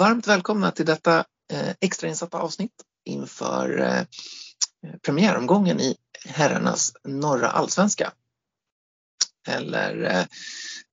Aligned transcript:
varmt 0.00 0.26
välkomna 0.26 0.70
till 0.70 0.86
detta 0.86 1.24
eh, 1.52 1.70
extrainsatta 1.80 2.38
avsnitt 2.38 2.72
inför 3.04 3.80
eh, 3.80 4.02
premiäromgången 5.02 5.80
i 5.80 5.96
herrarnas 6.24 6.92
norra 7.04 7.48
allsvenska. 7.48 8.12
Eller 9.48 10.26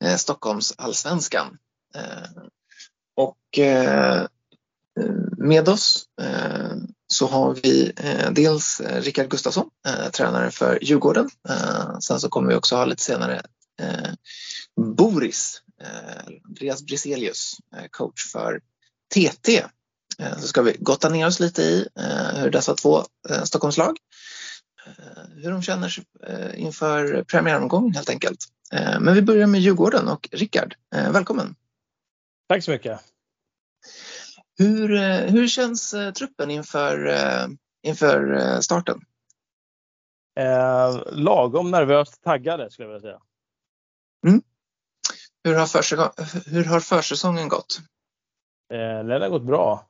eh, 0.03 0.15
Stockholms 0.15 0.73
allsvenskan. 0.77 1.57
Och 3.15 3.59
med 5.37 5.69
oss 5.69 6.05
så 7.07 7.27
har 7.27 7.53
vi 7.53 7.93
dels 8.31 8.81
Rickard 8.81 9.29
Gustafsson, 9.29 9.69
tränare 10.13 10.51
för 10.51 10.83
Djurgården. 10.83 11.29
Sen 12.01 12.19
så 12.19 12.29
kommer 12.29 12.49
vi 12.49 12.55
också 12.55 12.75
ha 12.75 12.85
lite 12.85 13.03
senare 13.03 13.41
Boris, 14.97 15.61
Andreas 16.45 16.83
Briselius, 16.85 17.57
coach 17.91 18.31
för 18.31 18.61
TT. 19.15 19.65
Så 20.37 20.47
ska 20.47 20.61
vi 20.61 20.77
gotta 20.79 21.09
ner 21.09 21.27
oss 21.27 21.39
lite 21.39 21.61
i 21.61 21.87
hur 22.35 22.49
dessa 22.49 22.75
två 22.75 23.03
Stockholmslag, 23.43 23.97
hur 25.35 25.51
de 25.51 25.61
känner 25.61 25.89
sig 25.89 26.05
inför 26.55 27.23
premiäromgången 27.23 27.93
helt 27.93 28.09
enkelt. 28.09 28.45
Men 28.99 29.13
vi 29.13 29.21
börjar 29.21 29.47
med 29.47 29.61
Djurgården 29.61 30.07
och 30.07 30.29
Rickard, 30.31 30.75
välkommen! 30.91 31.55
Tack 32.49 32.63
så 32.63 32.71
mycket! 32.71 32.99
Hur 34.57 35.47
känns 35.47 35.95
truppen 36.15 36.51
inför 36.51 37.47
starten? 38.61 39.01
Lagom 41.11 41.71
nervöst 41.71 42.23
taggade 42.23 42.71
skulle 42.71 42.87
jag 42.87 42.93
vilja 42.93 43.01
säga. 43.01 43.19
Hur 46.45 46.65
har 46.65 46.79
försäsongen 46.79 47.49
gått? 47.49 47.79
Den 48.69 49.21
har 49.21 49.29
gått 49.29 49.43
bra. 49.43 49.87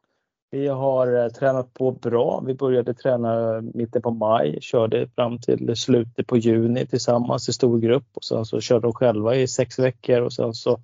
Vi 0.52 0.67
har 0.67 1.30
tränat 1.30 1.73
på 1.73 1.92
bra. 1.92 2.44
Vi 2.45 2.53
började 2.53 2.94
träna 2.94 3.61
mitten 3.61 4.02
på 4.02 4.11
maj, 4.11 4.58
körde 4.61 5.08
fram 5.08 5.39
till 5.39 5.75
slutet 5.75 6.28
på 6.28 6.38
juni 6.38 6.88
tillsammans 6.88 7.50
i 7.50 7.53
stor 7.53 7.80
grupp 7.80 8.08
och 8.14 8.23
sen 8.23 8.45
så 8.45 8.61
körde 8.61 8.81
de 8.81 8.94
själva 8.94 9.36
i 9.36 9.48
6 9.48 9.80
veckor 9.80 10.22
och 10.22 10.33
sen 10.33 10.53
så 10.53 10.80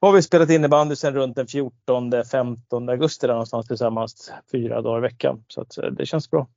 har 0.00 0.12
vi 0.12 0.22
spelat 0.22 0.50
innebandy 0.50 0.96
sedan 0.96 1.14
runt 1.14 1.36
den 1.36 1.46
14, 1.46 2.24
15 2.30 2.88
augusti 2.88 3.26
där 3.26 3.34
någonstans 3.34 3.66
tillsammans 3.66 4.32
4 4.52 4.82
dagar 4.82 4.98
i 4.98 5.00
veckan. 5.00 5.44
Så 5.48 5.60
att 5.60 5.78
det 5.92 6.06
känns 6.06 6.30
bra. 6.30 6.48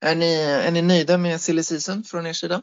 Är 0.00 0.70
ni 0.70 0.82
nöjda 0.82 1.18
med 1.18 1.40
silly 1.40 1.62
season 1.62 2.02
från 2.02 2.26
er 2.26 2.32
sida? 2.32 2.62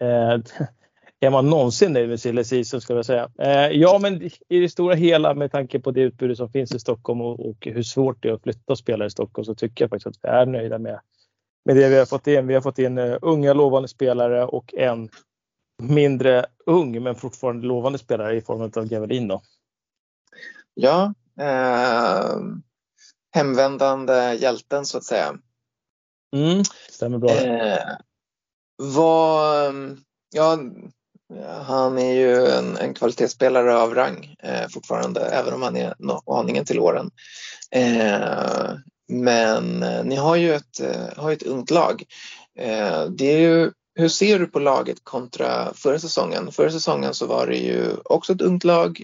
Är 1.20 1.30
man 1.30 1.50
någonsin 1.50 1.92
nöjd 1.92 2.08
med 2.08 2.20
silly 2.20 2.44
season 2.44 2.80
ska 2.80 2.94
jag 2.94 3.06
säga. 3.06 3.30
Ja, 3.72 3.98
men 4.02 4.22
i 4.48 4.60
det 4.60 4.68
stora 4.68 4.94
hela 4.94 5.34
med 5.34 5.52
tanke 5.52 5.80
på 5.80 5.90
det 5.90 6.00
utbudet 6.00 6.36
som 6.36 6.48
finns 6.48 6.74
i 6.74 6.78
Stockholm 6.78 7.20
och 7.20 7.56
hur 7.60 7.82
svårt 7.82 8.22
det 8.22 8.28
är 8.28 8.32
att 8.32 8.42
flytta 8.42 8.76
spelare 8.76 9.06
i 9.06 9.10
Stockholm 9.10 9.44
så 9.44 9.54
tycker 9.54 9.84
jag 9.84 9.90
faktiskt 9.90 10.06
att 10.06 10.18
vi 10.22 10.28
är 10.28 10.46
nöjda 10.46 10.78
med 10.78 11.00
det 11.64 11.88
vi 11.88 11.98
har 11.98 12.06
fått 12.06 12.26
in. 12.26 12.46
Vi 12.46 12.54
har 12.54 12.60
fått 12.60 12.78
in 12.78 12.98
unga 12.98 13.52
lovande 13.52 13.88
spelare 13.88 14.44
och 14.44 14.74
en 14.74 15.08
mindre 15.82 16.46
ung 16.66 17.02
men 17.02 17.14
fortfarande 17.14 17.66
lovande 17.66 17.98
spelare 17.98 18.36
i 18.36 18.40
form 18.40 18.62
av 18.62 18.88
Gavelin 18.88 19.28
då. 19.28 19.42
Ja, 20.74 21.14
hemvändande 23.34 24.34
hjälten 24.34 24.86
så 24.86 24.98
att 24.98 25.04
säga. 25.04 25.38
Stämmer 26.90 27.18
bra. 27.18 27.30
Ja, 30.34 30.58
han 31.62 31.98
är 31.98 32.12
ju 32.12 32.46
en 32.80 32.94
kvalitetsspelare 32.94 33.76
av 33.76 33.94
rang 33.94 34.36
fortfarande, 34.70 35.20
även 35.20 35.54
om 35.54 35.62
han 35.62 35.76
är 35.76 35.94
aningen 36.26 36.64
till 36.64 36.80
åren. 36.80 37.10
Men 39.08 39.84
ni 40.04 40.16
har 40.16 40.36
ju 40.36 40.54
ett 40.54 41.42
ungt 41.46 41.70
lag. 41.70 42.02
Det 43.10 43.32
är 43.32 43.38
ju, 43.38 43.72
hur 43.94 44.08
ser 44.08 44.38
du 44.38 44.46
på 44.46 44.58
laget 44.58 44.98
kontra 45.02 45.74
förra 45.74 45.98
säsongen? 45.98 46.52
Förra 46.52 46.70
säsongen 46.70 47.14
så 47.14 47.26
var 47.26 47.46
det 47.46 47.56
ju 47.56 47.96
också 48.04 48.32
ett 48.32 48.42
ungt 48.42 48.64
lag, 48.64 49.02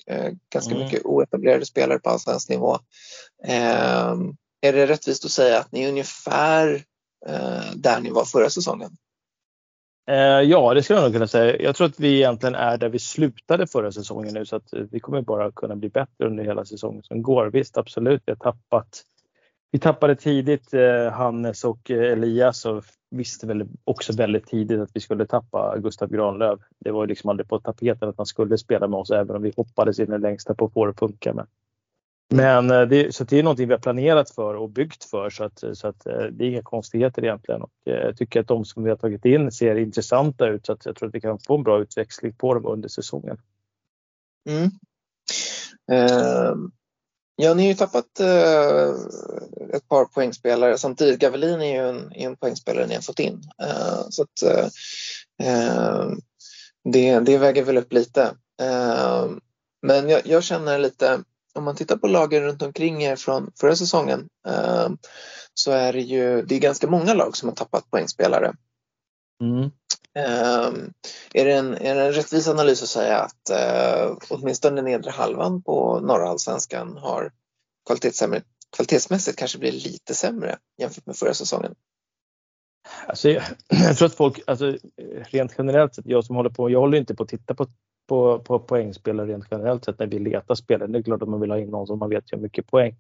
ganska 0.53 0.75
mycket 0.75 1.05
oetablerade 1.05 1.67
spelare 1.67 1.99
på 1.99 2.11
allsvensk 2.11 2.49
nivå. 2.49 2.79
Är 4.65 4.73
det 4.73 4.87
rättvist 4.87 5.25
att 5.25 5.31
säga 5.31 5.59
att 5.59 5.73
ni 5.73 5.85
är 5.85 5.89
ungefär 5.89 6.85
där 7.75 8.01
ni 8.01 8.11
var 8.11 8.25
förra 8.25 8.51
säsongen? 8.51 8.97
Eh, 10.13 10.41
ja, 10.43 10.75
det 10.75 10.83
skulle 10.83 10.99
jag 10.99 11.05
nog 11.05 11.13
kunna 11.13 11.27
säga. 11.27 11.63
Jag 11.63 11.77
tror 11.77 11.87
att 11.87 12.01
vi 12.01 12.17
egentligen 12.17 12.55
är 12.55 12.79
där 12.79 12.89
vi 12.89 12.99
slutade 12.99 13.67
förra 13.67 13.93
säsongen 13.93 14.35
nu 14.35 14.47
så 14.47 14.57
att 14.57 14.73
eh, 14.73 14.83
vi 14.91 15.01
kommer 15.01 15.23
bara 15.23 15.53
kunna 15.53 15.77
bli 15.77 15.89
bättre 15.89 16.27
under 16.27 16.45
hela 16.45 16.65
säsongen 16.65 17.03
som 17.03 17.23
går. 17.23 17.47
Visst, 17.47 17.79
absolut, 17.79 18.23
vi 18.27 18.33
har 18.33 18.53
tappat. 18.53 19.03
Vi 19.71 19.79
tappade 19.79 20.17
tidigt 20.17 20.75
eh, 20.75 21.13
Hannes 21.13 21.65
och 21.65 21.91
Elias 21.91 22.65
och 22.65 22.85
visste 23.11 23.47
väl 23.47 23.69
också 23.85 24.13
väldigt 24.13 24.47
tidigt 24.47 24.81
att 24.81 24.91
vi 24.95 25.01
skulle 25.01 25.27
tappa 25.27 25.79
Gustav 25.79 26.09
Granlöf. 26.09 26.61
Det 26.79 26.91
var 26.91 27.03
ju 27.03 27.09
liksom 27.09 27.31
aldrig 27.31 27.49
på 27.49 27.59
tapeten 27.59 28.09
att 28.09 28.17
han 28.17 28.27
skulle 28.27 28.59
spela 28.59 28.89
med 28.89 28.99
oss 28.99 29.11
även 29.11 29.37
om 29.37 29.43
vi 29.43 29.53
hoppades 29.57 29.99
in 29.99 30.09
i 30.09 30.11
det 30.11 30.19
längsta 30.19 30.55
på 30.55 30.65
att 30.65 30.73
få 30.73 30.85
det 30.85 30.91
att 30.91 30.99
funka. 30.99 31.35
Men 31.35 31.47
Eh, 32.41 32.87
det, 32.89 33.15
så 33.15 33.25
det 33.25 33.39
är 33.39 33.43
någonting 33.43 33.69
vi 33.69 33.75
har 33.75 33.81
planerat 33.81 34.31
för 34.31 34.55
och 34.55 34.71
byggt 34.71 35.05
för 35.05 35.31
så 35.31 35.45
att 35.45 36.07
eh, 36.07 36.23
det 36.33 36.45
är 36.45 36.49
inga 36.49 36.63
konstigheter 36.63 37.25
egentligen. 37.25 37.63
och 37.63 37.73
eh, 37.87 37.95
Jag 37.95 38.17
tycker 38.17 38.41
att 38.41 38.49
de 38.49 38.65
som 38.65 38.85
vi 38.85 38.91
har 38.91 38.97
tagit 38.97 39.25
in 39.25 39.53
ser 39.53 39.77
intressanta 39.77 40.49
ut 40.49 40.67
så 40.67 40.73
att 40.73 40.87
jag 40.87 40.97
tror 40.97 41.09
att 41.09 41.15
vi 41.15 41.21
kan 41.21 41.39
få 41.39 41.57
en 41.57 41.63
bra 41.63 41.81
utväxling 41.83 42.33
på 42.33 42.55
dem 42.55 42.67
under 42.67 42.89
säsongen. 42.89 43.39
Mm. 44.49 44.71
Ehm, 45.93 46.71
ja, 47.37 47.55
ni 47.55 47.63
har 47.63 47.69
ju 47.69 47.75
tappat 47.75 48.21
ett 49.75 49.89
par 49.89 50.05
poängspelare. 50.05 50.79
Samtidigt, 50.79 51.21
Gavelin 51.21 51.61
är 51.61 51.83
ju 51.83 52.01
en 52.15 52.37
poängspelare 52.37 52.87
ni 52.87 52.95
har 52.95 53.03
fått 53.03 53.19
in. 53.19 53.43
Ehm, 53.63 54.11
så 54.11 54.23
att 54.23 54.43
ehm, 55.43 56.19
det 57.25 57.39
väger 57.39 57.65
väl 57.65 57.79
upp 57.79 57.93
lite. 57.93 58.31
Men 59.83 60.09
jag 60.25 60.43
känner 60.43 60.79
lite, 60.79 61.21
om 61.55 61.65
man 61.65 61.77
tittar 61.77 61.97
på 61.97 62.07
lagen 62.07 62.43
runt 62.43 62.63
omkring 62.63 63.03
er 63.03 63.17
från 63.17 63.53
förra 63.61 63.77
säsongen, 63.77 64.29
så 65.55 65.71
är 65.73 65.93
det 65.93 66.01
ju, 66.01 66.43
det 66.43 66.55
är 66.55 66.61
ganska 66.61 66.87
många 66.87 67.15
lag 67.15 67.37
som 67.37 67.49
har 67.49 67.57
tappat 67.57 67.91
poängspelare. 67.91 68.55
Är 71.35 71.45
det 71.45 71.53
en 71.53 72.13
rättvis 72.13 72.49
analys 72.49 72.83
att 72.83 72.89
säga 72.89 73.19
att 73.19 73.51
åtminstone 74.31 74.83
nedre 74.83 75.11
halvan 75.11 75.63
på 75.63 76.01
norra 76.01 76.29
allsvenskan 76.29 76.97
har 76.97 77.33
kvalitetsmässigt 78.77 79.39
kanske 79.39 79.59
blivit 79.59 79.85
lite 79.85 80.15
sämre 80.15 80.59
jämfört 80.79 81.07
med 81.07 81.17
förra 81.17 81.35
säsongen? 81.35 81.75
Alltså, 83.07 83.29
jag 83.69 83.97
tror 83.97 84.07
att 84.07 84.15
folk, 84.15 84.41
alltså 84.47 84.77
rent 85.31 85.55
generellt 85.59 85.95
sett, 85.95 86.07
jag 86.07 86.25
som 86.25 86.37
håller 86.37 86.51
på, 86.51 86.71
jag 86.71 86.81
håller 86.81 86.99
inte 86.99 87.15
på 87.15 87.23
att 87.23 87.29
titta 87.29 87.55
på 87.55 87.67
på 88.09 88.59
poängspelare 88.59 89.27
rent 89.27 89.45
generellt 89.51 89.85
sett 89.85 89.99
när 89.99 90.07
vi 90.07 90.19
letar 90.19 90.55
spelare. 90.55 90.89
Det 90.89 90.99
är 90.99 91.03
klart 91.03 91.23
att 91.23 91.29
man 91.29 91.41
vill 91.41 91.51
ha 91.51 91.59
in 91.59 91.71
någon 91.71 91.87
som 91.87 91.99
man 91.99 92.11
vet 92.11 92.33
gör 92.33 92.39
mycket 92.39 92.67
poäng. 92.67 92.97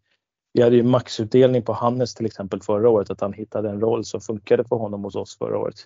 Vi 0.52 0.62
hade 0.62 0.76
ju 0.76 0.82
maxutdelning 0.82 1.62
på 1.62 1.72
Hannes 1.72 2.14
till 2.14 2.26
exempel 2.26 2.60
förra 2.60 2.88
året, 2.88 3.10
att 3.10 3.20
han 3.20 3.32
hittade 3.32 3.70
en 3.70 3.80
roll 3.80 4.04
som 4.04 4.20
funkade 4.20 4.64
för 4.64 4.76
honom 4.76 5.04
hos 5.04 5.14
oss 5.14 5.38
förra 5.38 5.58
året. 5.58 5.76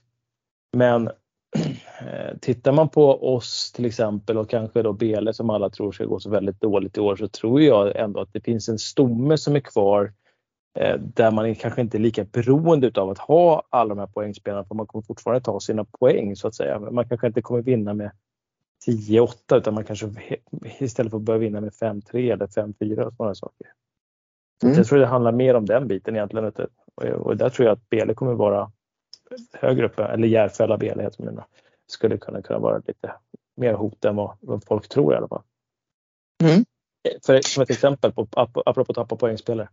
Men 0.76 1.10
tittar 2.40 2.72
man 2.72 2.88
på 2.88 3.34
oss 3.34 3.72
till 3.72 3.84
exempel 3.84 4.38
och 4.38 4.50
kanske 4.50 4.82
då 4.82 4.92
Bele 4.92 5.32
som 5.32 5.50
alla 5.50 5.70
tror 5.70 5.92
ska 5.92 6.04
gå 6.04 6.20
så 6.20 6.30
väldigt 6.30 6.60
dåligt 6.60 6.96
i 6.96 7.00
år 7.00 7.16
så 7.16 7.28
tror 7.28 7.62
jag 7.62 7.96
ändå 7.96 8.20
att 8.20 8.32
det 8.32 8.40
finns 8.40 8.68
en 8.68 8.78
stomme 8.78 9.38
som 9.38 9.56
är 9.56 9.60
kvar 9.60 10.12
eh, 10.78 10.98
där 10.98 11.30
man 11.30 11.54
kanske 11.54 11.80
inte 11.80 11.96
är 11.96 12.00
lika 12.00 12.24
beroende 12.24 12.86
utav 12.86 13.10
att 13.10 13.18
ha 13.18 13.62
alla 13.70 13.88
de 13.88 13.98
här 13.98 14.06
poängspelarna 14.06 14.64
för 14.64 14.74
man 14.74 14.86
kommer 14.86 15.02
fortfarande 15.02 15.44
ta 15.44 15.60
sina 15.60 15.84
poäng 15.84 16.36
så 16.36 16.48
att 16.48 16.54
säga. 16.54 16.80
Man 16.80 17.08
kanske 17.08 17.26
inte 17.26 17.42
kommer 17.42 17.62
vinna 17.62 17.94
med 17.94 18.10
10-8 18.86 19.56
utan 19.56 19.74
man 19.74 19.84
kanske 19.84 20.10
istället 20.78 21.10
får 21.10 21.18
börja 21.18 21.38
vinna 21.38 21.60
med 21.60 21.72
5-3 21.72 22.32
eller 22.32 22.46
5-4 22.46 23.00
och 23.00 23.14
sådana 23.14 23.34
saker. 23.34 23.72
Jag 24.62 24.86
tror 24.86 24.98
det 24.98 25.06
handlar 25.06 25.32
mer 25.32 25.54
om 25.54 25.66
den 25.66 25.88
biten 25.88 26.16
egentligen 26.16 26.52
och 27.14 27.36
där 27.36 27.48
tror 27.48 27.66
jag 27.66 27.72
att 27.72 27.88
Bele 27.88 28.14
kommer 28.14 28.34
vara 28.34 28.72
högre 29.52 29.86
uppe 29.86 30.04
eller 30.04 30.28
Järfälla 30.28 30.78
Bele 30.78 31.02
heter 31.02 31.24
de 31.24 31.30
nu. 31.30 31.42
Skulle 31.86 32.18
kunna 32.18 32.58
vara 32.58 32.82
lite 32.86 33.12
mer 33.56 33.74
hot 33.74 34.04
än 34.04 34.16
vad 34.16 34.64
folk 34.66 34.88
tror 34.88 35.14
i 35.14 35.16
alla 35.16 35.28
fall. 35.28 35.42
För 37.26 37.40
som 37.40 37.62
ett 37.62 37.70
exempel 37.70 38.12
på 38.12 38.26
apropå 38.66 38.92
tappa 38.92 39.16
poängspelare. 39.16 39.68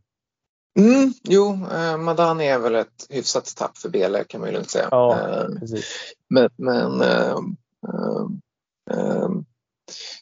Jo, 1.23 1.57
Madani 1.99 2.47
är 2.47 2.59
väl 2.59 2.75
ett 2.75 3.07
hyfsat 3.09 3.55
tapp 3.57 3.77
för 3.77 3.89
Bele 3.89 4.23
kan 4.23 4.41
man 4.41 4.49
ju 4.49 4.55
lugnt 4.55 4.69
säga. 4.69 4.87
Ja, 4.91 5.17
precis. 5.59 6.13
Men 6.27 6.49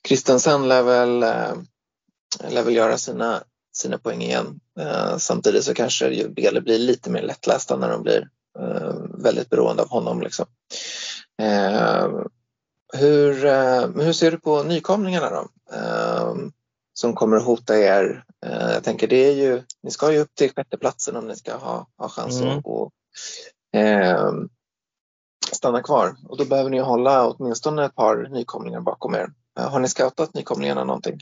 Christensen 0.07 0.67
lär 0.67 0.83
väl 0.83 2.75
göra 2.75 2.97
sina 2.97 3.97
poäng 4.03 4.21
igen. 4.21 4.59
Samtidigt 5.17 5.63
så 5.63 5.73
kanske 5.73 6.27
Bele 6.29 6.61
blir 6.61 6.79
lite 6.79 7.09
mer 7.09 7.21
lättlästa 7.21 7.77
när 7.77 7.89
de 7.89 8.03
blir 8.03 8.29
väldigt 9.23 9.49
beroende 9.49 9.83
av 9.83 9.89
honom 9.89 10.21
liksom. 10.21 10.45
Hur 12.93 14.13
ser 14.13 14.31
du 14.31 14.39
på 14.39 14.63
nykomlingarna 14.63 15.29
då? 15.29 15.47
som 16.93 17.13
kommer 17.13 17.37
att 17.37 17.45
hota 17.45 17.77
er. 17.77 18.23
Eh, 18.45 18.71
jag 18.71 18.83
tänker 18.83 19.07
det 19.07 19.25
är 19.25 19.33
ju, 19.33 19.63
ni 19.83 19.91
ska 19.91 20.11
ju 20.11 20.19
upp 20.19 20.35
till 20.35 20.51
sjätteplatsen 20.55 21.15
om 21.15 21.27
ni 21.27 21.35
ska 21.35 21.55
ha, 21.55 21.87
ha 21.97 22.09
chans 22.09 22.41
mm. 22.41 22.57
att 22.57 22.65
och, 22.65 22.91
eh, 23.79 24.31
stanna 25.55 25.81
kvar 25.83 26.15
och 26.29 26.37
då 26.37 26.45
behöver 26.45 26.69
ni 26.69 26.79
hålla 26.79 27.29
åtminstone 27.29 27.85
ett 27.85 27.95
par 27.95 28.27
nykomlingar 28.31 28.81
bakom 28.81 29.15
er. 29.15 29.27
Eh, 29.59 29.69
har 29.69 29.79
ni 29.79 29.87
scoutat 29.87 30.33
nykomlingarna 30.33 30.83
någonting? 30.83 31.19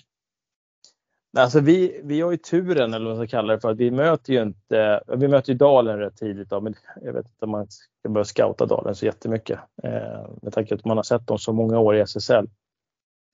Alltså 1.38 1.60
vi, 1.60 2.02
vi 2.04 2.22
har 2.22 2.32
ju 2.32 2.38
turen, 2.38 2.94
eller 2.94 3.06
vad 3.06 3.18
man 3.18 3.28
ska 3.28 3.38
kalla 3.38 3.54
det 3.54 3.60
för, 3.60 3.72
att 3.72 3.78
vi 3.78 3.92
möter 3.92 4.34
ju 4.34 4.42
inte, 4.42 5.04
vi 5.08 5.28
möter 5.28 5.52
ju 5.52 5.58
Dalen 5.58 6.00
rätt 6.00 6.18
tidigt 6.18 6.50
då, 6.50 6.62
men 6.62 6.74
jag 7.02 7.14
vet 7.14 7.26
inte 7.26 7.46
om 7.46 7.52
man 7.52 7.68
ska 7.70 8.10
börja 8.10 8.26
scouta 8.26 8.66
Dalen 8.66 8.96
så 8.96 9.06
jättemycket. 9.06 9.60
Eh, 9.84 10.30
med 10.42 10.54
tanke 10.54 10.70
på 10.70 10.76
att 10.76 10.86
man 10.86 10.98
har 10.98 11.04
sett 11.04 11.28
dem 11.28 11.40
så 11.40 11.54
många 11.54 11.80
år 11.80 11.96
i 11.96 12.00
SSL. 12.00 12.50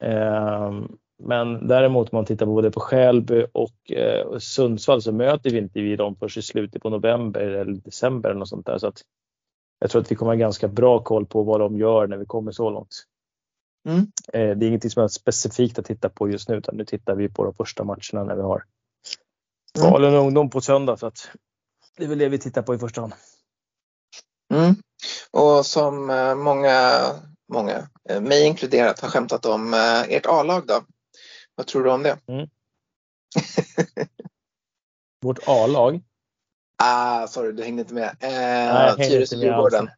Eh, 0.04 0.72
men 1.24 1.68
däremot 1.68 2.14
om 2.14 2.18
man 2.18 2.26
tittar 2.26 2.46
både 2.46 2.72
på 2.72 2.80
Skälby 2.80 3.46
och 3.54 3.92
eh, 3.92 4.38
Sundsvall 4.38 5.02
så 5.02 5.12
möter 5.12 5.50
vi 5.50 5.58
inte 5.58 5.82
vi 5.82 5.96
dem 5.96 6.16
först 6.16 6.38
i 6.38 6.42
slutet 6.42 6.82
på 6.82 6.90
november 6.90 7.42
eller 7.42 7.74
december 7.74 8.30
eller 8.30 8.40
något 8.40 8.50
sånt 8.50 8.66
där. 8.66 8.78
Så 8.78 8.88
att 8.88 9.02
jag 9.80 9.90
tror 9.90 10.02
att 10.02 10.12
vi 10.12 10.16
kommer 10.16 10.32
ha 10.32 10.38
ganska 10.38 10.68
bra 10.68 11.04
koll 11.04 11.26
på 11.26 11.44
vad 11.44 11.60
de 11.60 11.78
gör 11.78 12.08
när 12.08 12.18
vi 12.18 12.26
kommer 12.26 12.52
så 12.52 12.70
långt. 12.70 13.06
Mm. 13.88 14.00
Eh, 14.34 14.58
det 14.58 14.66
är 14.66 14.68
ingenting 14.68 14.92
som 14.92 15.04
är 15.04 15.08
specifikt 15.08 15.80
att 15.80 15.86
titta 15.86 16.10
på 16.10 16.30
just 16.30 16.50
nu 16.50 16.56
utan 16.56 16.78
nu 16.78 16.86
tittar 16.86 17.16
vi 17.16 17.30
på 17.30 17.44
de 17.44 17.54
första 17.54 17.84
matcherna 17.84 18.24
när 18.24 18.36
vi 18.36 18.42
har 18.42 18.64
mm. 19.78 19.92
Falun 19.92 20.10
mm. 20.10 20.26
ungdom 20.26 20.50
på 20.50 20.62
söndag. 20.62 20.98
Så 20.98 21.08
att 21.08 21.30
det 21.98 22.04
är 22.04 22.08
väl 22.08 22.18
det 22.18 22.30
vi 22.30 22.40
tittar 22.40 22.62
på 22.62 22.76
i 22.76 22.78
första 22.78 23.02
hand. 23.02 23.14
Mm. 24.54 24.76
Och 25.32 25.66
som 25.66 26.10
eh, 26.10 26.36
många, 26.36 27.02
många, 27.54 27.88
eh, 28.10 28.22
mig 28.22 28.46
inkluderat, 28.46 29.00
har 29.00 29.10
skämtat 29.10 29.46
om 29.46 29.74
ert 30.10 30.26
A-lag 30.26 30.68
då. 30.68 30.82
Vad 31.56 31.68
tror 31.68 31.84
du 31.84 31.92
om 31.92 32.04
det? 32.04 32.18
Mm. 32.28 32.50
Vårt 35.22 35.40
A-lag? 35.48 36.02
Ah, 36.78 37.28
sorry, 37.28 37.52
du 37.52 37.64
hängde 37.64 37.82
inte 37.82 37.94
med. 37.94 38.16
Eh, 38.20 38.96
Tyresö-Djurgården. 38.96 39.90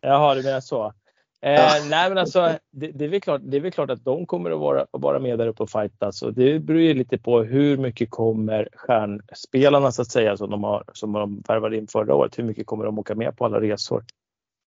Jaha, 0.00 0.34
du 0.34 0.42
menar 0.42 0.60
så. 0.60 0.92
Eh, 1.40 1.52
ja. 1.52 1.70
Nej 1.90 2.08
men 2.08 2.18
alltså 2.18 2.58
det, 2.70 2.86
det, 2.86 3.04
är 3.04 3.08
väl 3.08 3.20
klart, 3.20 3.40
det 3.44 3.56
är 3.56 3.60
väl 3.60 3.72
klart 3.72 3.90
att 3.90 4.04
de 4.04 4.26
kommer 4.26 4.50
att 4.50 4.58
vara, 4.58 4.86
vara 4.90 5.18
med 5.18 5.38
där 5.38 5.46
uppe 5.46 5.62
och 5.62 5.70
fightas 5.70 6.22
och 6.22 6.34
det 6.34 6.58
beror 6.58 6.80
ju 6.80 6.94
lite 6.94 7.18
på 7.18 7.42
hur 7.42 7.76
mycket 7.76 8.10
kommer 8.10 8.68
stjärnspelarna 8.72 9.92
så 9.92 10.02
att 10.02 10.10
säga 10.10 10.36
som 10.36 10.50
de, 10.50 10.64
har, 10.64 10.84
som 10.92 11.12
de 11.12 11.42
värvade 11.48 11.76
in 11.76 11.86
förra 11.86 12.14
året, 12.14 12.38
hur 12.38 12.44
mycket 12.44 12.66
kommer 12.66 12.84
de 12.84 12.98
åka 12.98 13.14
med 13.14 13.36
på 13.36 13.44
alla 13.44 13.60
resor? 13.60 14.04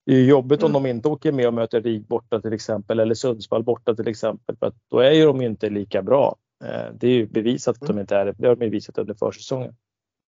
Det 0.06 0.12
är 0.12 0.16
ju 0.16 0.26
jobbigt 0.26 0.62
mm. 0.62 0.76
om 0.76 0.84
de 0.84 0.90
inte 0.90 1.08
åker 1.08 1.32
med 1.32 1.48
och 1.48 1.54
möter 1.54 1.82
RIG 1.82 2.08
borta 2.08 2.42
till 2.42 2.54
exempel 2.54 3.00
eller 3.00 3.16
Sundsvall 3.16 3.64
borta 3.64 3.96
till 3.96 4.08
exempel 4.08 4.56
för 4.58 4.66
att 4.66 4.76
då 4.92 5.00
är 5.00 5.12
ju 5.12 5.26
de 5.26 5.42
ju 5.42 5.48
inte 5.48 5.70
lika 5.70 6.02
bra. 6.02 6.36
Eh, 6.66 6.94
det 6.94 7.08
är 7.08 7.12
ju 7.12 7.28
bevisat 7.28 7.76
att 7.76 7.88
de 7.88 7.92
mm. 7.92 8.02
inte 8.02 8.16
är 8.16 8.26
det. 8.26 8.36
Det 8.38 8.48
har 8.48 8.56
de 8.56 8.60
bevisat 8.60 8.98
under 8.98 9.14
försäsongen. 9.14 9.76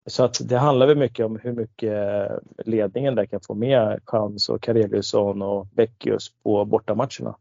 Så 0.06 0.24
att 0.24 0.38
det 0.50 0.58
handlar 0.58 0.88
väl 0.88 0.98
mycket 0.98 1.26
om 1.26 1.40
hur 1.44 1.54
mycket 1.54 2.30
ledningen 2.66 3.16
där 3.16 3.26
kan 3.26 3.42
få 3.42 3.54
med 3.54 4.00
Chans 4.06 4.50
och 4.50 4.62
Kareliusson 4.62 5.42
och 5.42 5.68
Beckius 5.68 6.32
på 6.44 6.66
bortamatcherna. 6.66 7.36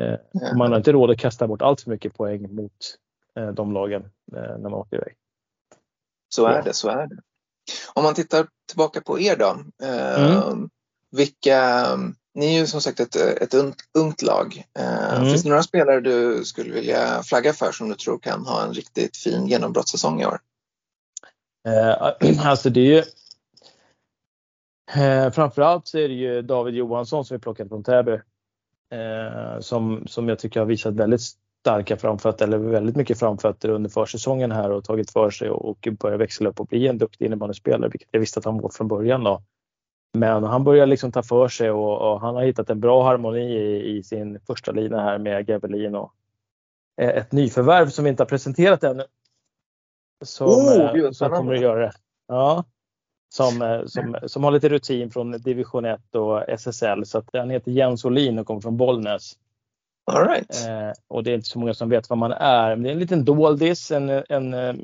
Eh, 0.00 0.18
man 0.56 0.70
har 0.70 0.78
inte 0.78 0.92
råd 0.92 1.10
att 1.10 1.18
kasta 1.18 1.48
bort 1.48 1.62
allt 1.62 1.80
för 1.80 1.90
mycket 1.90 2.14
poäng 2.14 2.54
mot 2.54 2.96
eh, 3.36 3.48
de 3.48 3.72
lagen 3.72 4.10
när 4.32 4.58
man 4.58 4.74
åker 4.74 4.96
iväg. 4.96 5.14
Så 6.28 6.46
är 6.46 6.62
det, 6.62 6.72
så 6.72 6.88
är 6.88 7.06
det. 7.06 7.16
Om 7.94 8.02
man 8.02 8.14
tittar 8.14 8.46
tillbaka 8.68 9.00
på 9.00 9.20
er 9.20 9.36
då. 9.36 9.56
Mm. 9.86 10.68
Vilka, 11.10 11.86
ni 12.34 12.54
är 12.54 12.60
ju 12.60 12.66
som 12.66 12.80
sagt 12.80 13.00
ett, 13.00 13.16
ett 13.16 13.54
ungt 13.98 14.22
lag. 14.22 14.64
Mm. 14.74 15.24
Finns 15.24 15.42
det 15.42 15.48
några 15.48 15.62
spelare 15.62 16.00
du 16.00 16.44
skulle 16.44 16.72
vilja 16.72 17.22
flagga 17.22 17.52
för 17.52 17.72
som 17.72 17.88
du 17.88 17.94
tror 17.94 18.18
kan 18.18 18.46
ha 18.46 18.62
en 18.64 18.74
riktigt 18.74 19.16
fin 19.16 19.46
genombrottssäsong 19.46 20.20
i 20.20 20.26
år? 20.26 20.40
Eh, 21.68 22.12
alltså 22.46 22.70
det 22.70 22.80
är 22.80 22.84
ju 22.84 23.02
eh, 25.02 25.30
framförallt 25.30 25.88
så 25.88 25.98
är 25.98 26.08
det 26.08 26.14
ju 26.14 26.42
David 26.42 26.74
Johansson 26.74 27.24
som 27.24 27.36
vi 27.36 27.40
plockat 27.40 27.68
från 27.68 27.84
Täby. 27.84 28.18
Eh, 28.92 29.60
som, 29.60 30.06
som 30.06 30.28
jag 30.28 30.38
tycker 30.38 30.60
har 30.60 30.66
visat 30.66 30.94
väldigt 30.94 31.20
starka 31.60 31.96
framfötter, 31.96 32.44
eller 32.44 32.58
väldigt 32.58 32.96
mycket 32.96 33.18
framfötter 33.18 33.68
under 33.68 33.90
försäsongen 33.90 34.52
här 34.52 34.70
och 34.70 34.84
tagit 34.84 35.10
för 35.10 35.30
sig 35.30 35.50
och, 35.50 35.64
och 35.70 35.88
börjat 36.00 36.20
växla 36.20 36.48
upp 36.48 36.60
och 36.60 36.66
bli 36.66 36.88
en 36.88 36.98
duktig 36.98 37.26
innebandyspelare, 37.26 37.90
vilket 37.90 38.08
jag 38.12 38.20
visste 38.20 38.38
att 38.38 38.44
han 38.44 38.60
var 38.60 38.68
från 38.68 38.88
början 38.88 39.24
då. 39.24 39.42
Men 40.18 40.44
han 40.44 40.64
börjar 40.64 40.86
liksom 40.86 41.12
ta 41.12 41.22
för 41.22 41.48
sig 41.48 41.70
och, 41.70 42.12
och 42.12 42.20
han 42.20 42.34
har 42.34 42.42
hittat 42.42 42.70
en 42.70 42.80
bra 42.80 43.04
harmoni 43.04 43.40
i, 43.40 43.96
i 43.96 44.02
sin 44.02 44.40
första 44.46 44.72
lina 44.72 45.02
här 45.02 45.18
med 45.18 45.46
Gavelin 45.46 45.94
och 45.94 46.12
eh, 47.00 47.08
ett 47.08 47.32
nyförvärv 47.32 47.88
som 47.88 48.04
vi 48.04 48.10
inte 48.10 48.22
har 48.22 48.28
presenterat 48.28 48.84
ännu. 48.84 49.04
Som, 50.24 50.48
oh, 50.48 50.92
Gud, 50.94 51.16
som 51.16 51.30
kommer 51.30 51.54
att 51.54 51.60
göra 51.60 51.80
det. 51.80 51.92
Ja. 52.28 52.64
Som, 53.34 53.62
eh, 53.62 53.84
som, 53.86 54.16
som 54.26 54.44
har 54.44 54.50
lite 54.50 54.68
rutin 54.68 55.10
från 55.10 55.30
division 55.30 55.84
1 55.84 56.14
och 56.14 56.48
SSL. 56.48 57.06
Så 57.06 57.22
han 57.32 57.50
heter 57.50 57.70
Jens 57.70 58.04
Olin 58.04 58.38
och 58.38 58.46
kommer 58.46 58.60
från 58.60 58.76
Bollnäs. 58.76 59.32
All 60.12 60.28
right. 60.28 60.66
Eh, 60.68 60.92
och 61.08 61.24
det 61.24 61.30
är 61.30 61.34
inte 61.34 61.48
så 61.48 61.58
många 61.58 61.74
som 61.74 61.88
vet 61.88 62.10
vad 62.10 62.18
man 62.18 62.32
är. 62.32 62.76
Men 62.76 62.82
det 62.82 62.88
är 62.88 62.92
en 62.92 62.98
liten 62.98 63.24
doldis, 63.24 63.90
en, 63.90 64.08
en 64.28 64.54
eh, 64.54 64.74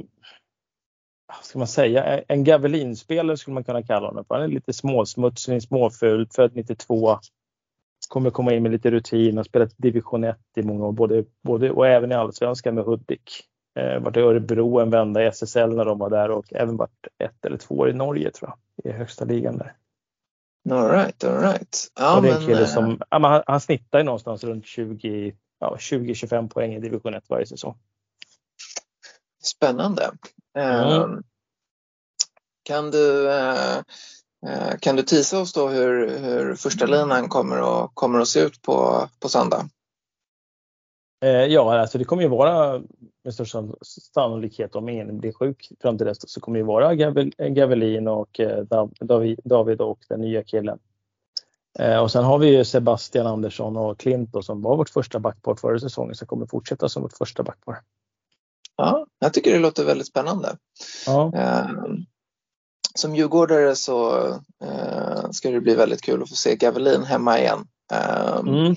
vad 1.26 1.44
ska 1.44 1.58
man 1.58 1.68
säga, 1.68 2.22
en 2.28 2.44
Gavelinspelare 2.44 3.36
skulle 3.36 3.54
man 3.54 3.64
kunna 3.64 3.82
kalla 3.82 4.06
honom. 4.06 4.24
Han 4.28 4.42
är 4.42 4.48
lite 4.48 4.72
småsmutsig, 4.72 5.62
småful, 5.62 6.28
född 6.34 6.50
92. 6.54 7.18
Kommer 8.08 8.30
komma 8.30 8.54
in 8.54 8.62
med 8.62 8.72
lite 8.72 8.90
rutin, 8.90 9.36
har 9.36 9.44
spelat 9.44 9.74
division 9.76 10.24
1 10.24 10.38
i 10.56 10.62
många 10.62 10.86
år, 10.86 10.92
både, 10.92 11.24
både, 11.42 11.70
och 11.70 11.86
även 11.86 12.12
i 12.12 12.14
allsvenskan 12.14 12.74
med 12.74 12.84
Hudik. 12.84 13.44
Eh, 13.76 14.00
varit 14.00 14.16
i 14.16 14.20
Örebro 14.20 14.80
en 14.80 14.90
vända 14.90 15.22
i 15.22 15.26
SSL 15.26 15.76
när 15.76 15.84
de 15.84 15.98
var 15.98 16.10
där 16.10 16.30
och 16.30 16.52
även 16.52 16.76
varit 16.76 17.06
ett 17.18 17.44
eller 17.44 17.56
två 17.56 17.74
år 17.74 17.90
i 17.90 17.92
Norge 17.92 18.30
tror 18.30 18.50
jag, 18.50 18.92
i 18.92 18.96
högsta 18.96 19.24
ligan 19.24 19.58
där. 19.58 19.76
All 20.70 20.90
right, 20.90 21.24
all 21.24 21.40
right. 21.40 21.88
Ja, 21.94 22.16
och 22.16 22.22
det 22.22 22.28
är 22.28 22.40
en 22.40 22.46
kille 22.46 22.60
eh, 22.60 22.66
som, 22.66 23.00
ja, 23.10 23.28
han, 23.28 23.42
han 23.46 23.60
snittar 23.60 23.98
ju 23.98 24.04
någonstans 24.04 24.44
runt 24.44 24.66
20, 24.66 25.36
ja, 25.58 25.76
20-25 25.80 26.48
poäng 26.48 26.74
i 26.74 26.80
division 26.80 27.14
1 27.14 27.24
varje 27.28 27.46
säsong. 27.46 27.78
Spännande. 29.42 30.10
Mm. 30.58 31.02
Uh, 31.02 31.20
kan 32.62 32.90
du 32.90 33.28
uh, 33.28 33.82
kan 34.80 34.96
du 34.96 35.02
tisa 35.02 35.38
oss 35.38 35.52
då 35.52 35.68
hur, 35.68 36.18
hur 36.18 36.54
första 36.54 36.86
linan 36.86 37.28
kommer 37.28 37.84
att, 37.84 37.90
kommer 37.94 38.20
att 38.20 38.28
se 38.28 38.40
ut 38.40 38.62
på, 38.62 39.08
på 39.20 39.28
söndag? 39.28 39.68
Ja, 41.48 41.78
alltså 41.80 41.98
det 41.98 42.04
kommer 42.04 42.22
ju 42.22 42.28
vara 42.28 42.82
med 43.26 43.34
största 43.34 43.64
sannolikhet 44.14 44.76
om 44.76 44.88
ingen 44.88 45.18
blir 45.18 45.32
sjuk 45.32 45.72
fram 45.80 45.98
till 45.98 46.06
dess 46.06 46.30
så 46.30 46.40
kommer 46.40 46.58
det 46.58 46.64
vara 46.64 46.94
Gavelin 47.48 48.08
och 48.08 48.40
eh, 48.40 48.64
David 49.44 49.80
och 49.80 49.98
den 50.08 50.20
nya 50.20 50.44
killen. 50.44 50.78
Eh, 51.78 51.98
och 51.98 52.10
sen 52.10 52.24
har 52.24 52.38
vi 52.38 52.56
ju 52.56 52.64
Sebastian 52.64 53.26
Andersson 53.26 53.76
och 53.76 53.98
Klint 53.98 54.30
som 54.44 54.62
var 54.62 54.76
vårt 54.76 54.90
första 54.90 55.18
backpar 55.18 55.54
förra 55.54 55.78
säsongen 55.78 56.14
som 56.14 56.26
kommer 56.26 56.46
fortsätta 56.46 56.88
som 56.88 57.02
vårt 57.02 57.16
första 57.16 57.42
backpar. 57.42 57.78
Ja, 58.76 59.06
jag 59.18 59.34
tycker 59.34 59.52
det 59.52 59.58
låter 59.58 59.84
väldigt 59.84 60.06
spännande. 60.06 60.56
Ja. 61.06 61.32
Ehm, 61.34 61.96
som 62.94 63.16
djurgårdare 63.16 63.76
så 63.76 64.28
ska 65.30 65.50
det 65.50 65.60
bli 65.60 65.74
väldigt 65.74 66.02
kul 66.02 66.22
att 66.22 66.28
få 66.28 66.34
se 66.34 66.56
Gavelin 66.56 67.04
hemma 67.04 67.38
igen. 67.38 67.66
Mm. 68.46 68.76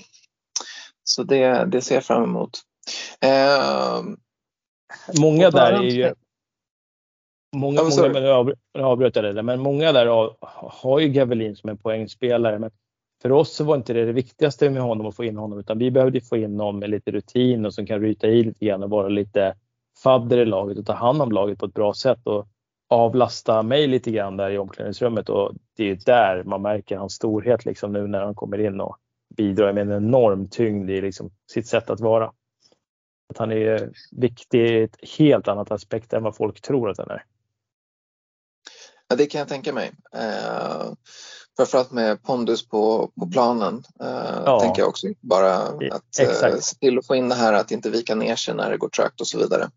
Så 1.04 1.22
det, 1.22 1.64
det 1.64 1.80
ser 1.80 1.94
jag 1.94 2.04
fram 2.04 2.24
emot. 2.24 2.60
Många 5.20 5.50
där 5.50 5.72
är 5.72 5.82
ju 5.82 6.14
Många, 7.56 7.82
många 7.82 8.52
nu 8.74 8.82
avbröt 8.82 9.16
jag 9.16 9.34
det, 9.34 9.42
men 9.42 9.60
många 9.60 9.92
där 9.92 10.06
har, 10.06 10.36
har 10.80 11.00
ju 11.00 11.08
Gavelin 11.08 11.56
som 11.56 11.70
en 11.70 11.76
poängspelare. 11.76 12.58
Men 12.58 12.70
för 13.22 13.32
oss 13.32 13.52
så 13.52 13.64
var 13.64 13.76
inte 13.76 13.92
det 13.92 14.04
det 14.04 14.12
viktigaste 14.12 14.70
med 14.70 14.82
honom 14.82 15.06
att 15.06 15.16
få 15.16 15.24
in 15.24 15.36
honom 15.36 15.58
utan 15.58 15.78
vi 15.78 15.90
behövde 15.90 16.20
få 16.20 16.36
in 16.36 16.56
någon 16.56 16.78
med 16.78 16.90
lite 16.90 17.10
rutin 17.10 17.66
och 17.66 17.74
som 17.74 17.86
kan 17.86 18.00
ryta 18.00 18.26
i 18.26 18.42
lite 18.42 18.64
grann 18.64 18.82
och 18.82 18.90
vara 18.90 19.08
lite 19.08 19.54
fadder 20.02 20.38
i 20.38 20.44
laget 20.44 20.78
och 20.78 20.86
ta 20.86 20.92
hand 20.92 21.22
om 21.22 21.32
laget 21.32 21.58
på 21.58 21.66
ett 21.66 21.74
bra 21.74 21.94
sätt 21.94 22.26
och 22.26 22.48
avlasta 22.88 23.62
mig 23.62 23.86
lite 23.86 24.10
grann 24.10 24.36
där 24.36 24.50
i 24.50 24.58
omklädningsrummet 24.58 25.28
och 25.28 25.52
det 25.76 25.90
är 25.90 25.98
där 26.06 26.42
man 26.44 26.62
märker 26.62 26.96
hans 26.96 27.12
storhet 27.12 27.64
liksom 27.64 27.92
nu 27.92 28.06
när 28.06 28.22
han 28.22 28.34
kommer 28.34 28.60
in 28.60 28.80
och 28.80 28.96
bidrar 29.36 29.72
med 29.72 29.82
en 29.90 30.04
enorm 30.04 30.48
tyngd 30.48 30.90
i 30.90 31.00
liksom 31.00 31.30
sitt 31.52 31.66
sätt 31.66 31.90
att 31.90 32.00
vara. 32.00 32.32
Att 33.30 33.38
han 33.38 33.52
är 33.52 33.90
viktig 34.10 34.60
i 34.60 34.82
ett 34.82 34.96
helt 35.18 35.48
annat 35.48 35.70
aspekt 35.70 36.12
än 36.12 36.22
vad 36.22 36.36
folk 36.36 36.60
tror 36.60 36.90
att 36.90 36.98
han 36.98 37.10
är. 37.10 37.24
Ja, 39.08 39.16
det 39.16 39.26
kan 39.26 39.38
jag 39.38 39.48
tänka 39.48 39.72
mig. 39.72 39.92
Eh, 40.14 40.92
framförallt 41.56 41.90
med 41.90 42.22
pondus 42.22 42.68
på, 42.68 43.12
på 43.20 43.30
planen. 43.30 43.84
Eh, 44.00 44.42
ja. 44.44 44.60
tänker 44.60 44.82
jag 44.82 44.88
också. 44.88 45.06
Bara 45.20 45.56
att 45.56 46.18
eh, 46.20 46.58
se 46.60 46.76
till 46.80 46.98
att 46.98 47.06
få 47.06 47.14
in 47.14 47.28
det 47.28 47.34
här 47.34 47.52
att 47.52 47.70
inte 47.70 47.90
vika 47.90 48.14
ner 48.14 48.36
sig 48.36 48.54
när 48.54 48.70
det 48.70 48.76
går 48.76 48.88
trögt 48.88 49.20
och 49.20 49.26
så 49.26 49.38
vidare. 49.38 49.70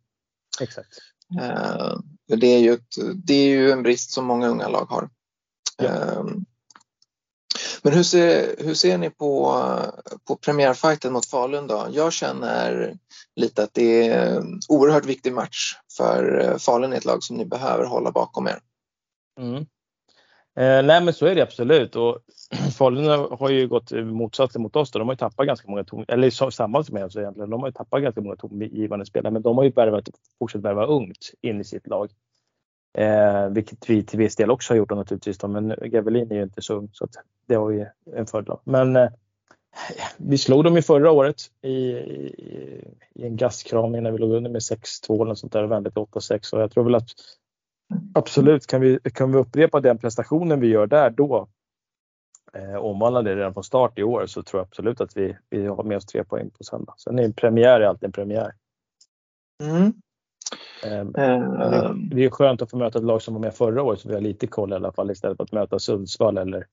Exakt. 0.62 0.90
Eh, 1.42 1.98
det, 2.38 2.48
är 2.48 2.60
ju 2.60 2.74
ett, 2.74 2.96
det 3.26 3.34
är 3.34 3.48
ju 3.48 3.72
en 3.72 3.84
brist 3.84 4.12
som 4.12 4.26
många 4.26 4.48
unga 4.48 4.68
lag 4.68 4.86
har. 4.86 5.10
Ja. 5.78 6.26
Men 7.84 7.94
hur 7.94 8.04
ser, 8.04 8.56
hur 8.66 8.74
ser 8.74 8.98
ni 8.98 9.10
på, 9.10 9.56
på 10.28 10.36
premiärfighten 10.36 11.14
mot 11.14 11.26
Falun 11.26 11.68
då? 11.68 11.88
Jag 11.92 12.14
känner 12.14 12.94
lite 13.36 13.64
att 13.64 13.74
det 13.74 14.08
är 14.08 14.38
en 14.38 14.60
oerhört 14.70 15.06
viktig 15.06 15.34
match 15.34 15.76
för 15.98 16.40
eh, 16.40 16.58
Falun 16.58 16.94
är 16.94 16.98
ett 16.98 17.06
lag 17.06 17.24
som 17.24 17.38
ni 17.38 17.46
behöver 17.46 17.86
hålla 17.86 18.12
bakom 18.12 18.48
er. 18.48 18.60
Mm. 19.40 19.66
Eh, 20.56 20.86
nej 20.86 21.04
men 21.04 21.14
så 21.14 21.26
är 21.26 21.36
det 21.36 21.42
absolut 21.42 21.96
och 21.96 22.20
Falun 22.78 23.28
har 23.40 23.50
ju 23.50 23.68
gått 23.68 23.92
motsatsen 23.92 24.62
mot 24.62 24.76
oss. 24.76 24.92
Då. 24.92 25.00
De 25.00 25.08
har 25.08 25.14
ju 25.14 25.18
tappat 25.18 25.48
ganska 25.48 25.70
många 25.70 25.84
tom, 25.84 26.06
eller 26.08 26.30
samma 26.52 26.84
som 26.84 26.98
oss 26.98 27.16
egentligen. 27.16 27.50
De 27.50 27.62
har 27.62 27.68
ju 27.68 27.74
tappat 27.74 28.02
ganska 28.02 28.22
många 28.22 28.36
tongivande 28.36 29.06
spelare 29.06 29.34
men 29.34 29.42
de 29.42 29.58
har 29.58 29.64
ju 29.64 29.70
värvat, 29.70 30.10
fortsatt 30.40 30.62
värva 30.62 30.86
ungt 30.86 31.32
in 31.42 31.62
i 31.62 31.64
sitt 31.64 31.88
lag. 31.88 32.12
Eh, 32.94 33.50
vilket 33.50 33.90
vi 33.90 34.04
till 34.04 34.20
viss 34.20 34.36
del 34.36 34.52
också 34.52 34.74
har 34.74 34.78
gjort 34.78 34.92
naturligtvis. 34.92 35.38
Då, 35.38 35.48
men 35.48 35.76
Gavelin 35.82 36.32
är 36.32 36.36
ju 36.36 36.44
inte 36.44 36.62
så 36.62 36.74
ung 36.74 36.90
så 36.94 37.08
det 37.46 37.56
har 37.56 37.72
ju 37.72 37.86
en 38.16 38.26
fördel. 38.26 38.58
Men 38.64 38.96
eh, 38.96 39.10
vi 40.18 40.38
slog 40.38 40.64
dem 40.64 40.76
ju 40.76 40.82
förra 40.82 41.12
året 41.12 41.36
i, 41.62 41.70
i, 41.70 42.88
i 43.14 43.26
en 43.26 43.38
gastkramning 43.38 44.04
när 44.04 44.12
vi 44.12 44.18
låg 44.18 44.32
under 44.32 44.50
med 44.50 44.60
6-2 44.60 45.24
eller 45.24 45.36
sånt 45.36 45.54
där 45.54 45.64
och 45.64 45.72
vände 45.72 45.92
till 45.92 46.02
8-6 46.02 46.54
och 46.54 46.62
jag 46.62 46.72
tror 46.72 46.84
väl 46.84 46.96
att 46.96 47.10
absolut 48.14 48.68
kan 48.68 48.82
vi, 48.82 49.00
kan 49.14 49.32
vi 49.32 49.38
upprepa 49.38 49.80
den 49.80 49.98
prestationen 49.98 50.60
vi 50.60 50.68
gör 50.68 50.88
där 50.88 51.10
då 51.10 51.48
eh, 52.54 52.76
omvandla 52.76 53.22
det 53.22 53.36
redan 53.36 53.54
från 53.54 53.64
start 53.64 54.00
i 54.00 54.04
år 54.04 54.26
så 54.26 54.44
tror 54.44 54.60
jag 54.60 54.68
absolut 54.68 55.02
att 55.02 55.18
vi, 55.18 55.38
vi 55.50 55.66
har 55.66 55.84
med 55.84 55.98
oss 55.98 56.06
tre 56.06 56.24
poäng 56.24 56.50
på 56.50 56.64
söndag. 56.64 56.94
Sen 56.98 57.20
är 57.20 57.24
en 57.24 57.34
premiär 57.34 57.82
är 57.82 57.86
alltid 57.86 58.08
en 58.08 58.12
premiär. 58.12 58.52
Mm. 59.64 59.94
Um, 60.84 61.12
det 62.10 62.26
är 62.26 62.30
skönt 62.30 62.62
att 62.62 62.72
få 62.72 62.78
möta 62.78 63.00
ett 63.00 63.06
lag 63.06 63.22
som 63.22 63.34
var 63.34 63.42
med 63.42 63.56
förra 63.56 63.84
året 63.84 64.00
så 64.00 64.08
vi 64.08 64.14
har 64.14 64.22
lite 64.22 64.48
koll 64.48 64.72
i 64.72 64.76
alla 64.76 64.92
fall 64.92 65.12
istället 65.12 65.38
för 65.38 65.44
att 65.44 65.52
möta 65.52 65.80
Sundsvall 65.80 66.38
eller, 66.38 66.68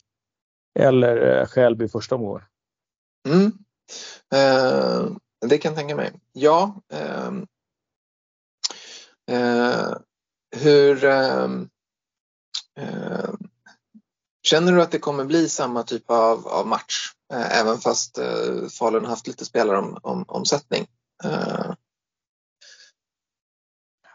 eller 0.78 1.46
Skälby 1.46 1.88
första 1.88 2.14
omgången. 2.14 2.42
Mm. 3.28 3.46
Uh, 4.34 5.16
det 5.46 5.58
kan 5.58 5.70
jag 5.72 5.78
tänka 5.78 5.96
mig. 5.96 6.12
Ja. 6.32 6.82
Uh, 6.92 7.32
uh, 9.36 9.96
hur 10.56 10.96
Känner 14.42 14.72
du 14.72 14.82
att 14.82 14.90
det 14.90 14.98
kommer 14.98 15.24
bli 15.24 15.48
samma 15.48 15.82
typ 15.82 16.10
av, 16.10 16.48
av 16.48 16.66
match 16.66 17.12
även 17.32 17.78
fast 17.78 18.18
Falun 18.78 19.04
haft 19.04 19.26
lite 19.26 19.44
spelaromsättning? 19.44 20.86
Om, 21.22 21.76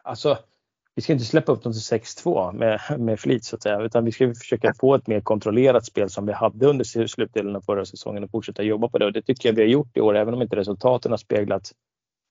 alltså, 0.05 0.37
vi 0.95 1.01
ska 1.01 1.13
inte 1.13 1.25
släppa 1.25 1.51
upp 1.51 1.63
dem 1.63 1.73
till 1.73 1.99
6-2 1.99 2.53
med, 2.53 2.99
med 2.99 3.19
flit 3.19 3.45
så 3.45 3.55
att 3.55 3.63
säga, 3.63 3.81
utan 3.81 4.05
vi 4.05 4.11
ska 4.11 4.35
försöka 4.35 4.73
få 4.73 4.95
ett 4.95 5.07
mer 5.07 5.21
kontrollerat 5.21 5.85
spel 5.85 6.09
som 6.09 6.25
vi 6.25 6.33
hade 6.33 6.65
under 6.65 7.07
slutdelen 7.07 7.55
av 7.55 7.61
förra 7.61 7.85
säsongen 7.85 8.23
och 8.23 8.31
fortsätta 8.31 8.63
jobba 8.63 8.87
på 8.87 8.97
det. 8.97 9.05
Och 9.05 9.13
det 9.13 9.21
tycker 9.21 9.49
jag 9.49 9.55
vi 9.55 9.61
har 9.61 9.69
gjort 9.69 9.97
i 9.97 10.01
år, 10.01 10.15
även 10.15 10.33
om 10.33 10.41
inte 10.41 10.55
resultaten 10.55 11.11
har 11.11 11.17
speglat 11.17 11.71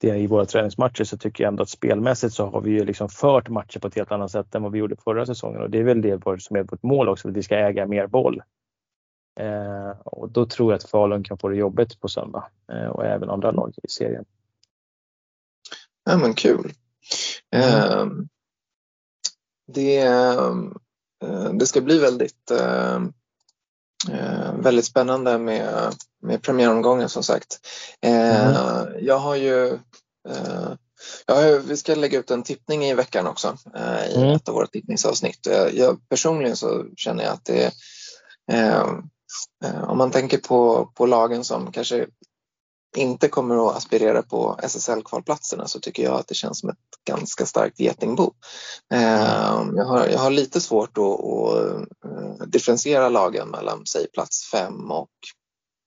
det 0.00 0.16
i 0.18 0.26
våra 0.26 0.44
träningsmatcher 0.44 1.04
så 1.04 1.16
tycker 1.16 1.44
jag 1.44 1.48
ändå 1.48 1.62
att 1.62 1.68
spelmässigt 1.68 2.34
så 2.34 2.46
har 2.46 2.60
vi 2.60 2.70
ju 2.70 2.84
liksom 2.84 3.08
fört 3.08 3.48
matcher 3.48 3.78
på 3.78 3.86
ett 3.86 3.94
helt 3.94 4.12
annat 4.12 4.30
sätt 4.30 4.54
än 4.54 4.62
vad 4.62 4.72
vi 4.72 4.78
gjorde 4.78 4.96
förra 4.96 5.26
säsongen 5.26 5.62
och 5.62 5.70
det 5.70 5.78
är 5.78 5.84
väl 5.84 6.02
det 6.02 6.20
som 6.38 6.56
är 6.56 6.62
vårt 6.62 6.82
mål 6.82 7.08
också, 7.08 7.28
att 7.28 7.34
vi 7.34 7.42
ska 7.42 7.56
äga 7.56 7.86
mer 7.86 8.06
boll. 8.06 8.42
Eh, 9.40 9.90
och 10.04 10.30
då 10.30 10.46
tror 10.46 10.72
jag 10.72 10.76
att 10.76 10.90
Falun 10.90 11.24
kan 11.24 11.38
få 11.38 11.48
det 11.48 11.56
jobbigt 11.56 12.00
på 12.00 12.08
söndag 12.08 12.48
eh, 12.72 12.86
och 12.86 13.04
även 13.04 13.30
andra 13.30 13.50
lag 13.50 13.74
i 13.82 13.88
serien. 13.88 14.24
Ja 16.04 16.18
men 16.18 16.34
kul. 16.34 16.72
Mm. 17.56 18.28
Det, 19.72 19.98
ehm, 20.00 20.74
det 21.58 21.66
ska 21.66 21.80
bli 21.80 21.98
väldigt, 21.98 22.50
ehm, 22.50 23.12
eh, 24.10 24.54
väldigt 24.54 24.84
spännande 24.84 25.38
med, 25.38 25.94
med 26.22 26.42
premiäromgången 26.42 27.08
som 27.08 27.22
sagt. 27.22 27.60
Mm. 28.00 28.54
Jag 29.00 29.18
har 29.18 29.34
ju 29.34 29.66
eh, 30.28 30.72
Ja, 31.26 31.60
vi 31.64 31.76
ska 31.76 31.94
lägga 31.94 32.18
ut 32.18 32.30
en 32.30 32.42
tippning 32.42 32.84
i 32.84 32.94
veckan 32.94 33.26
också 33.26 33.56
i 34.10 34.16
mm. 34.16 34.30
ett 34.30 34.48
av 34.48 34.54
våra 34.54 34.66
tippningsavsnitt. 34.66 35.46
Jag, 35.72 36.08
personligen 36.08 36.56
så 36.56 36.84
känner 36.96 37.24
jag 37.24 37.32
att 37.32 37.44
det 37.44 37.72
eh, 38.52 38.84
om 39.88 39.98
man 39.98 40.10
tänker 40.10 40.38
på, 40.38 40.90
på 40.94 41.06
lagen 41.06 41.44
som 41.44 41.72
kanske 41.72 42.06
inte 42.96 43.28
kommer 43.28 43.68
att 43.68 43.76
aspirera 43.76 44.22
på 44.22 44.58
SSL-kvalplatserna 44.62 45.66
så 45.66 45.80
tycker 45.80 46.02
jag 46.02 46.14
att 46.14 46.28
det 46.28 46.34
känns 46.34 46.60
som 46.60 46.68
ett 46.68 46.76
ganska 47.04 47.46
starkt 47.46 47.80
getingbo. 47.80 48.32
Mm. 48.90 49.76
Jag 49.76 49.84
har, 49.84 50.06
jag 50.06 50.18
har 50.18 50.30
lite 50.30 50.60
svårt 50.60 50.98
att, 50.98 51.04
att 51.04 51.56
eh, 52.04 52.46
differentiera 52.46 53.08
lagen 53.08 53.48
mellan 53.48 53.86
säg 53.86 54.06
plats 54.12 54.50
5 54.50 54.90
och 54.90 55.10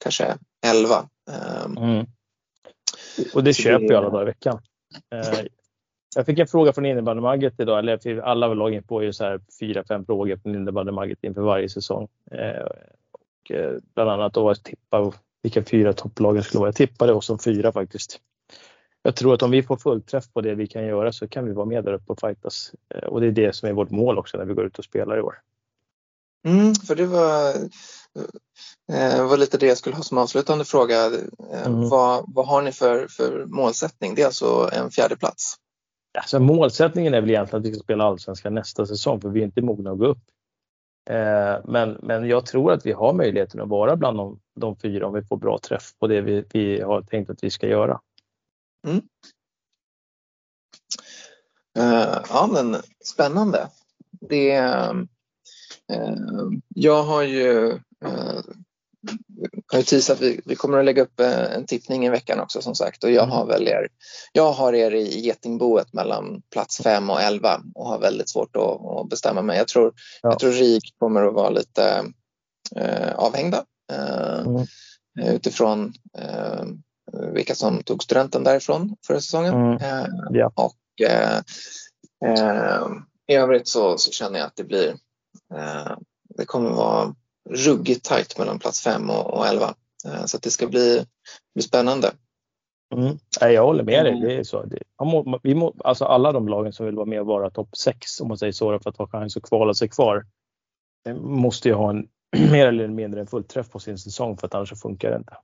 kanske 0.03 0.37
11. 0.65 1.09
Ehm, 1.31 1.77
mm. 1.77 2.05
Och 3.33 3.43
det 3.43 3.53
köper 3.53 3.85
jag 3.85 3.95
alla 3.95 4.09
dagar 4.09 4.21
i 4.21 4.25
veckan. 4.25 4.59
Eh, 5.15 5.45
jag 6.15 6.25
fick 6.25 6.39
en 6.39 6.47
fråga 6.47 6.73
från 6.73 6.85
innebandymagget 6.85 7.59
idag, 7.59 7.79
eller 7.79 8.21
alla 8.21 8.53
lagen 8.53 8.83
får 8.83 9.03
ju 9.03 9.13
så 9.13 9.23
här 9.23 9.41
fyra, 9.59 9.83
fem 9.87 10.05
frågor 10.05 10.37
från 10.37 10.55
innebandymagget 10.55 11.23
inför 11.23 11.41
varje 11.41 11.69
säsong. 11.69 12.07
Och 13.11 13.51
bland 13.95 14.09
annat 14.09 14.33
då 14.33 14.49
att 14.49 14.63
tippa 14.63 14.99
vilka 15.43 15.63
fyra 15.63 15.93
topplagen 15.93 16.43
skulle 16.43 16.59
vara. 16.59 16.67
Jag 16.67 16.75
tippade 16.75 17.13
oss 17.13 17.25
som 17.25 17.39
fyra 17.39 17.71
faktiskt. 17.71 18.21
Jag 19.07 19.15
tror 19.15 19.33
att 19.33 19.43
om 19.43 19.51
vi 19.51 19.63
får 19.63 19.77
fullträff 19.77 20.33
på 20.33 20.41
det 20.41 20.55
vi 20.55 20.67
kan 20.67 20.85
göra 20.85 21.11
så 21.11 21.27
kan 21.27 21.45
vi 21.45 21.53
vara 21.53 21.65
med 21.65 21.83
där 21.83 21.93
uppe 21.93 22.11
och 22.11 22.19
fightas. 22.19 22.71
Eh, 22.95 23.07
och 23.07 23.21
det 23.21 23.27
är 23.27 23.31
det 23.31 23.55
som 23.55 23.69
är 23.69 23.73
vårt 23.73 23.89
mål 23.89 24.17
också 24.17 24.37
när 24.37 24.45
vi 24.45 24.53
går 24.53 24.65
ut 24.65 24.79
och 24.79 24.85
spelar 24.85 25.17
i 25.17 25.21
år. 25.21 25.35
Mm, 26.47 26.75
för 26.75 26.95
det 26.95 27.05
var, 27.05 27.49
eh, 28.91 29.27
var 29.27 29.37
lite 29.37 29.57
det 29.57 29.67
jag 29.67 29.77
skulle 29.77 29.95
ha 29.95 30.03
som 30.03 30.17
avslutande 30.17 30.65
fråga. 30.65 31.05
Eh, 31.05 31.67
mm. 31.67 31.89
Vad, 31.89 32.25
vad 32.27 32.47
har 32.47 32.61
ni 32.61 32.71
för, 32.71 33.07
för 33.07 33.45
målsättning? 33.45 34.15
Det 34.15 34.21
är 34.21 34.25
alltså 34.25 34.69
en 34.73 34.91
fjärde 34.91 35.15
plats. 35.15 35.55
Alltså 36.17 36.39
målsättningen 36.39 37.13
är 37.13 37.21
väl 37.21 37.29
egentligen 37.29 37.61
att 37.61 37.69
vi 37.69 37.73
ska 37.73 37.83
spela 37.83 38.03
allsvenskan 38.03 38.53
nästa 38.53 38.85
säsong 38.85 39.21
för 39.21 39.29
vi 39.29 39.39
är 39.39 39.45
inte 39.45 39.61
mogna 39.61 39.91
att 39.91 39.99
gå 39.99 40.05
upp. 40.05 40.23
Men, 41.63 41.97
men 42.03 42.27
jag 42.27 42.45
tror 42.45 42.71
att 42.71 42.85
vi 42.85 42.91
har 42.91 43.13
möjligheten 43.13 43.61
att 43.61 43.69
vara 43.69 43.95
bland 43.95 44.17
de, 44.17 44.39
de 44.57 44.75
fyra 44.75 45.07
om 45.07 45.13
vi 45.13 45.23
får 45.23 45.37
bra 45.37 45.59
träff 45.59 45.93
på 45.99 46.07
det 46.07 46.21
vi, 46.21 46.45
vi 46.53 46.81
har 46.81 47.01
tänkt 47.01 47.29
att 47.29 47.43
vi 47.43 47.49
ska 47.49 47.67
göra. 47.67 47.99
Mm. 48.87 49.01
Uh, 51.79 52.21
ja 52.29 52.49
men 52.53 52.77
spännande. 53.05 53.67
Det, 54.29 54.59
uh, 54.59 56.51
jag 56.75 57.03
har 57.03 57.21
ju 57.21 57.71
uh, 58.05 58.41
har 59.71 59.77
ju 59.79 59.83
teasat 59.83 60.21
vi, 60.21 60.41
vi 60.45 60.55
kommer 60.55 60.77
att 60.77 60.85
lägga 60.85 61.01
upp 61.01 61.19
en 61.19 61.65
tippning 61.65 62.05
i 62.05 62.09
veckan 62.09 62.39
också 62.39 62.61
som 62.61 62.75
sagt 62.75 63.03
och 63.03 63.11
jag 63.11 63.23
mm. 63.23 63.35
har 63.35 63.45
väl 63.45 63.67
er, 63.67 63.87
jag 64.31 64.51
har 64.51 64.73
er 64.73 64.91
i 64.91 65.21
getingboet 65.21 65.93
mellan 65.93 66.41
plats 66.51 66.81
5 66.81 67.09
och 67.09 67.21
11 67.21 67.61
och 67.75 67.87
har 67.87 67.99
väldigt 67.99 68.29
svårt 68.29 68.55
att, 68.55 68.85
att 68.85 69.09
bestämma 69.09 69.41
mig. 69.41 69.57
Jag 69.57 69.67
tror, 69.67 69.93
ja. 70.21 70.29
jag 70.29 70.39
tror 70.39 70.51
RIK 70.51 70.95
kommer 70.99 71.23
att 71.23 71.33
vara 71.33 71.49
lite 71.49 72.05
eh, 72.75 73.13
avhängda 73.15 73.63
mm. 73.91 74.65
utifrån 75.35 75.93
eh, 76.17 76.63
vilka 77.33 77.55
som 77.55 77.83
tog 77.83 78.03
studenten 78.03 78.43
därifrån 78.43 78.95
förra 79.07 79.19
säsongen. 79.19 79.53
Mm. 79.53 79.73
Eh, 79.73 80.07
ja. 80.29 80.51
Och 80.55 81.01
eh, 81.07 81.41
i 83.27 83.35
övrigt 83.35 83.67
så, 83.67 83.97
så, 83.97 84.11
känner 84.11 84.39
jag 84.39 84.45
att 84.45 84.55
det 84.55 84.63
blir 84.63 84.95
det 86.37 86.45
kommer 86.45 86.69
vara 86.69 87.15
ruggigt 87.49 88.05
tajt 88.05 88.37
mellan 88.37 88.59
plats 88.59 88.83
5 88.83 89.09
och 89.09 89.47
11. 89.47 89.73
Eh, 90.05 90.25
så 90.25 90.37
det 90.37 90.49
ska 90.49 90.67
bli, 90.67 91.05
bli 91.53 91.63
spännande. 91.63 92.11
Mm. 92.95 93.17
Jag 93.41 93.63
håller 93.63 93.83
med 93.83 94.05
dig. 94.05 94.21
Det 94.21 94.35
är 94.35 94.43
så. 94.43 94.65
vi 95.43 95.55
må, 95.55 95.75
alltså 95.83 96.05
alla 96.05 96.31
de 96.31 96.47
lagen 96.47 96.73
som 96.73 96.85
vill 96.85 96.95
vara 96.95 97.05
med 97.05 97.19
och 97.19 97.27
vara 97.27 97.49
topp 97.49 97.77
6 97.77 98.21
om 98.21 98.27
man 98.27 98.37
säger 98.37 98.51
så 98.51 98.79
för 98.79 98.89
att 98.89 98.97
ha 98.97 99.07
chans 99.07 99.37
att 99.37 99.43
kvala 99.43 99.73
sig 99.73 99.89
kvar 99.89 100.25
eh, 101.07 101.15
måste 101.15 101.69
ju 101.69 101.75
ha 101.75 101.89
en 101.89 102.07
mer 102.51 102.67
eller 102.67 102.87
mindre 102.87 103.21
en 103.21 103.27
fullträff 103.27 103.69
på 103.69 103.79
sin 103.79 103.97
säsong 103.97 104.37
för 104.37 104.47
att 104.47 104.53
annars 104.53 104.81
funkar 104.81 105.11
det 105.11 105.17
inte. 105.17 105.37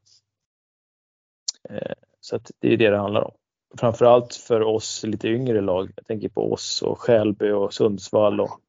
Eh, 1.69 1.93
så 2.19 2.39
det 2.59 2.73
är 2.73 2.77
det 2.77 2.89
det 2.89 2.97
handlar 2.97 3.21
om. 3.21 3.31
Framförallt 3.77 4.35
för 4.35 4.61
oss 4.61 5.03
lite 5.03 5.27
yngre 5.27 5.61
lag. 5.61 5.91
Jag 5.95 6.05
tänker 6.05 6.29
på 6.29 6.53
oss 6.53 6.81
och 6.81 6.99
Skälby 6.99 7.51
och 7.51 7.73
Sundsvall 7.73 8.41
och, 8.41 8.59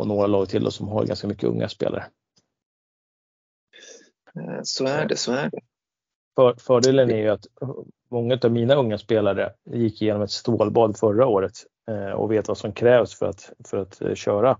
och 0.00 0.06
några 0.06 0.26
lag 0.26 0.48
till 0.48 0.64
då, 0.64 0.70
som 0.70 0.88
har 0.88 1.04
ganska 1.04 1.28
mycket 1.28 1.44
unga 1.44 1.68
spelare. 1.68 2.06
Eh, 4.34 4.60
så 4.62 4.86
är 4.86 5.06
det, 5.06 5.16
så 5.16 5.32
är 5.32 5.50
det. 5.50 5.60
För, 6.36 6.54
fördelen 6.54 7.10
är 7.10 7.16
ju 7.16 7.28
att 7.28 7.46
många 8.10 8.38
av 8.42 8.52
mina 8.52 8.74
unga 8.74 8.98
spelare 8.98 9.52
gick 9.70 10.02
igenom 10.02 10.22
ett 10.22 10.30
stålbad 10.30 10.96
förra 10.98 11.26
året 11.26 11.52
eh, 11.88 12.10
och 12.10 12.32
vet 12.32 12.48
vad 12.48 12.58
som 12.58 12.72
krävs 12.72 13.18
för 13.18 13.26
att, 13.26 13.52
för 13.64 13.76
att 13.76 14.18
köra 14.18 14.58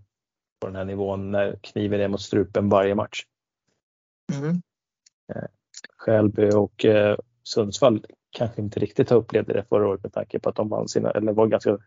på 0.60 0.66
den 0.66 0.76
här 0.76 0.84
nivån 0.84 1.30
när 1.30 1.58
kniven 1.62 2.00
är 2.00 2.08
mot 2.08 2.22
strupen 2.22 2.68
varje 2.68 2.94
match. 2.94 3.24
Mm. 4.32 4.62
Skälby 5.96 6.50
och 6.50 6.86
Sundsvall 7.44 8.06
kanske 8.30 8.62
inte 8.62 8.80
riktigt 8.80 9.10
har 9.10 9.16
upplevt 9.16 9.46
det 9.46 9.64
förra 9.68 9.88
året 9.88 10.02
med 10.02 10.12
tanke 10.12 10.38
på 10.38 10.48
att 10.48 10.56
de 10.56 10.68
vann 10.68 10.88
sina, 10.88 11.10
eller 11.10 11.32
var 11.32 11.46
ganska, 11.46 11.78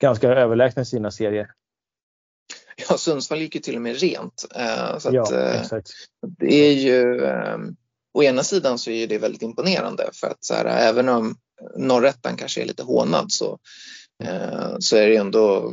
ganska 0.00 0.28
överlägsna 0.28 0.82
i 0.82 0.84
sina 0.84 1.10
serier. 1.10 1.50
ja, 2.88 2.96
Sundsvall 2.98 3.38
gick 3.38 3.54
ju 3.54 3.60
till 3.60 3.76
och 3.76 3.82
med 3.82 4.00
rent. 4.00 4.46
Eh, 4.54 4.98
så 4.98 5.10
ja, 5.12 5.22
att, 5.22 5.32
eh, 5.32 5.60
exakt. 5.60 5.90
det 6.38 6.54
är 6.54 6.72
ju, 6.72 7.24
eh, 7.24 7.58
å 8.14 8.22
ena 8.22 8.42
sidan 8.42 8.78
så 8.78 8.90
är 8.90 9.06
det 9.06 9.18
väldigt 9.18 9.42
imponerande 9.42 10.10
för 10.12 10.26
att 10.26 10.44
så 10.44 10.54
här, 10.54 10.64
även 10.64 11.08
om 11.08 11.36
norrättan 11.76 12.36
kanske 12.36 12.62
är 12.62 12.66
lite 12.66 12.82
hånad 12.82 13.32
så, 13.32 13.52
eh, 13.52 13.58
så 14.78 14.96
är 14.96 15.08
det 15.08 15.16
ändå 15.16 15.72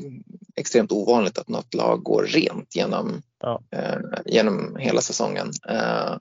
extremt 0.55 0.91
ovanligt 0.91 1.37
att 1.37 1.47
något 1.47 1.73
lag 1.73 2.03
går 2.03 2.23
rent 2.23 2.75
genom, 2.75 3.21
Ja. 3.39 3.61
eh, 3.71 3.97
genom 4.25 4.75
hela 4.75 5.01
säsongen. 5.01 5.51
Eh, 5.69 6.17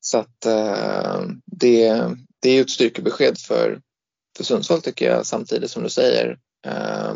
så 0.00 0.18
att 0.18 0.46
eh, 0.46 1.20
det, 1.44 2.02
det 2.42 2.50
är 2.50 2.60
ett 2.60 2.70
styrkebesked 2.70 3.38
för, 3.38 3.80
för 4.36 4.44
Sundsvall 4.44 4.82
tycker 4.82 5.10
jag 5.10 5.26
samtidigt 5.26 5.70
som 5.70 5.82
du 5.82 5.88
säger. 5.88 6.38
Eh, 6.66 7.10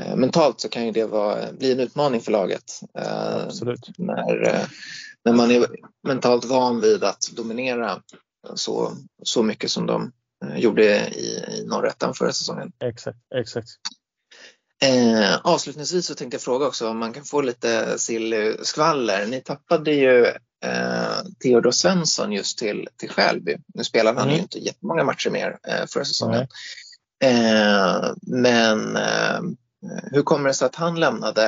eh, 0.00 0.16
mentalt 0.16 0.60
så 0.60 0.68
kan 0.68 0.86
ju 0.86 0.92
det 0.92 1.04
vara, 1.04 1.52
bli 1.52 1.72
en 1.72 1.80
utmaning 1.80 2.20
för 2.20 2.32
laget. 2.32 2.80
Eh, 2.98 3.36
Absolut. 3.36 3.90
när, 3.98 4.48
eh, 4.48 4.66
när 5.24 5.32
man 5.32 5.50
är 5.50 5.66
mentalt 6.06 6.44
van 6.44 6.80
vid 6.80 7.04
att 7.04 7.30
dominera 7.32 8.02
så, 8.54 8.92
så 9.22 9.42
mycket 9.42 9.70
som 9.70 9.86
de 9.86 10.02
eh, 10.02 10.08
gjorde 10.56 11.08
i, 11.08 11.44
i 11.48 11.64
norrättan 11.66 12.14
förra 12.14 12.32
säsongen. 12.32 12.72
Exakt, 12.84 13.18
exakt. 13.34 13.68
Eh, 14.82 15.36
avslutningsvis 15.42 16.06
så 16.06 16.14
tänkte 16.14 16.34
jag 16.34 16.42
fråga 16.42 16.66
också 16.66 16.88
om 16.88 16.98
man 16.98 17.12
kan 17.12 17.24
få 17.24 17.40
lite 17.40 17.98
sill-skvaller. 17.98 19.26
Ni 19.26 19.40
tappade 19.40 19.92
ju 19.92 20.24
eh, 20.64 21.22
Theodor 21.42 21.70
Svensson 21.70 22.32
just 22.32 22.58
till, 22.58 22.88
till 22.96 23.10
Skälby. 23.10 23.56
Nu 23.74 23.84
spelade 23.84 24.18
han 24.18 24.28
Mm. 24.28 24.36
ju 24.36 24.42
inte 24.42 24.58
jättemånga 24.58 25.04
matcher 25.04 25.30
mer 25.30 25.58
eh, 25.68 25.86
förra 25.86 26.04
säsongen. 26.04 26.46
Eh, 27.24 28.12
men 28.22 28.96
eh, 28.96 29.40
hur 30.12 30.22
kommer 30.22 30.48
det 30.48 30.54
sig 30.54 30.66
att 30.66 30.74
han 30.76 31.00
lämnade? 31.00 31.42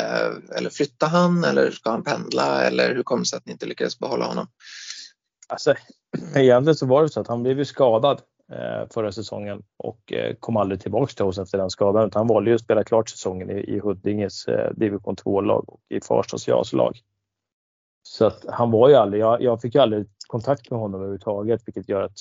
Eller 0.57 0.71
flyttade 0.71 1.13
han 1.13 1.45
eller 1.45 1.71
ska 1.71 1.91
han 1.91 2.05
pendla? 2.05 2.63
Eller 2.65 2.95
hur 2.95 3.03
kommer 3.03 3.23
det 3.23 3.29
sig 3.29 3.37
att 3.37 3.47
ni 3.47 3.53
inte 3.53 3.67
lyckades 3.67 3.99
behålla 3.99 4.27
honom? 4.27 4.47
Alltså, 5.49 5.75
egentligen 6.35 6.77
så 6.77 6.87
var 6.87 7.03
det 7.03 7.09
så 7.09 7.21
att 7.21 7.29
han 7.29 7.43
blev 7.43 7.59
ju 7.59 7.65
skadad 7.65 8.19
eh, 8.19 8.23
förra 8.91 9.13
säsongen 9.13 9.63
och 9.77 10.13
eh, 10.13 10.35
kom 10.41 10.57
aldrig 10.57 10.81
tillbaks 10.81 11.15
till 11.15 11.25
oss 11.25 11.39
efter 11.39 11.59
den 11.59 11.71
skadan. 11.71 12.07
Utan 12.07 12.21
han 12.21 12.27
valde 12.27 12.51
ju 12.51 12.55
att 12.55 12.63
spela 12.63 12.85
klart 12.85 13.09
säsongen 13.09 13.51
i, 13.51 13.61
i 13.61 13.79
Huddinges 13.79 14.49
eh, 14.49 14.71
division 14.75 15.17
2-lag 15.17 15.65
och 15.69 15.81
i 15.89 16.01
Farstas 16.01 16.49
JAS-lag. 16.49 17.01
Så 18.03 18.27
att 18.27 18.45
han 18.49 18.71
var 18.71 18.89
ju 18.89 18.95
aldrig, 18.95 19.23
jag, 19.23 19.43
jag 19.43 19.61
fick 19.61 19.75
ju 19.75 19.81
aldrig 19.81 20.07
kontakt 20.27 20.71
med 20.71 20.81
honom 20.81 21.01
överhuvudtaget 21.01 21.63
vilket 21.67 21.89
gör 21.89 22.03
att 22.03 22.19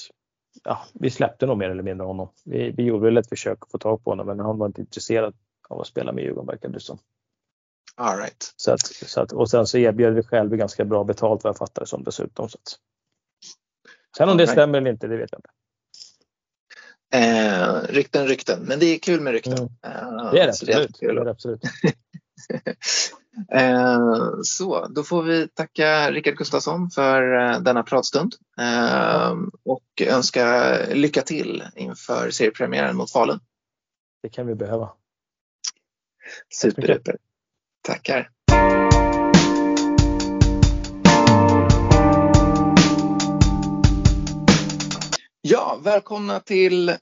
ja, 0.63 0.79
vi 0.93 1.09
släppte 1.09 1.45
nog 1.45 1.57
mer 1.57 1.69
eller 1.69 1.83
mindre 1.83 2.05
honom. 2.05 2.29
Vi, 2.45 2.71
vi 2.71 2.83
gjorde 2.83 3.05
väl 3.05 3.17
ett 3.17 3.29
försök 3.29 3.57
att 3.61 3.71
få 3.71 3.77
tag 3.77 4.03
på 4.03 4.11
honom 4.11 4.27
men 4.27 4.39
han 4.39 4.57
var 4.57 4.67
inte 4.67 4.81
intresserad 4.81 5.33
av 5.69 5.81
att 5.81 5.87
spela 5.87 6.11
med 6.11 6.23
Djurgården 6.23 6.47
verkade 6.47 6.73
det 6.73 6.79
som. 6.79 6.99
All 7.95 8.17
right. 8.17 8.53
Så 8.55 8.71
att, 8.71 8.85
så 8.85 9.21
att, 9.21 9.31
och 9.31 9.49
sen 9.49 9.67
så 9.67 9.77
erbjöd 9.77 10.13
vi 10.13 10.23
själva 10.23 10.55
ganska 10.55 10.85
bra 10.85 11.03
betalt 11.03 11.43
vad 11.43 11.49
jag 11.49 11.57
fattar 11.57 11.81
det 11.81 11.87
som 11.87 12.03
dessutom. 12.03 12.49
Så 12.49 12.57
att. 12.57 12.79
Sen 14.17 14.29
om 14.29 14.37
det 14.37 14.43
All 14.43 14.47
right. 14.47 14.49
stämmer 14.49 14.77
eller 14.77 14.91
inte, 14.91 15.07
det 15.07 15.17
vet 15.17 15.31
jag 15.31 15.39
inte. 15.39 15.49
Eh, 17.13 17.73
rykten, 17.89 18.27
rykten. 18.27 18.63
Men 18.63 18.79
det 18.79 18.85
är 18.85 18.99
kul 18.99 19.21
med 19.21 19.33
rykten. 19.33 19.53
Mm. 19.57 20.17
Eh, 20.17 20.31
Det 20.31 20.39
är 20.39 20.43
det 20.43 20.49
absolut. 20.49 20.97
Det 20.99 21.05
är 21.05 21.13
det 21.13 21.31
absolut. 21.31 21.61
Eh, 23.51 23.99
så, 24.43 24.87
då 24.87 25.03
får 25.03 25.23
vi 25.23 25.47
tacka 25.47 26.11
Rickard 26.11 26.37
Gustafsson 26.37 26.89
för 26.89 27.39
eh, 27.39 27.59
denna 27.59 27.83
pratstund 27.83 28.35
eh, 28.59 29.31
och 29.63 30.01
önska 30.01 30.75
lycka 30.93 31.21
till 31.21 31.63
inför 31.75 32.29
seriepremiären 32.29 32.95
mot 32.95 33.11
Falun. 33.11 33.39
Det 34.23 34.29
kan 34.29 34.47
vi 34.47 34.55
behöva. 34.55 34.89
Superduper. 36.61 37.17
Tackar. 37.81 38.29
Ja, 45.51 45.79
välkomna 45.83 46.39
till 46.39 46.97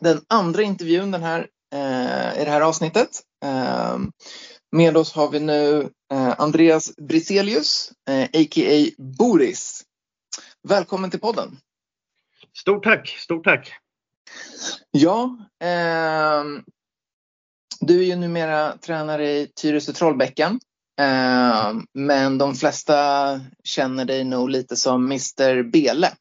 den 0.00 0.20
andra 0.28 0.62
intervjun 0.62 1.10
den 1.10 1.22
här, 1.22 1.48
eh, 1.74 2.42
i 2.42 2.44
det 2.44 2.50
här 2.50 2.60
avsnittet. 2.60 3.08
Eh, 3.44 3.98
med 4.72 4.96
oss 4.96 5.12
har 5.12 5.30
vi 5.30 5.40
nu 5.40 5.90
eh, 6.12 6.40
Andreas 6.40 6.96
Briselius, 6.96 7.92
eh, 8.08 8.22
a.k.a. 8.22 9.02
Boris. 9.18 9.82
Välkommen 10.68 11.10
till 11.10 11.20
podden. 11.20 11.58
Stort 12.58 12.84
tack, 12.84 13.08
stort 13.08 13.44
tack. 13.44 13.72
Ja, 14.90 15.38
ehm, 15.60 16.64
du 17.80 18.00
är 18.00 18.04
ju 18.04 18.16
numera 18.16 18.76
tränare 18.76 19.30
i 19.30 19.46
Tyresö 19.46 19.92
Trollbäcken. 19.92 20.60
Ehm, 21.00 21.86
men 21.92 22.38
de 22.38 22.54
flesta 22.54 23.40
känner 23.64 24.04
dig 24.04 24.24
nog 24.24 24.50
lite 24.50 24.76
som 24.76 25.04
Mr 25.04 25.62
Bele. 25.62 26.12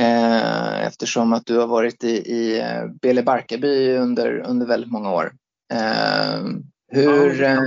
Ehm, 0.00 0.86
eftersom 0.86 1.32
att 1.32 1.46
du 1.46 1.58
har 1.58 1.66
varit 1.66 2.04
i, 2.04 2.10
i 2.10 2.60
eh, 2.60 2.86
Bele 3.02 3.22
Barkarby 3.22 3.96
under, 3.96 4.38
under 4.38 4.66
väldigt 4.66 4.90
många 4.90 5.12
år. 5.12 5.32
Ehm, 5.72 6.62
hur, 6.92 7.42
eh, 7.42 7.58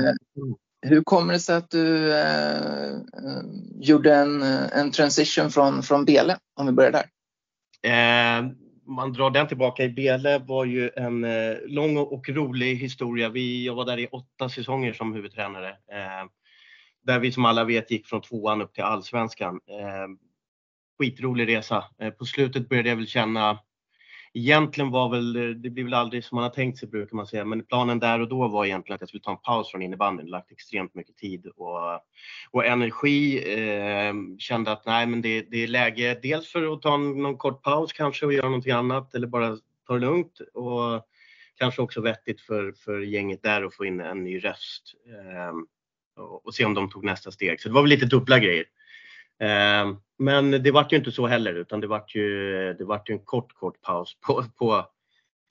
hur 0.82 1.04
kommer 1.04 1.34
det 1.34 1.40
sig 1.40 1.56
att 1.56 1.70
du 1.70 2.14
eh, 2.14 2.92
eh, 2.94 3.44
gjorde 3.80 4.16
en, 4.16 4.42
en 4.42 4.92
transition 4.92 5.50
från, 5.50 5.84
från 5.84 6.06
Bele? 6.06 6.38
Om 6.56 6.66
vi 6.66 6.72
börjar 6.72 6.92
där. 6.92 7.06
Eh, 7.92 8.46
man 8.88 9.14
drar 9.14 9.30
den 9.30 9.48
tillbaka 9.48 9.84
i 9.84 9.90
Bele 9.90 10.40
var 10.40 10.66
ju 10.66 10.90
en 10.96 11.24
eh, 11.24 11.56
lång 11.66 11.98
och 11.98 12.30
rolig 12.30 12.76
historia. 12.76 13.30
Vi, 13.30 13.66
jag 13.66 13.76
var 13.76 13.86
där 13.86 14.00
i 14.00 14.08
åtta 14.08 14.50
säsonger 14.50 14.94
som 14.94 15.14
huvudtränare. 15.14 15.70
Eh, 15.70 16.28
där 17.06 17.20
vi 17.20 17.32
som 17.32 17.46
alla 17.46 17.64
vet 17.64 17.92
gick 17.92 18.08
från 18.08 18.22
tvåan 18.22 18.62
upp 18.62 18.74
till 18.74 18.84
allsvenskan. 18.84 19.60
Eh, 19.70 20.08
skitrolig 21.00 21.48
resa. 21.48 21.84
Eh, 22.00 22.10
på 22.10 22.26
slutet 22.26 22.70
började 22.70 22.90
jag 22.90 22.96
väl 22.96 23.08
känna 23.08 23.60
Egentligen 24.36 24.92
var 24.92 25.10
väl, 25.10 25.34
det 25.62 25.70
blir 25.70 25.84
väl 25.84 25.94
aldrig 25.94 26.24
som 26.24 26.36
man 26.36 26.44
har 26.44 26.50
tänkt 26.50 26.80
sig 26.80 26.90
brukar 26.90 27.16
man 27.16 27.28
säga, 27.28 27.46
men 27.46 27.66
planen 27.66 28.00
där 28.00 28.22
och 28.22 28.30
då 28.30 28.48
var 28.48 28.66
egentligen 28.66 28.96
att 28.96 29.02
jag 29.02 29.10
skulle 29.10 29.24
ta 29.24 29.32
en 29.32 29.38
paus 29.38 29.72
från 29.72 29.82
innebandyn. 29.82 30.28
Lagt 30.28 30.52
extremt 30.52 30.96
mycket 30.96 31.18
tid 31.18 31.48
och, 31.48 31.80
och 32.52 32.66
energi. 32.66 33.44
Eh, 33.54 34.14
kände 34.38 34.72
att 34.72 34.86
nej, 34.86 35.06
men 35.06 35.22
det, 35.22 35.42
det 35.42 35.64
är 35.64 35.68
läge 35.68 36.20
dels 36.24 36.48
för 36.48 36.74
att 36.74 36.82
ta 36.82 36.94
en, 36.94 37.22
någon 37.22 37.38
kort 37.38 37.64
paus 37.64 37.94
kanske 37.94 38.26
och 38.26 38.34
göra 38.34 38.46
någonting 38.46 38.72
annat 38.72 39.16
eller 39.16 39.28
bara 39.28 39.58
ta 39.88 39.94
det 39.94 40.00
lugnt. 40.00 40.40
Och 40.54 41.08
kanske 41.56 41.82
också 41.82 42.02
vettigt 42.02 42.42
för, 42.42 42.72
för 42.72 43.00
gänget 43.00 43.44
där 43.44 43.64
att 43.64 43.76
få 43.76 43.86
in 43.86 44.00
en 44.00 44.24
ny 44.24 44.40
röst 44.40 44.94
eh, 45.08 45.54
och, 46.24 46.46
och 46.46 46.56
se 46.56 46.66
om 46.66 46.74
de 46.74 46.90
tog 46.90 47.04
nästa 47.04 47.32
steg. 47.32 47.62
Så 47.62 47.70
det 47.70 47.76
var 47.76 47.82
väl 47.82 47.90
lite 47.90 48.06
dubbla 48.06 48.40
grejer. 48.40 48.66
Ehm, 49.40 49.96
men 50.18 50.52
det 50.52 50.72
vart 50.72 50.94
ju 50.94 50.98
inte 50.98 51.12
så 51.12 51.28
heller 51.28 51.54
utan 51.54 51.80
det 51.80 51.88
vart 51.88 52.16
ju, 52.16 52.74
det 52.74 52.86
vart 52.86 53.10
ju 53.10 53.14
en 53.14 53.26
kort, 53.26 53.54
kort 53.54 53.82
paus 53.82 54.18
på, 54.28 54.44
på 54.58 54.86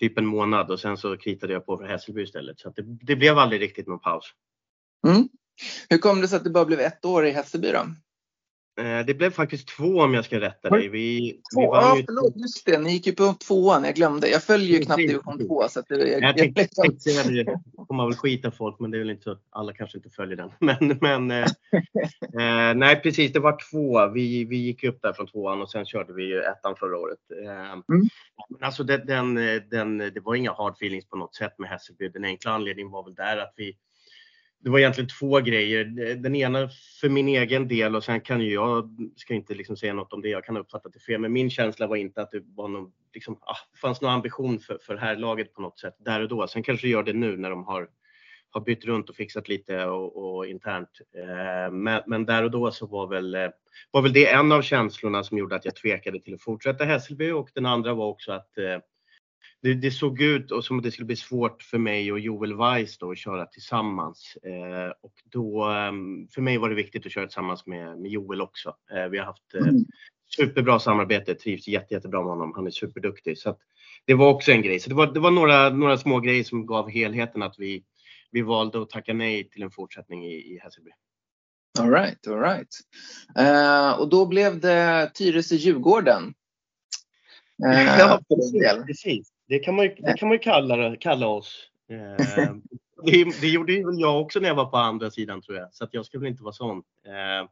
typ 0.00 0.18
en 0.18 0.26
månad 0.26 0.70
och 0.70 0.80
sen 0.80 0.96
så 0.96 1.16
kritade 1.16 1.52
jag 1.52 1.66
på 1.66 1.78
för 1.78 1.84
Hässelby 1.84 2.22
istället. 2.22 2.60
Så 2.60 2.68
att 2.68 2.76
det, 2.76 2.82
det 2.82 3.16
blev 3.16 3.38
aldrig 3.38 3.60
riktigt 3.60 3.86
någon 3.86 4.00
paus. 4.00 4.24
Mm. 5.06 5.28
Hur 5.88 5.98
kom 5.98 6.20
det 6.20 6.28
sig 6.28 6.36
att 6.36 6.44
det 6.44 6.50
bara 6.50 6.64
blev 6.64 6.80
ett 6.80 7.04
år 7.04 7.26
i 7.26 7.30
Hässelby 7.30 7.72
då? 7.72 7.86
Eh, 8.80 9.06
Det 9.06 9.14
blev 9.14 9.30
faktiskt 9.30 9.68
två 9.68 9.98
om 9.98 10.14
jag 10.14 10.24
ska 10.24 10.40
rätta 10.40 10.70
dig. 10.70 10.88
Vi, 10.88 10.88
vi 10.88 11.40
Två? 11.54 11.70
vann 11.70 11.82
Ja, 11.84 11.96
ju 11.96 12.04
förlåt, 12.04 12.32
just 12.36 12.66
det. 12.66 12.78
Ni 12.78 12.92
gick 12.92 13.06
ju 13.06 13.12
på 13.12 13.34
tvåan. 13.46 13.84
Jag 13.84 13.94
glömde. 13.94 14.28
Jag 14.28 14.42
följer 14.42 14.78
ju 14.78 14.84
knappt 14.84 14.96
division 14.98 15.34
precis. 15.34 15.48
2. 15.48 15.68
Så 15.68 15.80
att 15.80 15.88
det, 15.88 15.96
jag, 15.96 16.08
Jag 16.08 16.22
jag, 16.22 16.36
tänkte, 16.36 16.60
jag, 16.60 16.70
tänkte 16.70 17.10
säga 17.10 17.44
det, 17.44 17.60
får 17.88 17.94
man 17.94 18.06
väl 18.06 18.16
skita 18.16 18.50
folk 18.50 18.80
men 18.80 18.90
det 18.90 18.96
är 18.96 18.98
väl 18.98 19.10
inte 19.10 19.22
så, 19.22 19.38
alla 19.50 19.72
kanske 19.72 19.98
inte 19.98 20.10
följer 20.10 20.36
den. 20.36 20.50
Men, 20.60 20.98
men 21.00 21.30
eh, 21.30 21.46
eh, 22.40 22.74
nej 22.74 23.00
precis, 23.02 23.32
det 23.32 23.40
var 23.40 23.70
två. 23.70 24.08
Vi, 24.14 24.44
vi 24.44 24.56
gick 24.56 24.84
upp 24.84 25.02
där 25.02 25.12
från 25.12 25.26
tvåan 25.26 25.62
och 25.62 25.70
sen 25.70 25.86
körde 25.86 26.12
vi 26.12 26.24
ju 26.24 26.40
ettan 26.42 26.76
förra 26.76 26.98
året. 26.98 27.18
Eh, 27.44 27.76
men 27.88 28.08
Alltså 28.60 28.84
det, 28.84 28.96
den, 28.96 29.34
den, 29.70 29.98
det 29.98 30.20
var 30.22 30.34
inga 30.34 30.52
hard 30.52 30.72
feelings 30.72 31.08
på 31.08 31.16
något 31.16 31.34
sätt 31.34 31.58
med 31.58 31.70
Hässelby. 31.70 32.08
Den 32.08 32.24
enkla 32.24 32.50
anledningen 32.50 32.92
var 32.92 33.04
väl 33.04 33.14
där 33.14 33.36
att 33.36 33.52
vi 33.56 33.76
det 34.62 34.70
var 34.70 34.78
egentligen 34.78 35.08
två 35.08 35.40
grejer. 35.40 35.84
Den 36.14 36.34
ena 36.34 36.68
för 37.00 37.08
min 37.08 37.28
egen 37.28 37.68
del 37.68 37.96
och 37.96 38.04
sen 38.04 38.20
kan 38.20 38.40
ju 38.40 38.52
jag, 38.52 38.96
ska 39.16 39.34
inte 39.34 39.54
liksom 39.54 39.76
säga 39.76 39.94
något 39.94 40.12
om 40.12 40.22
det, 40.22 40.28
jag 40.28 40.44
kan 40.44 40.56
uppfatta 40.56 40.88
det 40.88 40.98
fel, 40.98 41.20
men 41.20 41.32
min 41.32 41.50
känsla 41.50 41.86
var 41.86 41.96
inte 41.96 42.22
att 42.22 42.30
det 42.30 42.42
var 42.54 42.68
någon, 42.68 42.92
liksom, 43.14 43.38
ah, 43.40 43.56
fanns 43.80 44.00
någon 44.00 44.12
ambition 44.12 44.58
för, 44.58 44.78
för 44.82 44.96
här 44.96 45.16
laget 45.16 45.54
på 45.54 45.62
något 45.62 45.78
sätt 45.78 45.96
där 45.98 46.20
och 46.20 46.28
då. 46.28 46.46
Sen 46.46 46.62
kanske 46.62 46.86
det 46.86 46.90
gör 46.90 47.02
det 47.02 47.12
nu 47.12 47.36
när 47.36 47.50
de 47.50 47.64
har, 47.64 47.88
har 48.50 48.60
bytt 48.60 48.84
runt 48.84 49.10
och 49.10 49.16
fixat 49.16 49.48
lite 49.48 49.84
och, 49.84 50.36
och 50.36 50.46
internt. 50.46 50.90
Eh, 51.16 51.72
men, 51.72 52.02
men 52.06 52.26
där 52.26 52.42
och 52.42 52.50
då 52.50 52.70
så 52.70 52.86
var 52.86 53.06
väl, 53.06 53.34
eh, 53.34 53.48
var 53.90 54.02
väl 54.02 54.12
det 54.12 54.32
en 54.32 54.52
av 54.52 54.62
känslorna 54.62 55.24
som 55.24 55.38
gjorde 55.38 55.56
att 55.56 55.64
jag 55.64 55.76
tvekade 55.76 56.20
till 56.20 56.34
att 56.34 56.42
fortsätta 56.42 56.84
Hässelby 56.84 57.30
och 57.30 57.50
den 57.54 57.66
andra 57.66 57.94
var 57.94 58.06
också 58.06 58.32
att 58.32 58.58
eh, 58.58 58.78
det, 59.62 59.74
det 59.74 59.90
såg 59.90 60.20
ut 60.20 60.50
och 60.50 60.64
som 60.64 60.78
att 60.78 60.84
det 60.84 60.90
skulle 60.90 61.06
bli 61.06 61.16
svårt 61.16 61.62
för 61.62 61.78
mig 61.78 62.12
och 62.12 62.20
Joel 62.20 62.56
Weiss 62.56 62.98
då 62.98 63.10
att 63.10 63.18
köra 63.18 63.46
tillsammans. 63.46 64.36
Eh, 64.42 64.92
och 65.00 65.14
då, 65.24 65.70
eh, 65.70 65.92
för 66.34 66.40
mig 66.40 66.58
var 66.58 66.68
det 66.68 66.74
viktigt 66.74 67.06
att 67.06 67.12
köra 67.12 67.26
tillsammans 67.26 67.66
med, 67.66 67.98
med 67.98 68.10
Joel 68.10 68.40
också. 68.40 68.76
Eh, 68.92 69.08
vi 69.08 69.18
har 69.18 69.24
haft 69.24 69.54
eh, 69.54 69.66
superbra 70.36 70.78
samarbete, 70.78 71.34
trivs 71.34 71.68
jätte, 71.68 71.94
jättebra 71.94 72.20
med 72.20 72.30
honom. 72.30 72.52
Han 72.54 72.66
är 72.66 72.70
superduktig. 72.70 73.38
Så 73.38 73.50
att 73.50 73.58
det 74.04 74.14
var 74.14 74.28
också 74.28 74.52
en 74.52 74.62
grej. 74.62 74.80
Så 74.80 74.88
det 74.88 74.94
var, 74.94 75.06
det 75.06 75.20
var 75.20 75.30
några, 75.30 75.70
några 75.70 75.98
små 75.98 76.20
grejer 76.20 76.44
som 76.44 76.66
gav 76.66 76.90
helheten 76.90 77.42
att 77.42 77.54
vi, 77.58 77.84
vi 78.30 78.42
valde 78.42 78.82
att 78.82 78.90
tacka 78.90 79.14
nej 79.14 79.50
till 79.50 79.62
en 79.62 79.70
fortsättning 79.70 80.26
i, 80.26 80.34
i 80.34 80.58
Hässelby. 80.62 80.90
All 81.78 81.90
right, 81.90 82.26
all 82.28 82.40
right. 82.40 82.68
Uh, 83.38 84.00
och 84.00 84.08
då 84.08 84.26
blev 84.26 84.60
det 84.60 85.10
Tyresö-Djurgården. 85.14 86.34
Uh, 87.66 87.98
ja, 87.98 88.20
precis, 88.28 88.86
precis. 88.86 89.31
Det 89.52 89.58
kan 89.58 89.74
man 89.74 89.84
ju, 89.84 89.94
det 89.94 90.14
kan 90.18 90.28
man 90.28 90.34
ju 90.34 90.38
kalla, 90.38 90.96
kalla 90.96 91.26
oss. 91.26 91.70
Eh, 91.90 92.54
det, 93.04 93.40
det, 93.40 93.48
gjorde 93.48 93.72
ju 93.72 93.84
jag 93.96 94.20
också 94.20 94.40
när 94.40 94.48
jag 94.48 94.54
var 94.54 94.64
på 94.64 94.76
andra 94.76 95.10
sidan 95.10 95.42
tror 95.42 95.58
jag, 95.58 95.74
så 95.74 95.84
att 95.84 95.94
jag 95.94 96.06
ska 96.06 96.18
väl 96.18 96.28
inte 96.28 96.42
vara 96.42 96.52
sån. 96.52 96.82
Eh, 97.06 97.48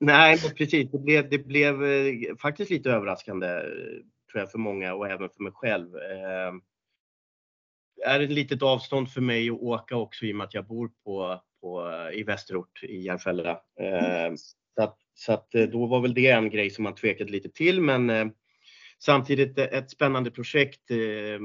nej, 0.00 0.38
precis. 0.56 0.90
Det 0.90 0.98
blev, 0.98 1.30
det 1.30 1.38
blev 1.38 1.84
eh, 1.84 2.36
faktiskt 2.42 2.70
lite 2.70 2.90
överraskande 2.90 3.46
tror 4.30 4.40
jag 4.40 4.50
för 4.50 4.58
många 4.58 4.94
och 4.94 5.06
även 5.06 5.28
för 5.28 5.42
mig 5.42 5.52
själv. 5.52 5.96
Eh, 5.96 6.52
det 7.96 8.04
är 8.04 8.20
ett 8.20 8.30
litet 8.30 8.62
avstånd 8.62 9.10
för 9.10 9.20
mig 9.20 9.50
att 9.50 9.60
åka 9.60 9.96
också 9.96 10.24
i 10.24 10.32
och 10.32 10.36
med 10.36 10.44
att 10.44 10.54
jag 10.54 10.66
bor 10.66 10.90
på 11.04 11.40
på, 11.60 11.92
i 12.12 12.22
Västerort 12.22 12.82
i 12.82 13.00
Järfälla. 13.00 13.50
Eh, 13.80 14.34
så 14.76 14.82
att, 14.82 14.96
så 15.14 15.32
att 15.32 15.50
då 15.50 15.86
var 15.86 16.00
väl 16.00 16.14
det 16.14 16.30
en 16.30 16.50
grej 16.50 16.70
som 16.70 16.84
man 16.84 16.94
tvekade 16.94 17.32
lite 17.32 17.48
till 17.48 17.80
men 17.80 18.10
eh, 18.10 18.26
samtidigt 18.98 19.58
ett 19.58 19.90
spännande 19.90 20.30
projekt. 20.30 20.90
Eh, 20.90 21.40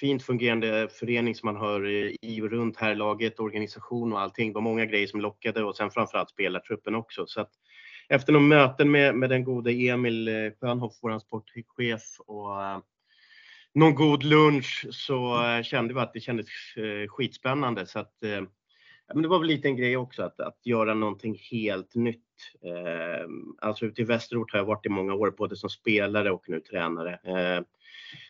fint 0.00 0.22
fungerande 0.22 0.88
förening 0.90 1.34
som 1.34 1.46
man 1.46 1.56
hör 1.56 1.84
eh, 1.84 2.12
i 2.22 2.42
och 2.42 2.50
runt 2.50 2.76
här 2.76 2.94
laget, 2.94 3.40
organisation 3.40 4.12
och 4.12 4.20
allting. 4.20 4.48
Det 4.48 4.54
var 4.54 4.60
många 4.60 4.86
grejer 4.86 5.06
som 5.06 5.20
lockade 5.20 5.64
och 5.64 5.76
sen 5.76 5.90
framförallt 5.90 6.30
spelartruppen 6.30 6.94
också. 6.94 7.26
Så 7.26 7.40
att 7.40 7.50
efter 8.08 8.32
några 8.32 8.46
möten 8.46 8.90
med, 8.90 9.14
med 9.14 9.30
den 9.30 9.44
gode 9.44 9.72
Emil 9.72 10.28
eh, 10.28 10.52
Schönhoff, 10.60 10.98
vår 11.02 11.18
sportchef 11.18 12.20
och 12.26 12.82
någon 13.74 13.94
god 13.94 14.22
lunch 14.22 14.86
så 14.90 15.38
kände 15.64 15.94
vi 15.94 16.00
att 16.00 16.12
det 16.12 16.20
kändes 16.20 16.46
skitspännande. 17.08 17.86
Så 17.86 17.98
att, 17.98 18.12
men 19.14 19.22
det 19.22 19.28
var 19.28 19.38
väl 19.38 19.48
lite 19.48 19.68
en 19.68 19.76
grej 19.76 19.96
också 19.96 20.22
att, 20.22 20.40
att 20.40 20.60
göra 20.64 20.94
någonting 20.94 21.38
helt 21.50 21.94
nytt. 21.94 22.22
Eh, 22.64 23.28
alltså 23.58 23.86
ute 23.86 24.02
i 24.02 24.04
Västerort 24.04 24.52
har 24.52 24.58
jag 24.58 24.66
varit 24.66 24.86
i 24.86 24.88
många 24.88 25.14
år, 25.14 25.34
både 25.38 25.56
som 25.56 25.70
spelare 25.70 26.30
och 26.30 26.48
nu 26.48 26.60
tränare. 26.60 27.12
Eh, 27.12 27.64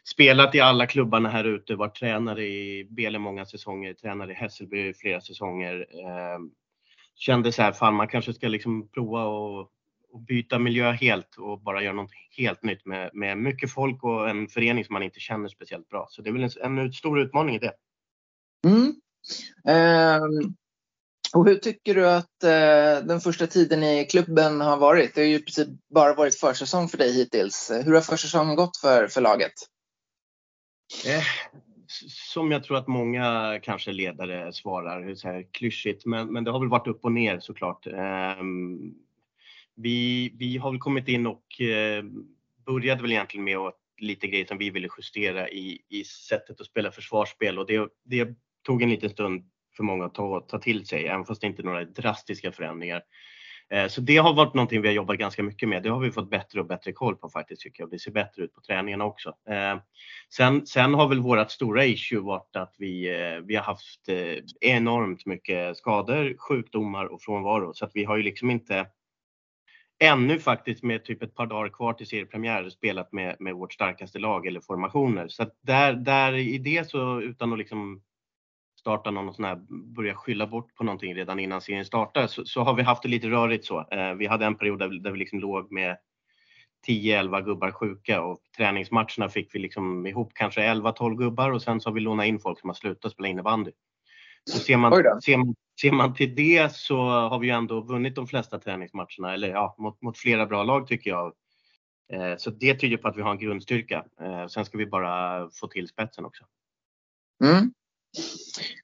spelat 0.05 0.55
i 0.55 0.61
alla 0.61 0.87
klubbarna 0.87 1.29
här 1.29 1.45
ute, 1.45 1.75
varit 1.75 1.95
tränare 1.95 2.45
i 2.45 2.87
Bele 2.91 3.19
många 3.19 3.47
säsonger, 3.47 3.95
tränare 3.95 4.33
i 4.33 4.35
Hässelby 4.35 4.95
flera 4.95 5.21
säsonger. 5.21 5.87
Eh, 5.91 6.39
kände 7.15 7.53
så 7.53 7.63
här, 7.63 7.73
fan 7.73 7.95
man 7.95 8.09
kanske 8.09 8.33
ska 8.33 8.49
liksom 8.49 8.89
prova 8.89 9.25
och, 9.25 9.61
och 10.13 10.21
byta 10.21 10.59
miljö 10.59 10.93
helt 10.93 11.37
och 11.37 11.61
bara 11.61 11.83
göra 11.83 11.95
något 11.95 12.13
helt 12.31 12.63
nytt 12.63 12.87
med, 12.87 13.11
med 13.15 13.39
mycket 13.39 13.73
folk 13.73 14.05
och 14.05 14.31
en 14.31 14.49
förening 14.49 14.85
som 14.85 14.93
man 14.93 15.03
inte 15.03 15.21
känner 15.21 15.49
speciellt 15.49 15.89
bra. 15.89 16.07
Så 16.11 16.23
det 16.23 16.31
är 16.31 16.33
väl 16.33 16.51
en, 16.63 16.79
en 16.79 16.93
stor 16.93 17.21
utmaning 17.21 17.55
i 17.55 17.59
det. 17.59 17.73
Mm. 18.65 18.95
Um, 20.23 20.57
och 21.37 21.47
hur 21.47 21.55
tycker 21.55 21.95
du 21.95 22.09
att 22.09 22.45
eh, 22.45 23.07
den 23.07 23.21
första 23.21 23.47
tiden 23.47 23.83
i 23.83 24.07
klubben 24.11 24.61
har 24.61 24.77
varit? 24.77 25.15
Det 25.15 25.21
har 25.21 25.29
ju 25.29 25.43
precis 25.43 25.69
bara 25.95 26.15
varit 26.15 26.35
försäsong 26.35 26.89
för 26.89 26.99
dig 26.99 27.13
hittills. 27.13 27.71
Hur 27.85 27.95
har 27.95 28.01
försäsongen 28.01 28.57
gått 28.57 28.77
för, 28.77 29.09
för 29.09 29.21
laget? 29.21 29.53
Eh, 31.07 31.23
som 32.33 32.51
jag 32.51 32.65
tror 32.65 32.77
att 32.77 32.87
många 32.87 33.59
kanske 33.63 33.93
ledare 33.93 34.53
svarar, 34.53 35.15
så 35.15 35.29
här 35.29 35.47
klyschigt, 35.53 36.07
men, 36.07 36.33
men 36.33 36.45
det 36.45 36.51
har 36.51 36.61
väl 36.61 36.69
varit 36.69 36.87
upp 36.87 37.05
och 37.05 37.13
ner 37.13 37.41
såklart. 37.41 37.87
Eh, 37.87 38.43
vi, 39.75 40.31
vi 40.39 40.57
har 40.57 40.71
väl 40.71 40.81
kommit 40.81 41.09
in 41.09 41.27
och 41.27 41.61
eh, 41.61 42.05
började 42.67 43.03
väl 43.03 43.13
egentligen 43.13 43.45
med 43.45 43.57
att 43.59 43.79
lite 44.01 44.27
grejer 44.27 44.47
som 44.47 44.59
vi 44.59 44.71
ville 44.71 44.89
justera 44.99 45.49
i, 45.49 45.83
i 45.89 46.05
sättet 46.05 46.61
att 46.61 46.67
spela 46.67 46.91
försvarsspel 46.91 47.59
och 47.59 47.67
det, 47.67 47.89
det 48.05 48.29
tog 48.63 48.83
en 48.83 48.91
liten 48.91 49.11
stund 49.11 49.51
för 49.77 49.85
många 49.85 50.05
att 50.05 50.15
ta, 50.15 50.41
ta 50.41 50.59
till 50.59 50.87
sig, 50.87 51.07
även 51.07 51.25
fast 51.25 51.41
det 51.41 51.47
inte 51.47 51.63
är 51.63 51.65
några 51.65 51.85
drastiska 51.85 52.53
förändringar. 52.53 53.03
Eh, 53.71 53.89
så 53.89 54.01
det 54.01 54.17
har 54.17 54.35
varit 54.35 54.55
någonting 54.55 54.83
vi 54.83 54.89
har 54.89 54.95
jobbat 54.95 55.17
ganska 55.17 55.43
mycket 55.43 55.69
med. 55.69 55.83
Det 55.83 55.89
har 55.89 56.01
vi 56.01 56.11
fått 56.11 56.31
bättre 56.31 56.61
och 56.61 56.67
bättre 56.67 56.93
koll 56.93 57.17
på 57.17 57.29
faktiskt 57.29 57.63
tycker 57.63 57.83
jag. 57.83 57.91
Det 57.91 57.99
ser 57.99 58.11
bättre 58.11 58.43
ut 58.43 58.55
på 58.55 58.61
träningarna 58.61 59.05
också. 59.05 59.35
Eh, 59.49 59.77
sen, 60.35 60.67
sen 60.67 60.95
har 60.95 61.09
väl 61.09 61.21
vårt 61.21 61.51
stora 61.51 61.85
issue 61.85 62.21
varit 62.21 62.57
att 62.57 62.75
vi, 62.79 63.21
eh, 63.23 63.41
vi 63.45 63.57
har 63.57 63.63
haft 63.63 64.09
enormt 64.61 65.27
mycket 65.27 65.77
skador, 65.77 66.37
sjukdomar 66.39 67.05
och 67.05 67.23
frånvaro 67.23 67.75
så 67.75 67.85
att 67.85 67.91
vi 67.95 68.05
har 68.05 68.17
ju 68.17 68.23
liksom 68.23 68.51
inte 68.51 68.87
ännu 69.99 70.39
faktiskt 70.39 70.83
med 70.83 71.05
typ 71.05 71.23
ett 71.23 71.35
par 71.35 71.47
dagar 71.47 71.69
kvar 71.69 71.93
till 71.93 72.07
seriepremiär 72.07 72.71
spelat 72.71 73.13
med, 73.13 73.37
med 73.39 73.55
vårt 73.55 73.73
starkaste 73.73 74.19
lag 74.19 74.47
eller 74.47 74.61
formationer. 74.61 75.29
Så 75.29 75.43
att 75.43 75.59
där, 75.61 75.93
där 75.93 76.33
i 76.33 76.59
det 76.59 76.91
så 76.91 77.21
utan 77.21 77.53
att 77.53 77.59
liksom 77.59 78.03
starta 78.87 79.11
någon 79.11 79.35
sån 79.35 79.45
här, 79.45 79.57
börja 79.69 80.15
skylla 80.15 80.47
bort 80.47 80.75
på 80.75 80.85
någonting 80.85 81.15
redan 81.15 81.39
innan 81.39 81.61
serien 81.61 81.85
startar 81.85 82.27
så, 82.27 82.45
så 82.45 82.61
har 82.61 82.75
vi 82.75 82.83
haft 82.83 83.03
det 83.03 83.09
lite 83.09 83.29
rörigt 83.29 83.65
så. 83.65 83.89
Eh, 83.91 84.15
vi 84.15 84.27
hade 84.27 84.47
en 84.47 84.55
period 84.55 84.79
där, 84.79 84.89
där 84.89 85.11
vi 85.11 85.19
liksom 85.19 85.41
låg 85.41 85.73
med 85.73 85.97
10-11 86.87 87.45
gubbar 87.45 87.71
sjuka 87.71 88.23
och 88.23 88.41
träningsmatcherna 88.57 89.29
fick 89.29 89.55
vi 89.55 89.59
liksom 89.59 90.07
ihop 90.07 90.33
kanske 90.35 90.61
11-12 90.61 91.17
gubbar 91.17 91.51
och 91.51 91.63
sen 91.63 91.81
så 91.81 91.89
har 91.89 91.95
vi 91.95 92.01
lånat 92.01 92.27
in 92.27 92.41
folk 92.41 92.61
som 92.61 92.69
har 92.71 92.75
slutat 92.75 93.13
spela 93.13 93.29
innebandy. 93.29 93.71
Så 94.51 94.59
ser 94.59 94.77
man, 94.77 94.93
ser, 95.25 95.37
man, 95.37 95.55
ser 95.81 95.93
man 95.93 96.15
till 96.15 96.35
det 96.35 96.73
så 96.73 96.99
har 97.09 97.39
vi 97.39 97.47
ju 97.47 97.53
ändå 97.53 97.81
vunnit 97.81 98.15
de 98.15 98.27
flesta 98.27 98.59
träningsmatcherna, 98.59 99.35
eller 99.35 99.49
ja, 99.49 99.75
mot, 99.79 100.03
mot 100.03 100.19
flera 100.19 100.47
bra 100.47 100.63
lag 100.63 100.87
tycker 100.87 101.11
jag. 101.11 101.33
Eh, 102.13 102.37
så 102.37 102.51
det 102.51 102.75
tyder 102.75 102.97
på 102.97 103.09
att 103.09 103.17
vi 103.17 103.23
har 103.23 103.31
en 103.31 103.39
grundstyrka. 103.39 104.05
Eh, 104.21 104.47
sen 104.47 104.65
ska 104.65 104.79
vi 104.79 104.87
bara 104.87 105.49
få 105.51 105.67
till 105.67 105.89
spetsen 105.89 106.25
också. 106.25 106.45
Mm. 107.45 107.73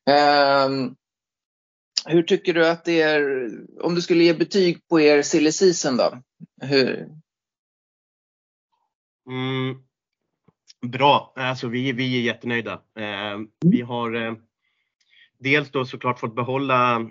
Um, 0.07 0.97
hur 2.07 2.23
tycker 2.23 2.55
du 2.55 2.67
att 2.67 2.85
det 2.85 3.01
är, 3.01 3.51
om 3.81 3.95
du 3.95 4.03
skulle 4.03 4.25
ge 4.25 4.35
betyg 4.35 4.89
på 4.89 5.01
er 5.01 5.23
silly 5.23 5.53
season 5.53 5.97
då? 5.97 6.23
Hur? 6.63 7.09
Mm, 9.29 9.83
bra, 10.87 11.33
alltså 11.37 11.69
vi, 11.69 11.93
vi 11.93 12.19
är 12.19 12.23
jättenöjda. 12.23 12.73
Eh, 12.99 13.39
vi 13.61 13.81
har 13.81 14.15
eh, 14.15 14.35
dels 15.39 15.71
då 15.71 15.85
såklart 15.85 16.21
fått 16.21 16.37
behålla 16.37 17.11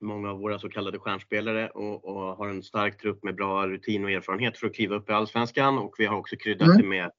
många 0.00 0.30
av 0.30 0.38
våra 0.38 0.58
så 0.58 0.68
kallade 0.68 0.98
stjärnspelare 0.98 1.68
och, 1.68 2.04
och, 2.04 2.36
har 2.36 2.48
en 2.48 2.62
stark 2.62 3.00
trupp 3.00 3.22
med 3.24 3.34
bra 3.34 3.66
rutin 3.66 4.04
och 4.04 4.10
erfarenhet 4.10 4.58
för 4.58 4.66
att 4.66 4.74
kliva 4.74 4.96
upp 4.96 5.10
i 5.10 5.12
Allsvenskan 5.12 5.78
och 5.78 5.94
vi 5.98 6.06
har 6.06 6.16
också 6.16 6.36
kryddat 6.36 6.68
mm. 6.68 6.80
det 6.80 6.86
med, 6.86 7.10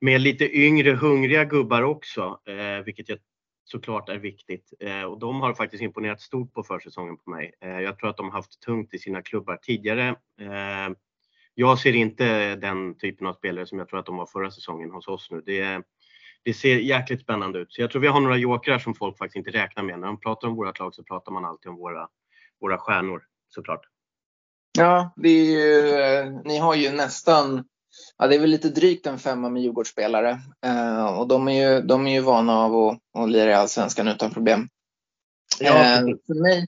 med 0.00 0.20
lite 0.20 0.58
yngre 0.58 0.92
hungriga 0.92 1.44
gubbar 1.44 1.82
också, 1.82 2.40
eh, 2.46 2.84
vilket 2.84 3.08
jag 3.08 3.18
såklart 3.70 4.08
är 4.08 4.18
viktigt 4.18 4.72
eh, 4.80 5.02
och 5.02 5.18
de 5.18 5.40
har 5.40 5.54
faktiskt 5.54 5.82
imponerat 5.82 6.20
stort 6.20 6.54
på 6.54 6.62
försäsongen 6.62 7.16
på 7.16 7.30
mig. 7.30 7.54
Eh, 7.60 7.80
jag 7.80 7.98
tror 7.98 8.10
att 8.10 8.16
de 8.16 8.26
har 8.26 8.32
haft 8.32 8.60
tungt 8.60 8.94
i 8.94 8.98
sina 8.98 9.22
klubbar 9.22 9.56
tidigare. 9.56 10.08
Eh, 10.40 10.96
jag 11.54 11.78
ser 11.78 11.92
inte 11.96 12.56
den 12.56 12.98
typen 12.98 13.26
av 13.26 13.34
spelare 13.34 13.66
som 13.66 13.78
jag 13.78 13.88
tror 13.88 13.98
att 14.00 14.06
de 14.06 14.16
var 14.16 14.26
förra 14.26 14.50
säsongen 14.50 14.90
hos 14.90 15.08
oss 15.08 15.30
nu. 15.30 15.42
Det, 15.46 15.82
det 16.42 16.54
ser 16.54 16.76
jäkligt 16.78 17.20
spännande 17.20 17.58
ut. 17.58 17.72
Så 17.72 17.80
jag 17.80 17.90
tror 17.90 18.02
vi 18.02 18.08
har 18.08 18.20
några 18.20 18.36
jokrar 18.36 18.78
som 18.78 18.94
folk 18.94 19.18
faktiskt 19.18 19.36
inte 19.36 19.50
räknar 19.50 19.82
med. 19.82 20.00
När 20.00 20.06
de 20.06 20.20
pratar 20.20 20.48
om 20.48 20.56
vårt 20.56 20.78
lag 20.78 20.94
så 20.94 21.02
pratar 21.02 21.32
man 21.32 21.44
alltid 21.44 21.70
om 21.70 21.76
våra, 21.76 22.08
våra 22.60 22.78
stjärnor 22.78 23.22
såklart. 23.48 23.80
Ja, 24.78 25.12
det 25.16 25.28
är 25.28 25.44
ju, 25.44 25.90
eh, 25.90 26.40
ni 26.44 26.58
har 26.58 26.74
ju 26.74 26.92
nästan 26.92 27.64
Ja, 28.18 28.26
det 28.26 28.34
är 28.34 28.40
väl 28.40 28.50
lite 28.50 28.68
drygt 28.68 29.06
en 29.06 29.18
femma 29.18 29.48
med 29.48 29.62
Djurgårdsspelare 29.62 30.38
eh, 30.66 31.18
och 31.18 31.28
de 31.28 31.48
är, 31.48 31.52
ju, 31.52 31.80
de 31.80 32.06
är 32.06 32.12
ju 32.12 32.20
vana 32.20 32.58
av 32.58 32.76
att, 32.76 32.98
att 33.18 33.30
lira 33.30 33.50
i 33.50 33.54
Allsvenskan 33.54 34.08
utan 34.08 34.30
problem. 34.30 34.68
Ja, 35.60 35.84
eh, 35.84 36.00
för, 36.26 36.42
mig, 36.42 36.66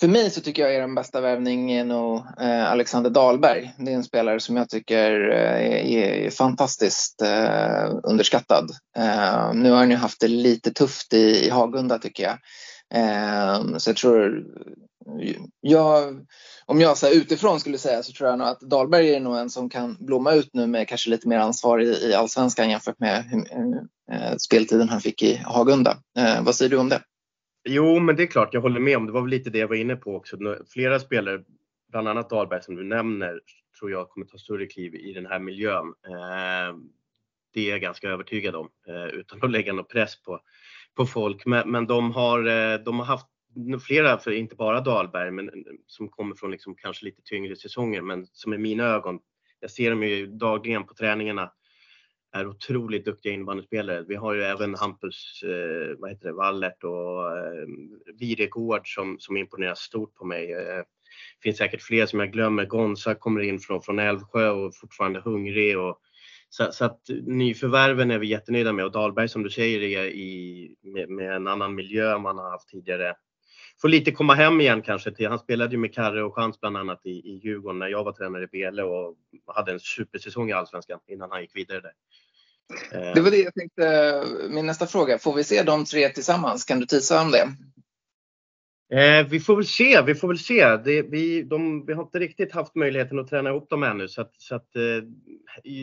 för 0.00 0.08
mig 0.08 0.30
så 0.30 0.40
tycker 0.40 0.62
jag 0.62 0.74
är 0.74 0.80
den 0.80 0.94
bästa 0.94 1.20
värvningen 1.20 1.88
nog 1.88 2.16
eh, 2.40 2.70
Alexander 2.72 3.10
Dahlberg. 3.10 3.74
Det 3.78 3.92
är 3.92 3.96
en 3.96 4.04
spelare 4.04 4.40
som 4.40 4.56
jag 4.56 4.68
tycker 4.68 5.30
eh, 5.30 5.94
är, 5.94 6.26
är 6.26 6.30
fantastiskt 6.30 7.22
eh, 7.22 7.94
underskattad. 8.02 8.70
Eh, 8.96 9.54
nu 9.54 9.70
har 9.70 9.78
han 9.78 9.90
ju 9.90 9.96
haft 9.96 10.20
det 10.20 10.28
lite 10.28 10.72
tufft 10.72 11.14
i, 11.14 11.46
i 11.46 11.50
Hagunda 11.50 11.98
tycker 11.98 12.22
jag. 12.22 12.38
Ehm, 12.90 13.80
så 13.80 13.90
jag 13.90 13.96
tror 13.96 14.44
jag, 15.60 16.26
om 16.66 16.80
jag 16.80 16.98
så 16.98 17.06
här, 17.06 17.16
utifrån 17.16 17.60
skulle 17.60 17.78
säga 17.78 18.02
så 18.02 18.12
tror 18.12 18.30
jag 18.30 18.38
nog 18.38 18.48
att 18.48 18.60
Dahlberg 18.60 19.14
är 19.14 19.20
nog 19.20 19.36
en 19.36 19.50
som 19.50 19.70
kan 19.70 19.96
blomma 20.00 20.32
ut 20.34 20.50
nu 20.52 20.66
med 20.66 20.88
kanske 20.88 21.10
lite 21.10 21.28
mer 21.28 21.38
ansvar 21.38 21.78
i, 21.78 22.08
i 22.08 22.14
allsvenskan 22.14 22.70
jämfört 22.70 22.98
med 22.98 23.24
eh, 24.12 24.36
speltiden 24.36 24.88
han 24.88 25.00
fick 25.00 25.22
i 25.22 25.36
Hagunda. 25.44 25.96
Eh, 26.18 26.44
vad 26.44 26.54
säger 26.54 26.70
du 26.70 26.76
om 26.76 26.88
det? 26.88 27.02
Jo, 27.68 27.98
men 27.98 28.16
det 28.16 28.22
är 28.22 28.26
klart, 28.26 28.54
jag 28.54 28.60
håller 28.60 28.80
med 28.80 28.96
om 28.96 29.06
det. 29.06 29.12
var 29.12 29.20
väl 29.20 29.30
lite 29.30 29.50
det 29.50 29.58
jag 29.58 29.68
var 29.68 29.76
inne 29.76 29.96
på 29.96 30.16
också. 30.16 30.36
Flera 30.68 31.00
spelare, 31.00 31.40
bland 31.92 32.08
annat 32.08 32.30
Dahlberg 32.30 32.62
som 32.62 32.76
du 32.76 32.84
nämner, 32.84 33.40
tror 33.78 33.90
jag 33.90 34.08
kommer 34.08 34.26
ta 34.26 34.38
större 34.38 34.66
kliv 34.66 34.94
i 34.94 35.12
den 35.12 35.26
här 35.26 35.38
miljön. 35.38 35.86
Eh, 35.86 36.76
det 37.54 37.66
är 37.66 37.70
jag 37.70 37.80
ganska 37.80 38.08
övertygad 38.08 38.54
om 38.54 38.68
eh, 38.88 39.04
utan 39.04 39.38
att 39.42 39.50
lägga 39.50 39.72
någon 39.72 39.84
press 39.84 40.22
på, 40.22 40.40
på 40.96 41.06
folk. 41.06 41.46
Men, 41.46 41.70
men 41.70 41.86
de, 41.86 42.12
har, 42.12 42.46
eh, 42.46 42.78
de 42.78 42.98
har 42.98 43.06
haft 43.06 43.26
flera, 43.86 44.18
för 44.18 44.30
inte 44.30 44.56
bara 44.56 44.80
Dahlberg, 44.80 45.30
men 45.30 45.48
eh, 45.48 45.54
som 45.86 46.08
kommer 46.08 46.34
från 46.34 46.50
liksom 46.50 46.74
kanske 46.74 47.04
lite 47.04 47.22
tyngre 47.24 47.56
säsonger, 47.56 48.02
men 48.02 48.26
som 48.32 48.54
i 48.54 48.58
mina 48.58 48.84
ögon, 48.84 49.18
jag 49.60 49.70
ser 49.70 49.90
dem 49.90 50.02
ju 50.02 50.26
dagligen 50.26 50.86
på 50.86 50.94
träningarna, 50.94 51.52
är 52.32 52.46
otroligt 52.46 53.04
duktiga 53.04 53.32
innebandyspelare. 53.32 54.04
Vi 54.08 54.14
har 54.14 54.34
ju 54.34 54.42
även 54.42 54.74
Hampus 54.74 55.42
eh, 55.42 55.96
vad 55.98 56.10
heter 56.10 56.28
det, 56.28 56.34
Wallert 56.34 56.84
och 56.84 57.38
eh, 57.38 57.66
Viregård 58.18 58.94
som, 58.94 59.16
som 59.18 59.36
imponerar 59.36 59.74
stort 59.74 60.14
på 60.14 60.24
mig. 60.24 60.52
Eh, 60.52 60.82
finns 61.42 61.58
säkert 61.58 61.82
fler 61.82 62.06
som 62.06 62.20
jag 62.20 62.32
glömmer. 62.32 62.64
Gonza 62.64 63.14
kommer 63.14 63.40
in 63.40 63.58
från, 63.58 63.82
från 63.82 63.98
Älvsjö 63.98 64.50
och 64.50 64.76
fortfarande 64.76 65.20
hungrig. 65.20 65.78
Och, 65.78 66.00
så, 66.50 66.72
så 66.72 66.84
att 66.84 67.00
nyförvärven 67.22 68.10
är 68.10 68.18
vi 68.18 68.26
jättenöjda 68.26 68.72
med 68.72 68.84
och 68.84 68.92
Dahlberg 68.92 69.28
som 69.28 69.42
du 69.42 69.50
säger 69.50 69.82
är 69.82 70.04
i, 70.04 70.74
med, 70.82 71.08
med 71.08 71.32
en 71.32 71.46
annan 71.46 71.74
miljö 71.74 72.14
än 72.14 72.22
man 72.22 72.38
har 72.38 72.50
haft 72.50 72.68
tidigare 72.68 73.14
får 73.80 73.88
lite 73.88 74.12
komma 74.12 74.34
hem 74.34 74.60
igen 74.60 74.82
kanske. 74.82 75.10
Till, 75.10 75.28
han 75.28 75.38
spelade 75.38 75.72
ju 75.72 75.78
med 75.78 75.94
Karre 75.94 76.22
och 76.24 76.34
Chans 76.34 76.60
bland 76.60 76.76
annat 76.76 77.06
i, 77.06 77.10
i 77.10 77.40
Djurgården 77.44 77.78
när 77.78 77.88
jag 77.88 78.04
var 78.04 78.12
tränare 78.12 78.44
i 78.44 78.46
Bele 78.46 78.82
och 78.82 79.16
hade 79.46 79.72
en 79.72 79.80
supersäsong 79.80 80.50
i 80.50 80.52
Allsvenskan 80.52 81.00
innan 81.06 81.30
han 81.30 81.40
gick 81.40 81.56
vidare 81.56 81.80
där. 81.80 81.92
Eh. 82.92 83.14
Det 83.14 83.20
var 83.20 83.30
det 83.30 83.36
jag 83.36 83.54
tänkte, 83.54 84.24
min 84.50 84.66
nästa 84.66 84.86
fråga. 84.86 85.18
Får 85.18 85.34
vi 85.34 85.44
se 85.44 85.62
de 85.62 85.84
tre 85.84 86.08
tillsammans? 86.08 86.64
Kan 86.64 86.80
du 86.80 86.86
tisa 86.86 87.22
om 87.22 87.30
det? 87.30 87.48
Eh, 88.92 89.26
vi 89.28 89.40
får 89.40 89.56
väl 89.56 89.66
se, 89.66 90.02
vi 90.02 90.14
får 90.14 90.28
väl 90.28 90.38
se. 90.38 90.76
Det, 90.76 91.02
vi, 91.02 91.42
de, 91.42 91.86
vi 91.86 91.92
har 91.92 92.02
inte 92.02 92.18
riktigt 92.18 92.52
haft 92.52 92.74
möjligheten 92.74 93.18
att 93.18 93.28
träna 93.28 93.50
ihop 93.50 93.70
dem 93.70 93.82
ännu 93.82 94.08
så 94.08 94.20
att, 94.20 94.32
så 94.38 94.54
att 94.54 94.76
eh, 94.76 94.82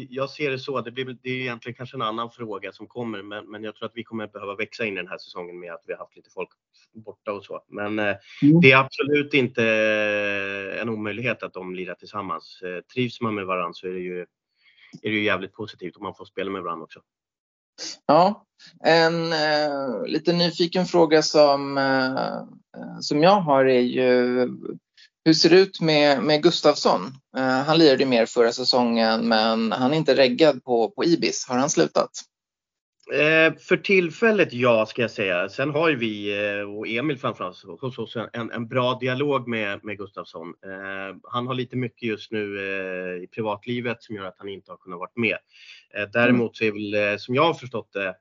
jag 0.10 0.30
ser 0.30 0.52
det 0.52 0.60
så. 0.60 0.82
Det, 0.82 0.92
blir, 0.92 1.18
det 1.24 1.30
är 1.30 1.42
egentligen 1.42 1.76
kanske 1.76 1.98
en 1.98 2.02
annan 2.02 2.32
fråga 2.32 2.72
som 2.72 2.88
kommer 2.88 3.22
men, 3.22 3.52
men 3.52 3.64
jag 3.64 3.76
tror 3.76 3.86
att 3.86 3.96
vi 3.96 4.04
kommer 4.04 4.28
behöva 4.28 4.56
växa 4.56 4.86
in 4.86 4.94
i 4.94 4.96
den 4.96 5.08
här 5.08 5.18
säsongen 5.18 5.60
med 5.60 5.74
att 5.74 5.84
vi 5.88 5.94
har 5.94 6.00
haft 6.00 6.16
lite 6.16 6.30
folk 6.30 6.50
borta 6.94 7.34
och 7.34 7.46
så. 7.46 7.64
Men 7.68 8.00
eh, 8.00 8.06
mm. 8.06 8.62
det 8.62 8.72
är 8.72 8.78
absolut 8.78 9.34
inte 9.34 9.64
en 10.82 10.90
omöjlighet 10.90 11.44
att 11.44 11.54
de 11.54 11.76
lirar 11.76 11.96
tillsammans. 11.96 12.62
Eh, 12.62 12.82
trivs 12.94 13.22
man 13.22 13.36
med 13.36 13.46
varandra 13.46 13.74
så 13.74 13.88
är 13.88 13.92
det 13.92 14.00
ju, 14.00 14.20
är 15.02 15.10
det 15.10 15.16
ju 15.16 15.24
jävligt 15.24 15.54
positivt 15.54 15.96
om 15.96 16.04
man 16.04 16.16
får 16.16 16.26
spela 16.26 16.52
med 16.52 16.64
varandra 16.64 16.84
också. 16.84 17.00
Ja, 18.06 18.46
en 18.84 19.34
eh, 19.34 20.06
lite 20.06 20.34
nyfiken 20.34 20.86
fråga 20.86 21.22
som, 21.22 21.78
eh, 21.78 22.57
Eh, 22.78 23.00
som 23.00 23.24
jag 23.24 23.42
har 23.42 23.66
är 23.66 23.80
ju 23.80 24.48
hur 25.26 25.34
ser 25.34 25.50
det 25.50 25.60
ut 25.60 25.82
med, 25.82 26.24
med 26.24 26.44
Gustafsson? 26.44 27.02
Eh, 27.38 27.44
han 27.44 27.78
lirade 27.78 28.06
mer 28.06 28.26
förra 28.26 28.52
säsongen 28.52 29.28
men 29.28 29.72
han 29.72 29.94
är 29.94 29.98
inte 29.98 30.16
reggad 30.16 30.64
på, 30.64 30.90
på 30.90 31.06
Ibis. 31.06 31.46
Har 31.50 31.58
han 31.58 31.70
slutat? 31.70 32.10
Eh, 33.14 33.54
för 33.60 33.78
tillfället 33.78 34.54
ja, 34.54 34.86
ska 34.86 35.02
jag 35.02 35.12
säga. 35.12 35.50
Sen 35.50 35.70
har 35.70 35.90
ju 35.90 35.96
vi 35.96 36.46
eh, 36.50 36.78
och 36.78 36.88
Emil 36.88 37.18
framförallt 37.18 37.58
hos 37.82 38.00
oss 38.00 38.18
en, 38.34 38.52
en 38.52 38.68
bra 38.68 38.98
dialog 39.02 39.48
med, 39.48 39.84
med 39.84 39.98
Gustafsson. 39.98 40.48
Eh, 40.48 41.16
han 41.24 41.48
har 41.48 41.54
lite 41.54 41.78
mycket 41.78 42.10
just 42.10 42.32
nu 42.32 42.58
eh, 42.58 43.24
i 43.24 43.28
privatlivet 43.28 44.04
som 44.04 44.16
gör 44.16 44.26
att 44.26 44.38
han 44.38 44.50
inte 44.50 44.72
har 44.72 44.78
kunnat 44.78 45.00
vara 45.00 45.10
med. 45.16 45.38
Eh, 45.96 46.10
däremot 46.14 46.58
så 46.58 46.64
är 46.64 46.72
väl, 46.72 47.12
eh, 47.14 47.18
som 47.18 47.36
jag 47.36 47.44
har 47.44 47.54
förstått 47.54 47.90
det, 47.94 48.16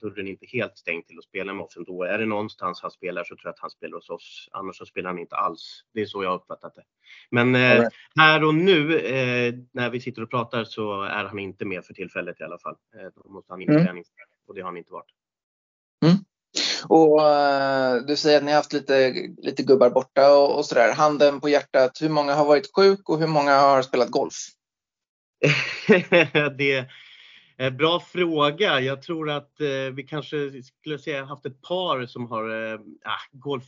dörren 0.00 0.28
inte 0.28 0.46
helt 0.46 0.78
stängd 0.78 1.06
till 1.06 1.18
att 1.18 1.24
spela 1.24 1.54
med 1.54 1.64
oss 1.64 1.76
ändå. 1.76 2.04
Är 2.04 2.18
det 2.18 2.26
någonstans 2.26 2.82
han 2.82 2.90
spelar 2.90 3.24
så 3.24 3.28
tror 3.28 3.40
jag 3.44 3.50
att 3.52 3.58
han 3.58 3.70
spelar 3.70 3.94
hos 3.94 4.10
oss. 4.10 4.48
Annars 4.52 4.76
så 4.76 4.86
spelar 4.86 5.10
han 5.10 5.18
inte 5.18 5.36
alls. 5.36 5.84
Det 5.94 6.00
är 6.00 6.06
så 6.06 6.22
jag 6.22 6.30
har 6.30 6.36
uppfattat 6.36 6.74
det. 6.74 6.82
Men 7.30 7.56
right. 7.56 7.92
här 8.16 8.44
och 8.44 8.54
nu 8.54 8.88
när 9.72 9.90
vi 9.90 10.00
sitter 10.00 10.22
och 10.22 10.30
pratar 10.30 10.64
så 10.64 11.02
är 11.02 11.24
han 11.24 11.38
inte 11.38 11.64
med 11.64 11.84
för 11.84 11.94
tillfället 11.94 12.40
i 12.40 12.44
alla 12.44 12.58
fall. 12.58 12.76
Då 13.14 13.30
måste 13.30 13.52
han 13.52 13.62
in 13.62 13.68
mm. 13.70 13.84
träning 13.84 14.04
och 14.46 14.54
det 14.54 14.60
har 14.60 14.68
han 14.68 14.76
inte 14.76 14.92
varit. 14.92 15.10
Mm. 16.04 16.16
Och 16.88 17.20
uh, 17.20 18.06
du 18.06 18.16
säger 18.16 18.38
att 18.38 18.44
ni 18.44 18.50
har 18.50 18.56
haft 18.56 18.72
lite, 18.72 19.12
lite 19.38 19.62
gubbar 19.62 19.90
borta 19.90 20.36
och, 20.38 20.58
och 20.58 20.66
sådär. 20.66 20.94
Handen 20.94 21.40
på 21.40 21.48
hjärtat, 21.48 21.98
hur 22.02 22.08
många 22.08 22.34
har 22.34 22.44
varit 22.44 22.74
sjuk 22.76 23.08
och 23.08 23.18
hur 23.18 23.26
många 23.26 23.58
har 23.58 23.82
spelat 23.82 24.10
golf? 24.10 24.34
det 26.58 26.88
bra 27.56 28.00
fråga. 28.00 28.80
Jag 28.80 29.02
tror 29.02 29.30
att 29.30 29.52
uh, 29.60 29.94
vi 29.94 30.02
kanske 30.02 30.62
skulle 30.62 30.98
säga 30.98 31.24
haft 31.24 31.46
ett 31.46 31.62
par 31.62 32.06
som 32.06 32.26
har 32.26 32.50
uh, 32.50 32.80
golf 33.32 33.64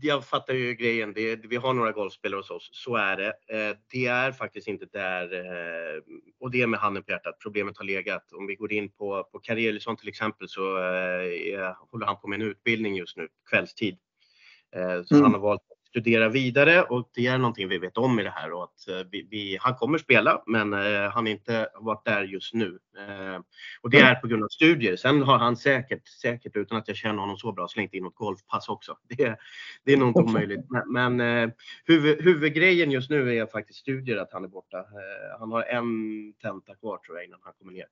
jag 0.00 0.24
fattar 0.24 0.54
ju 0.54 0.74
grejen. 0.74 1.12
Det, 1.12 1.36
vi 1.36 1.56
har 1.56 1.72
några 1.72 1.92
golfspelare 1.92 2.38
hos 2.38 2.50
oss, 2.50 2.70
så 2.72 2.96
är 2.96 3.16
det. 3.16 3.28
Eh, 3.28 3.76
det 3.92 4.06
är 4.06 4.32
faktiskt 4.32 4.68
inte 4.68 4.86
där, 4.92 5.34
eh, 5.34 6.02
och 6.40 6.50
det 6.50 6.62
är 6.62 6.66
med 6.66 6.80
handen 6.80 7.02
på 7.02 7.10
hjärtat, 7.10 7.38
problemet 7.42 7.78
har 7.78 7.84
legat. 7.84 8.32
Om 8.32 8.46
vi 8.46 8.54
går 8.54 8.72
in 8.72 8.90
på, 8.90 9.28
på 9.32 9.38
Karelison 9.38 9.96
till 9.96 10.08
exempel 10.08 10.48
så 10.48 10.76
eh, 10.76 11.74
håller 11.90 12.06
han 12.06 12.20
på 12.20 12.28
med 12.28 12.40
en 12.40 12.46
utbildning 12.46 12.96
just 12.96 13.16
nu, 13.16 13.28
kvällstid. 13.50 13.98
Så 15.04 15.14
mm. 15.14 15.22
han 15.22 15.32
har 15.32 15.40
valt 15.40 15.62
studera 16.00 16.28
vidare 16.28 16.82
och 16.82 17.10
det 17.14 17.26
är 17.26 17.38
någonting 17.38 17.68
vi 17.68 17.78
vet 17.78 17.98
om 17.98 18.20
i 18.20 18.22
det 18.22 18.30
här 18.30 18.52
och 18.52 18.64
att 18.64 18.88
eh, 18.88 19.06
vi, 19.10 19.28
vi, 19.30 19.58
han 19.60 19.74
kommer 19.74 19.98
spela 19.98 20.42
men 20.46 20.72
eh, 20.72 21.10
han 21.10 21.26
har 21.26 21.28
inte 21.28 21.68
varit 21.80 22.04
där 22.04 22.24
just 22.24 22.54
nu. 22.54 22.78
Eh, 22.98 23.40
och 23.80 23.90
det 23.90 23.98
är 23.98 24.14
på 24.14 24.26
grund 24.26 24.44
av 24.44 24.48
studier. 24.48 24.96
Sen 24.96 25.22
har 25.22 25.38
han 25.38 25.56
säkert, 25.56 26.08
säkert 26.08 26.56
utan 26.56 26.78
att 26.78 26.88
jag 26.88 26.96
känner 26.96 27.20
honom 27.20 27.36
så 27.36 27.52
bra, 27.52 27.68
slängt 27.68 27.94
in 27.94 28.02
något 28.02 28.14
golfpass 28.14 28.68
också. 28.68 28.98
Det, 29.08 29.38
det 29.84 29.92
är 29.92 29.96
nog 29.96 30.08
inte 30.08 30.20
omöjligt. 30.20 30.70
Men, 30.70 31.16
men 31.18 31.52
huvud, 31.84 32.22
huvudgrejen 32.24 32.90
just 32.90 33.10
nu 33.10 33.36
är 33.36 33.46
faktiskt 33.46 33.78
studier, 33.78 34.16
att 34.16 34.32
han 34.32 34.44
är 34.44 34.48
borta. 34.48 34.84
Han 35.38 35.52
har 35.52 35.62
en 35.62 35.86
tenta 36.42 36.74
kvar 36.74 36.98
tror 36.98 37.16
jag 37.16 37.26
innan 37.26 37.40
han 37.42 37.52
kommer 37.58 37.72
ner. 37.72 37.86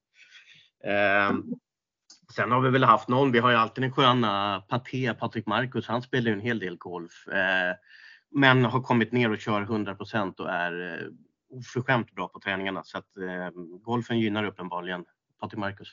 Sen 2.35 2.53
har 2.53 2.61
vi 2.61 2.71
väl 2.71 2.85
haft 2.85 3.09
någon, 3.09 3.33
vi 3.33 3.39
har 3.39 3.51
ju 3.51 3.57
alltid 3.57 3.85
den 3.85 3.93
sköna 3.93 4.63
Paté, 4.69 5.15
Patrik 5.15 5.47
Marcus, 5.47 5.87
han 5.87 6.03
spelar 6.03 6.27
ju 6.27 6.33
en 6.33 6.41
hel 6.41 6.59
del 6.59 6.77
golf. 6.77 7.29
Eh, 7.29 7.75
men 8.35 8.65
har 8.65 8.81
kommit 8.81 9.13
ner 9.13 9.33
och 9.33 9.39
kör 9.39 9.61
100% 9.61 10.41
och 10.41 10.51
är 10.51 10.93
eh, 10.93 11.07
oförskämt 11.59 12.15
bra 12.15 12.29
på 12.29 12.41
träningarna. 12.41 12.83
Så 12.85 12.99
att 12.99 13.17
eh, 13.17 13.61
golfen 13.85 14.19
gynnar 14.19 14.45
uppenbarligen 14.45 15.05
Patrik 15.41 15.59
Marcus. 15.59 15.89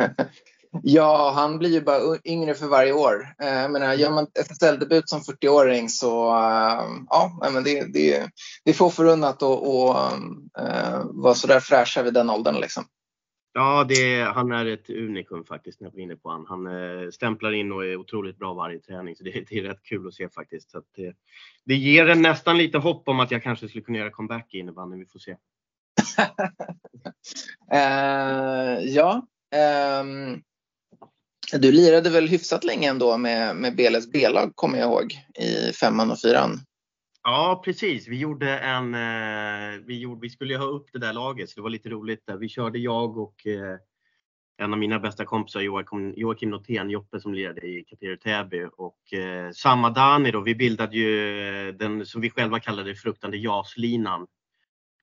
ja, 0.82 1.32
han 1.34 1.58
blir 1.58 1.70
ju 1.70 1.80
bara 1.80 2.18
yngre 2.24 2.54
för 2.54 2.66
varje 2.66 2.92
år. 2.92 3.34
Eh, 3.42 3.48
jag 3.48 3.70
menar, 3.70 3.94
gör 3.94 4.10
man 4.10 4.26
SSL-debut 4.34 5.08
som 5.08 5.20
40-åring 5.20 5.88
så 5.88 6.28
eh, 6.28 6.84
ja, 7.08 7.50
men 7.52 7.64
det, 7.64 7.92
det, 7.92 8.30
det 8.64 8.70
är 8.70 8.74
få 8.74 8.90
förunnat 8.90 9.42
att 9.42 10.08
eh, 10.58 11.04
vara 11.04 11.34
sådär 11.34 11.60
fräscha 11.60 12.02
vid 12.02 12.14
den 12.14 12.30
åldern. 12.30 12.60
Liksom. 12.60 12.84
Ja, 13.52 13.84
det, 13.84 14.22
han 14.22 14.52
är 14.52 14.66
ett 14.66 14.90
unikum 14.90 15.44
faktiskt 15.44 15.80
när 15.80 15.86
jag 15.86 15.92
var 15.92 16.00
inne 16.00 16.16
på 16.16 16.30
han. 16.30 16.46
Han 16.48 16.66
eh, 16.66 17.10
stämplar 17.10 17.52
in 17.52 17.72
och 17.72 17.86
är 17.86 17.96
otroligt 17.96 18.38
bra 18.38 18.54
varje 18.54 18.78
träning. 18.78 19.16
Så 19.16 19.24
det, 19.24 19.30
det 19.48 19.58
är 19.58 19.62
rätt 19.62 19.82
kul 19.82 20.08
att 20.08 20.14
se 20.14 20.28
faktiskt. 20.28 20.70
Så 20.70 20.82
det, 20.96 21.06
eh, 21.06 21.12
det 21.64 21.74
ger 21.74 22.08
en 22.08 22.22
nästan 22.22 22.58
lite 22.58 22.78
hopp 22.78 23.08
om 23.08 23.20
att 23.20 23.30
jag 23.30 23.42
kanske 23.42 23.68
skulle 23.68 23.84
kunna 23.84 23.98
göra 23.98 24.10
comeback 24.10 24.54
i 24.54 24.58
innebandyn. 24.58 25.00
Vi 25.00 25.06
får 25.06 25.18
se. 25.18 25.36
uh, 27.72 28.84
ja. 28.94 29.26
Um, 30.00 30.42
du 31.52 31.72
lirade 31.72 32.10
väl 32.10 32.28
hyfsat 32.28 32.64
länge 32.64 32.90
ändå 32.90 33.16
med, 33.16 33.56
med 33.56 33.76
Beles 33.76 34.12
B-lag 34.12 34.52
kommer 34.54 34.78
jag 34.78 34.88
ihåg 34.88 35.12
i 35.38 35.72
femman 35.72 36.10
och 36.10 36.20
fyran. 36.20 36.60
Ja, 37.30 37.62
precis. 37.64 38.08
Vi 38.08 38.18
gjorde 38.18 38.58
en, 38.58 38.94
eh, 38.94 39.80
vi, 39.86 39.98
gjorde, 39.98 40.20
vi 40.20 40.30
skulle 40.30 40.56
ha 40.56 40.64
upp 40.64 40.86
det 40.92 40.98
där 40.98 41.12
laget 41.12 41.50
så 41.50 41.54
det 41.54 41.62
var 41.62 41.70
lite 41.70 41.88
roligt. 41.88 42.26
Där. 42.26 42.36
Vi 42.36 42.48
körde 42.48 42.78
jag 42.78 43.18
och 43.18 43.46
eh, 43.46 43.76
en 44.58 44.72
av 44.72 44.78
mina 44.78 44.98
bästa 44.98 45.24
kompisar 45.24 45.60
Joakim, 45.60 46.14
Joakim 46.16 46.50
Notén, 46.50 46.90
Joppe 46.90 47.20
som 47.20 47.34
lirade 47.34 47.66
i 47.66 47.84
Kateri 47.84 48.18
Täby 48.18 48.66
och 48.76 49.12
eh, 49.12 49.50
samma 49.50 49.90
Dani 49.90 50.30
då, 50.30 50.40
vi 50.40 50.54
bildade 50.54 50.96
ju 50.96 51.40
eh, 51.68 51.74
den 51.74 52.06
som 52.06 52.20
vi 52.20 52.30
själva 52.30 52.60
kallade 52.60 52.94
fruktande 52.94 53.36
JAS-linan. 53.36 54.26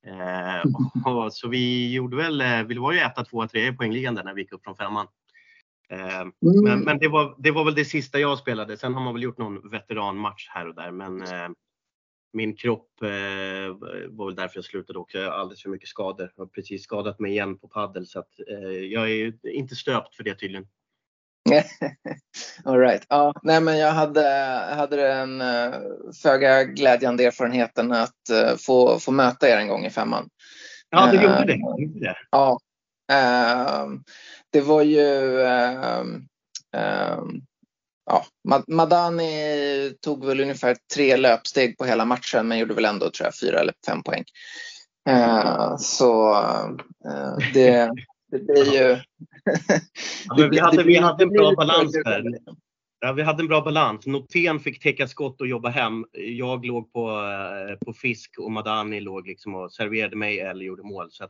Eh, 0.08 0.72
och, 1.14 1.34
så 1.34 1.48
vi 1.48 1.94
gjorde 1.94 2.18
väl, 2.18 2.42
eh, 2.42 2.64
vi 2.64 2.76
var 2.76 2.92
ju 2.92 3.00
etta, 3.00 3.26
tvåa, 3.26 3.48
trea 3.48 3.68
i 3.68 3.72
poängligan 3.72 4.16
där 4.16 4.24
när 4.24 4.34
vi 4.34 4.42
gick 4.42 4.54
upp 4.54 4.64
från 4.64 4.76
femman. 4.76 5.08
Eh, 5.90 6.20
mm. 6.20 6.34
Men, 6.64 6.80
men 6.80 7.00
det, 7.00 7.08
var, 7.08 7.36
det 7.38 7.52
var 7.52 7.66
väl 7.66 7.76
det 7.76 7.86
sista 7.86 8.20
jag 8.20 8.38
spelade. 8.38 8.78
Sen 8.78 8.94
har 8.94 9.02
man 9.02 9.14
väl 9.14 9.24
gjort 9.24 9.38
någon 9.38 9.70
veteranmatch 9.70 10.50
här 10.50 10.68
och 10.68 10.76
där 10.76 10.92
men 10.92 11.24
min 12.36 12.56
kropp 12.56 13.02
eh, 13.02 13.10
var 14.10 14.26
väl 14.26 14.36
därför 14.36 14.58
jag 14.58 14.66
slutade 14.66 15.00
också. 15.00 15.18
Jag 15.18 15.32
har 15.32 15.38
alldeles 15.38 15.62
för 15.62 15.70
mycket 15.70 15.90
skador. 15.90 16.32
Jag 16.36 16.44
har 16.44 16.48
precis 16.48 16.84
skadat 16.84 17.20
mig 17.20 17.32
igen 17.32 17.58
på 17.58 17.68
paddel 17.68 18.08
så 18.08 18.20
att 18.20 18.40
eh, 18.50 18.70
jag 18.70 19.12
är 19.12 19.48
inte 19.50 19.76
stöpt 19.76 20.16
för 20.16 20.24
det 20.24 20.36
tydligen. 20.36 20.68
All 22.64 22.80
right. 22.80 23.06
Ja, 23.10 23.34
nej, 23.44 23.62
men 23.62 23.78
jag 23.78 23.92
hade, 23.92 24.30
hade 24.76 24.96
den 24.96 25.42
uh, 25.42 25.76
föga 26.24 26.64
glädjande 26.64 27.26
erfarenheten 27.26 27.92
att 27.92 28.12
uh, 28.32 28.56
få, 28.58 29.00
få 29.00 29.12
möta 29.12 29.50
er 29.50 29.58
en 29.58 29.68
gång 29.68 29.86
i 29.86 29.90
femman. 29.90 30.30
Ja, 30.90 31.12
du 31.12 31.22
gjorde 31.22 31.46
det. 31.46 31.54
Uh, 31.54 32.00
det. 32.02 32.16
Ja. 32.32 32.60
det 34.52 34.62
var 34.62 34.82
ju 34.82 35.38
ja, 38.06 38.26
Madani 38.68 39.94
tog 40.02 40.26
väl 40.26 40.40
ungefär 40.40 40.78
tre 40.96 41.18
löpsteg 41.18 41.78
på 41.78 41.86
hela 41.86 42.06
matchen 42.06 42.48
men 42.48 42.60
gjorde 42.60 42.74
väl 42.74 42.86
ändå 42.86 43.10
tror 43.10 43.26
jag 43.26 43.40
fyra 43.40 43.60
eller 43.60 43.74
fem 43.88 44.04
poäng. 44.04 44.24
Uh, 45.10 45.78
så 45.78 46.34
uh, 47.06 47.38
det, 47.54 47.92
det 48.32 48.40
blir 48.40 48.74
ju... 48.74 48.98
ja, 50.26 50.48
vi, 50.52 50.60
hade, 50.60 50.84
vi 50.84 50.98
hade 50.98 51.24
en 51.24 51.30
bra 51.30 51.54
balans 51.56 51.92
där. 51.92 52.24
Ja, 53.00 53.14
vi 53.14 53.22
hade 53.22 53.44
en 53.44 53.48
bra 53.48 53.62
balans. 53.62 54.06
Notén 54.06 54.60
fick 54.60 54.84
täcka 54.84 55.08
skott 55.08 55.42
och 55.42 55.48
jobba 55.48 55.70
hem. 55.70 56.06
Jag 56.12 56.66
låg 56.66 56.94
på, 56.94 57.10
eh, 57.10 57.86
på 57.86 57.94
fisk 57.94 58.36
och 58.38 58.52
Madani 58.52 59.00
låg 59.00 59.28
liksom 59.28 59.56
och 59.56 59.72
serverade 59.72 60.16
mig 60.16 60.40
eller 60.40 60.66
gjorde 60.66 60.84
mål. 60.84 61.12
Så 61.12 61.24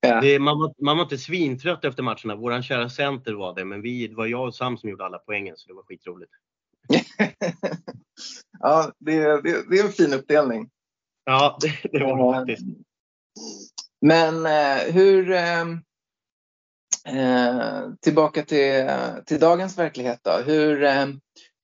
Ja. 0.00 0.20
Det, 0.20 0.38
man, 0.38 0.58
var, 0.58 0.74
man 0.84 0.96
var 0.96 1.04
inte 1.04 1.18
svintrött 1.18 1.84
efter 1.84 2.02
matcherna. 2.02 2.36
Våran 2.36 2.62
kära 2.62 2.88
center 2.88 3.32
var 3.32 3.54
det, 3.54 3.64
men 3.64 3.82
vi, 3.82 4.06
det 4.06 4.14
var 4.14 4.26
jag 4.26 4.46
och 4.46 4.54
Sam 4.54 4.78
som 4.78 4.90
gjorde 4.90 5.04
alla 5.04 5.18
poängen 5.18 5.56
så 5.56 5.68
det 5.68 5.74
var 5.74 5.82
skitroligt. 5.82 6.32
ja, 8.58 8.92
det, 8.98 9.42
det, 9.42 9.70
det, 9.70 9.78
är 9.78 9.84
en 9.84 9.92
fin 9.92 10.12
uppdelning. 10.12 10.70
Ja, 11.24 11.58
det, 11.60 11.98
det 11.98 12.04
var 12.04 12.16
det 12.16 12.38
faktiskt. 12.38 12.66
Men 14.00 14.46
eh, 14.46 14.92
hur... 14.94 15.30
Eh, 15.30 15.64
eh, 17.08 17.90
tillbaka 18.00 18.42
till, 18.42 18.90
till 19.26 19.40
dagens 19.40 19.78
verklighet 19.78 20.20
då. 20.22 20.30
Hur, 20.46 20.84
eh, 20.84 21.06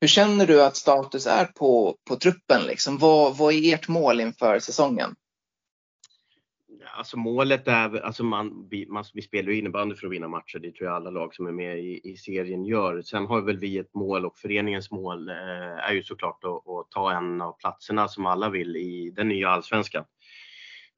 hur 0.00 0.08
känner 0.08 0.46
du 0.46 0.62
att 0.62 0.76
status 0.76 1.26
är 1.26 1.44
på, 1.44 1.96
på 2.08 2.16
truppen? 2.16 2.62
Liksom? 2.66 2.98
Vad, 2.98 3.36
vad 3.36 3.54
är 3.54 3.74
ert 3.74 3.88
mål 3.88 4.20
inför 4.20 4.58
säsongen? 4.58 5.14
Alltså 6.86 7.16
målet 7.18 7.68
är, 7.68 8.00
alltså 8.00 8.24
man, 8.24 8.68
vi, 8.70 8.86
man, 8.86 9.04
vi 9.14 9.22
spelar 9.22 9.52
ju 9.52 9.58
innebandy 9.58 9.94
för 9.94 10.06
att 10.06 10.12
vinna 10.12 10.28
matcher, 10.28 10.58
det 10.58 10.72
tror 10.72 10.88
jag 10.88 10.96
alla 10.96 11.10
lag 11.10 11.34
som 11.34 11.46
är 11.46 11.52
med 11.52 11.78
i, 11.78 12.00
i 12.04 12.16
serien 12.16 12.64
gör. 12.64 13.02
Sen 13.02 13.26
har 13.26 13.40
väl 13.40 13.58
vi 13.58 13.78
ett 13.78 13.94
mål 13.94 14.26
och 14.26 14.38
föreningens 14.38 14.90
mål 14.90 15.28
eh, 15.28 15.88
är 15.88 15.92
ju 15.92 16.02
såklart 16.02 16.44
att, 16.44 16.50
att, 16.50 16.90
ta 16.90 17.12
en 17.12 17.40
av 17.40 17.52
platserna 17.58 18.08
som 18.08 18.26
alla 18.26 18.50
vill 18.50 18.76
i 18.76 19.10
den 19.10 19.28
nya 19.28 19.48
allsvenskan. 19.48 20.04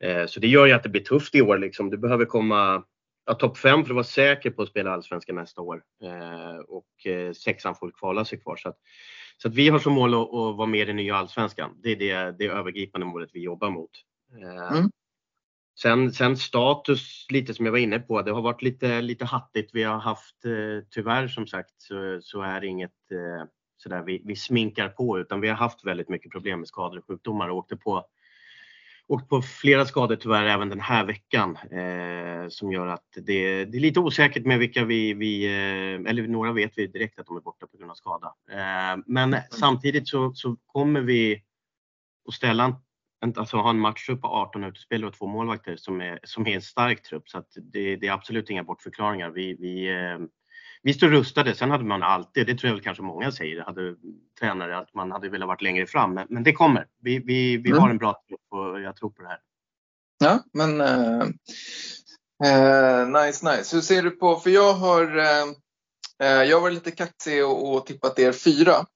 Eh, 0.01 0.27
så 0.27 0.41
det 0.41 0.49
gör 0.49 0.67
ju 0.67 0.73
att 0.73 0.83
det 0.83 0.89
blir 0.89 1.05
tufft 1.05 1.35
i 1.35 1.43
år 1.43 1.59
liksom. 1.59 1.91
Du 1.91 1.99
behöver 1.99 2.25
komma 2.25 2.85
ja, 3.27 3.35
topp 3.35 3.59
5 3.59 3.85
för 3.85 3.91
att 3.91 3.95
vara 3.95 4.05
säker 4.05 4.51
på 4.51 4.63
att 4.63 4.69
spela 4.69 4.93
allsvenskan 4.93 5.37
nästa 5.37 5.61
år. 5.61 5.83
Eh, 6.03 6.59
och 6.69 7.07
eh, 7.07 7.33
sexan 7.33 7.75
får 7.75 7.91
kvala 7.91 8.25
sig 8.25 8.41
kvar. 8.41 8.57
Så 8.57 8.69
att, 8.69 8.79
så 9.37 9.49
att 9.49 9.55
vi 9.55 9.69
har 9.69 9.79
som 9.79 9.93
mål 9.93 10.15
att, 10.15 10.21
att 10.21 10.57
vara 10.57 10.67
med 10.67 10.81
i 10.81 10.85
den 10.85 10.97
nya 10.97 11.17
allsvenskan. 11.17 11.71
Det 11.83 11.91
är 11.91 11.97
det, 11.97 12.39
det 12.39 12.47
övergripande 12.47 13.07
målet 13.07 13.31
vi 13.33 13.41
jobbar 13.41 13.71
mot. 13.71 13.91
Eh, 14.43 14.79
mm. 14.79 14.91
Sen, 15.83 16.13
sen 16.13 16.37
status, 16.37 17.27
lite 17.31 17.55
som 17.55 17.65
jag 17.65 17.73
var 17.73 17.79
inne 17.79 17.99
på, 17.99 18.23
det 18.23 18.33
har 18.33 18.43
varit 18.43 18.63
lite, 18.63 19.01
lite 19.01 19.25
hattigt. 19.25 19.71
Vi 19.75 19.83
har 19.83 19.99
haft, 19.99 20.45
eh, 20.45 20.87
tyvärr 20.91 21.29
som 21.29 21.47
sagt, 21.47 21.75
så, 21.79 22.19
så 22.23 22.43
är 22.43 22.61
det 22.61 22.67
inget 22.67 23.13
eh, 23.13 23.49
sådär 23.77 24.03
vi, 24.03 24.23
vi 24.25 24.37
sminkar 24.37 24.89
på 24.89 25.19
utan 25.19 25.41
vi 25.41 25.49
har 25.49 25.57
haft 25.57 25.85
väldigt 25.85 26.09
mycket 26.09 26.33
problem 26.33 26.59
med 26.59 26.69
skador 26.69 26.99
och 26.99 27.07
sjukdomar 27.07 27.49
och 27.49 27.57
åkte 27.57 27.77
på, 27.77 28.07
åkt 29.07 29.29
på 29.29 29.43
flera 29.43 29.85
skador 29.85 30.17
tyvärr 30.17 30.47
även 30.47 30.69
den 30.69 30.81
här 30.81 31.05
veckan 31.05 31.57
eh, 31.57 32.49
som 32.49 32.73
gör 32.73 32.87
att 32.87 33.09
det, 33.15 33.65
det, 33.65 33.77
är 33.77 33.81
lite 33.81 34.01
osäkert 34.01 34.47
med 34.47 34.59
vilka 34.59 34.85
vi, 34.85 35.15
vi 35.15 35.45
eh, 35.45 36.11
eller 36.11 36.29
några 36.29 36.53
vet 36.53 36.73
vi 36.77 36.87
direkt 36.87 37.19
att 37.19 37.27
de 37.27 37.37
är 37.37 37.41
borta 37.41 37.67
på 37.67 37.77
grund 37.77 37.91
av 37.91 37.95
skada. 37.95 38.35
Eh, 38.51 39.03
men 39.07 39.29
mm. 39.35 39.41
samtidigt 39.51 40.09
så, 40.09 40.33
så 40.35 40.57
kommer 40.67 41.01
vi 41.01 41.43
att 42.29 42.35
ställa 42.35 42.81
alltså 43.37 43.57
ha 43.57 43.71
en 43.71 43.81
matchtrupp 43.81 44.21
på 44.21 44.29
18 44.29 44.65
utespelare 44.65 45.09
och 45.09 45.19
två 45.19 45.27
målvakter 45.27 45.77
som 45.77 46.01
är, 46.01 46.21
som 46.25 46.47
är 46.47 46.55
en 46.55 46.63
stark 46.63 47.03
trupp. 47.03 47.29
Så 47.29 47.45
det, 47.73 47.97
det, 47.97 48.07
är 48.07 48.13
absolut 48.13 48.51
inga 48.51 48.65
bortförklaringar. 48.65 49.31
Vi, 49.31 49.57
vi, 49.61 49.89
eh, 49.89 50.19
vi 50.83 50.95
står 50.95 51.09
rustade. 51.09 51.55
Sen 51.55 51.71
hade 51.71 51.85
man 51.85 52.03
alltid, 52.03 52.47
det 52.47 52.55
tror 52.55 52.69
jag 52.69 52.75
väl 52.75 52.85
kanske 52.85 53.03
många 53.03 53.33
säger, 53.33 53.61
hade 53.61 53.95
tränare, 54.41 54.79
att 54.79 54.95
man 54.95 55.13
hade 55.13 55.29
velat 55.29 55.49
varit 55.49 55.63
längre 55.63 55.87
fram. 55.87 56.15
Men, 56.15 56.27
men 56.31 56.43
det 56.43 56.53
kommer. 56.53 56.87
Vi, 57.03 57.19
vi, 57.19 57.57
vi 57.57 57.71
mm. 57.71 57.83
har 57.83 57.91
en 57.91 57.99
bra 57.99 58.23
trupp 58.29 58.41
och 58.51 58.81
jag 58.81 58.97
tror 58.97 59.11
på 59.11 59.23
det 59.23 59.29
här. 59.29 59.41
Ja, 60.19 60.43
men 60.53 60.81
uh, 60.81 61.23
uh, 62.45 63.23
nice, 63.23 63.57
nice. 63.57 63.77
Hur 63.77 63.81
ser 63.81 64.03
du 64.03 64.11
på, 64.11 64.37
för 64.37 64.51
jag 64.51 64.73
har, 64.73 65.17
uh, 65.17 66.45
jag 66.45 66.61
var 66.61 66.71
lite 66.71 66.91
kaxig 66.91 67.45
och, 67.45 67.75
och 67.75 67.87
tippat 67.87 68.19
er 68.19 68.33
fyra. 68.33 68.87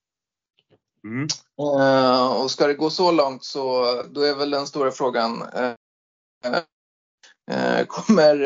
Mm. 1.05 1.29
Uh, 1.61 2.43
och 2.43 2.51
ska 2.51 2.67
det 2.67 2.75
gå 2.75 2.91
så 2.91 3.13
långt 3.13 3.45
så 3.45 3.85
då 4.11 4.23
är 4.23 4.37
väl 4.37 4.51
den 4.51 4.67
stora 4.67 4.91
frågan 4.91 5.43
uh, 5.43 5.75
uh, 7.51 7.85
kommer, 7.87 8.37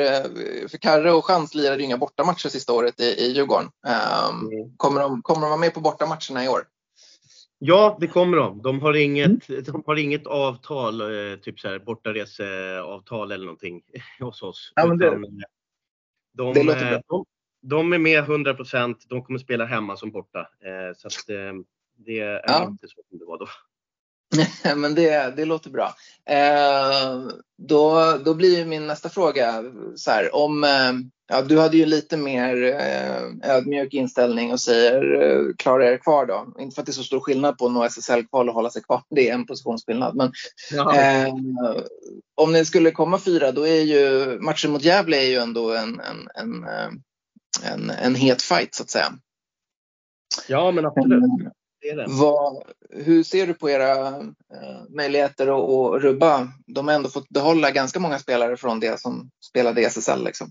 för 0.68 0.78
Karre 0.78 1.12
och 1.12 1.24
Chans 1.24 1.54
lirade 1.54 1.78
ju 1.78 1.84
inga 1.84 1.98
bortamatcher 1.98 2.48
sista 2.48 2.72
året 2.72 3.00
i, 3.00 3.04
i 3.04 3.32
Djurgården. 3.32 3.70
Mm. 3.86 4.76
Kommer, 4.76 5.00
de, 5.00 5.22
kommer 5.22 5.40
de 5.40 5.50
vara 5.50 5.60
med 5.60 5.74
på 5.74 5.80
bortamatcherna 5.80 6.44
i 6.44 6.48
år? 6.48 6.62
Ja, 7.58 7.96
det 8.00 8.06
kommer 8.06 8.36
de. 8.36 8.62
De 8.62 8.80
har 8.80 8.94
inget, 8.96 9.48
mm. 9.48 9.64
de 9.64 9.82
har 9.86 9.96
inget 9.96 10.26
avtal, 10.26 11.02
typ 11.42 11.60
så 11.60 11.68
här 11.68 11.78
bortareseavtal 11.78 13.32
eller 13.32 13.44
någonting 13.44 13.82
hos 14.20 14.42
oss. 14.42 14.72
Ja, 14.74 14.86
men 14.86 14.98
det, 14.98 15.10
de, 16.32 16.52
det 16.54 16.62
låter 16.62 16.90
bra. 16.90 17.00
De, 17.08 17.24
de 17.62 17.92
är 17.92 17.98
med 17.98 18.24
100% 18.24 18.96
De 19.08 19.22
kommer 19.22 19.38
spela 19.38 19.64
hemma 19.64 19.96
som 19.96 20.10
borta. 20.10 20.48
Så 20.96 21.06
att, 21.06 21.30
det 21.96 22.20
är 22.20 22.40
ja. 22.46 22.64
inte 22.64 22.88
så 22.88 23.02
som 23.08 23.18
det 23.18 23.24
var 23.24 23.38
då. 23.38 23.46
Men 24.76 24.94
det, 24.94 25.36
det 25.36 25.44
låter 25.44 25.70
bra. 25.70 25.94
Eh, 26.30 27.28
då, 27.58 28.12
då 28.24 28.34
blir 28.34 28.64
min 28.64 28.86
nästa 28.86 29.08
fråga 29.08 29.64
så 29.96 30.10
här, 30.10 30.34
om 30.34 30.64
eh, 30.64 30.92
ja, 31.28 31.42
du 31.42 31.58
hade 31.58 31.76
ju 31.76 31.86
lite 31.86 32.16
mer 32.16 32.62
eh, 32.62 33.50
ödmjuk 33.50 33.94
inställning 33.94 34.52
och 34.52 34.60
säger 34.60 35.22
eh, 35.22 35.54
klara 35.58 35.92
er 35.92 35.96
kvar 35.96 36.26
då. 36.26 36.54
Inte 36.58 36.74
för 36.74 36.82
att 36.82 36.86
det 36.86 36.90
är 36.90 36.94
så 36.94 37.04
stor 37.04 37.20
skillnad 37.20 37.58
på 37.58 37.66
att 37.66 37.72
nå 37.72 37.84
SSL-kval 37.84 38.48
och 38.48 38.54
hålla 38.54 38.70
sig 38.70 38.82
kvar. 38.82 39.02
Det 39.10 39.28
är 39.28 39.34
en 39.34 39.46
positionsskillnad. 39.46 40.16
Men 40.16 40.32
eh, 40.94 41.34
om 42.34 42.52
ni 42.52 42.64
skulle 42.64 42.90
komma 42.90 43.18
fyra 43.18 43.52
då 43.52 43.66
är 43.66 43.80
ju 43.80 44.38
matchen 44.40 44.72
mot 44.72 44.82
Gävle 44.82 45.16
är 45.16 45.28
ju 45.28 45.36
ändå 45.36 45.74
en, 45.74 46.00
en, 46.00 46.28
en, 46.34 46.64
eh, 46.64 46.90
en, 47.72 47.90
en 47.90 48.14
het 48.14 48.42
fight 48.42 48.74
så 48.74 48.82
att 48.82 48.90
säga. 48.90 49.12
Ja 50.48 50.70
men 50.70 50.86
absolut. 50.86 51.22
Vad, 52.08 52.62
hur 52.90 53.22
ser 53.22 53.46
du 53.46 53.54
på 53.54 53.70
era 53.70 54.08
eh, 54.08 54.82
möjligheter 54.88 55.46
att, 55.46 55.70
att 55.70 56.02
rubba? 56.02 56.48
De 56.66 56.88
har 56.88 56.94
ändå 56.94 57.08
fått 57.08 57.28
behålla 57.28 57.70
ganska 57.70 58.00
många 58.00 58.18
spelare 58.18 58.56
från 58.56 58.80
det 58.80 59.00
som 59.00 59.30
spelade 59.50 59.80
i 59.80 59.84
SSL. 59.84 60.24
Liksom. 60.24 60.50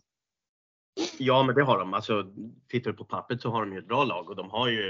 Ja, 1.17 1.43
men 1.43 1.55
det 1.55 1.63
har 1.63 1.79
de. 1.79 1.93
Alltså, 1.93 2.25
tittar 2.69 2.91
du 2.91 2.97
på 2.97 3.05
pappret 3.05 3.41
så 3.41 3.49
har 3.49 3.65
de 3.65 3.73
ju 3.73 3.79
ett 3.79 3.87
bra 3.87 4.03
lag 4.03 4.29
och 4.29 4.35
de 4.35 4.49
har 4.49 4.67
ju 4.67 4.81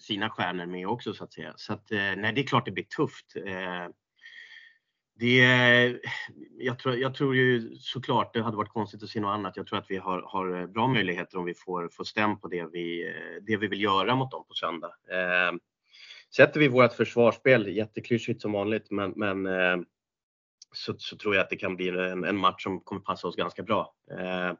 sina 0.00 0.30
stjärnor 0.30 0.66
med 0.66 0.88
också 0.88 1.14
så 1.14 1.24
att 1.24 1.32
säga. 1.32 1.52
Så 1.56 1.72
att, 1.72 1.92
eh, 1.92 1.98
nej, 1.98 2.32
det 2.32 2.40
är 2.40 2.46
klart 2.46 2.64
det 2.64 2.70
blir 2.70 2.84
tufft. 2.84 3.36
Eh, 3.36 3.94
det, 5.20 6.00
jag, 6.58 6.78
tror, 6.78 6.96
jag 6.96 7.14
tror 7.14 7.36
ju 7.36 7.76
såklart 7.76 8.34
det 8.34 8.42
hade 8.42 8.56
varit 8.56 8.72
konstigt 8.72 9.02
att 9.02 9.08
se 9.08 9.20
något 9.20 9.34
annat. 9.34 9.56
Jag 9.56 9.66
tror 9.66 9.78
att 9.78 9.90
vi 9.90 9.96
har, 9.96 10.22
har 10.22 10.60
eh, 10.60 10.66
bra 10.66 10.86
möjligheter 10.86 11.38
om 11.38 11.44
vi 11.44 11.54
får, 11.54 11.88
får 11.92 12.04
stäm 12.04 12.40
på 12.40 12.48
det 12.48 12.66
vi, 12.72 13.08
eh, 13.08 13.42
det 13.42 13.56
vi 13.56 13.66
vill 13.66 13.82
göra 13.82 14.14
mot 14.14 14.30
dem 14.30 14.44
på 14.48 14.54
söndag. 14.54 14.92
Eh, 15.10 15.56
sätter 16.36 16.60
vi 16.60 16.68
vårt 16.68 16.92
försvarsspel, 16.92 17.76
jätteklyschigt 17.76 18.42
som 18.42 18.52
vanligt, 18.52 18.90
men, 18.90 19.12
men 19.16 19.46
eh, 19.46 19.76
så, 20.72 20.94
så, 20.98 21.16
tror 21.16 21.34
jag 21.34 21.42
att 21.42 21.50
det 21.50 21.56
kan 21.56 21.76
bli 21.76 21.88
en, 21.88 22.24
en, 22.24 22.36
match 22.36 22.62
som 22.62 22.80
kommer 22.80 23.00
passa 23.00 23.28
oss 23.28 23.36
ganska 23.36 23.62
bra. 23.62 23.94
Eh, 24.10 24.52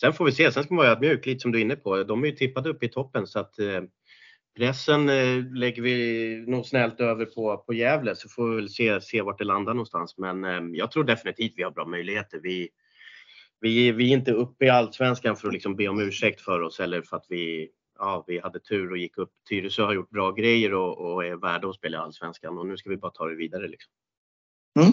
sen 0.00 0.12
får 0.12 0.24
vi 0.24 0.32
se, 0.32 0.52
sen 0.52 0.64
ska 0.64 0.74
man 0.74 0.84
vara 0.84 0.92
ödmjuk, 0.92 1.26
lite 1.26 1.40
som 1.40 1.52
du 1.52 1.58
är 1.58 1.62
inne 1.62 1.76
på. 1.76 2.02
De 2.02 2.24
är 2.24 2.28
ju 2.28 2.32
tippade 2.32 2.68
upp 2.68 2.82
i 2.82 2.88
toppen 2.88 3.26
så 3.26 3.38
att 3.38 3.58
eh, 3.58 3.82
pressen 4.56 5.08
eh, 5.08 5.44
lägger 5.54 5.82
vi 5.82 6.44
nog 6.46 6.66
snällt 6.66 7.00
över 7.00 7.24
på, 7.24 7.56
på 7.56 7.74
Gävle 7.74 8.16
så 8.16 8.28
får 8.28 8.50
vi 8.50 8.56
väl 8.56 8.68
se, 8.68 9.00
se 9.00 9.22
vart 9.22 9.38
det 9.38 9.44
landar 9.44 9.74
någonstans. 9.74 10.18
Men 10.18 10.44
eh, 10.44 10.60
jag 10.72 10.90
tror 10.90 11.04
definitivt 11.04 11.52
vi 11.56 11.62
har 11.62 11.70
bra 11.70 11.86
möjligheter. 11.86 12.40
Vi, 12.42 12.68
vi, 13.60 13.92
vi 13.92 14.08
är 14.12 14.16
inte 14.16 14.32
uppe 14.32 14.64
i 14.64 14.70
allsvenskan 14.70 15.36
för 15.36 15.48
att 15.48 15.54
liksom 15.54 15.76
be 15.76 15.88
om 15.88 16.00
ursäkt 16.00 16.40
för 16.40 16.60
oss 16.62 16.80
eller 16.80 17.02
för 17.02 17.16
att 17.16 17.26
vi 17.28 17.70
ja, 17.98 18.24
vi 18.26 18.40
hade 18.40 18.60
tur 18.60 18.90
och 18.90 18.98
gick 18.98 19.18
upp. 19.18 19.32
Tyresö 19.48 19.82
har 19.82 19.94
gjort 19.94 20.10
bra 20.10 20.32
grejer 20.32 20.74
och, 20.74 20.98
och 20.98 21.24
är 21.24 21.36
värda 21.36 21.68
att 21.68 21.74
spela 21.74 21.98
i 21.98 22.00
Allsvenskan 22.00 22.58
och 22.58 22.66
nu 22.66 22.76
ska 22.76 22.90
vi 22.90 22.96
bara 22.96 23.12
ta 23.12 23.26
det 23.26 23.36
vidare. 23.36 23.68
Liksom. 23.68 23.92
Mm. 24.80 24.92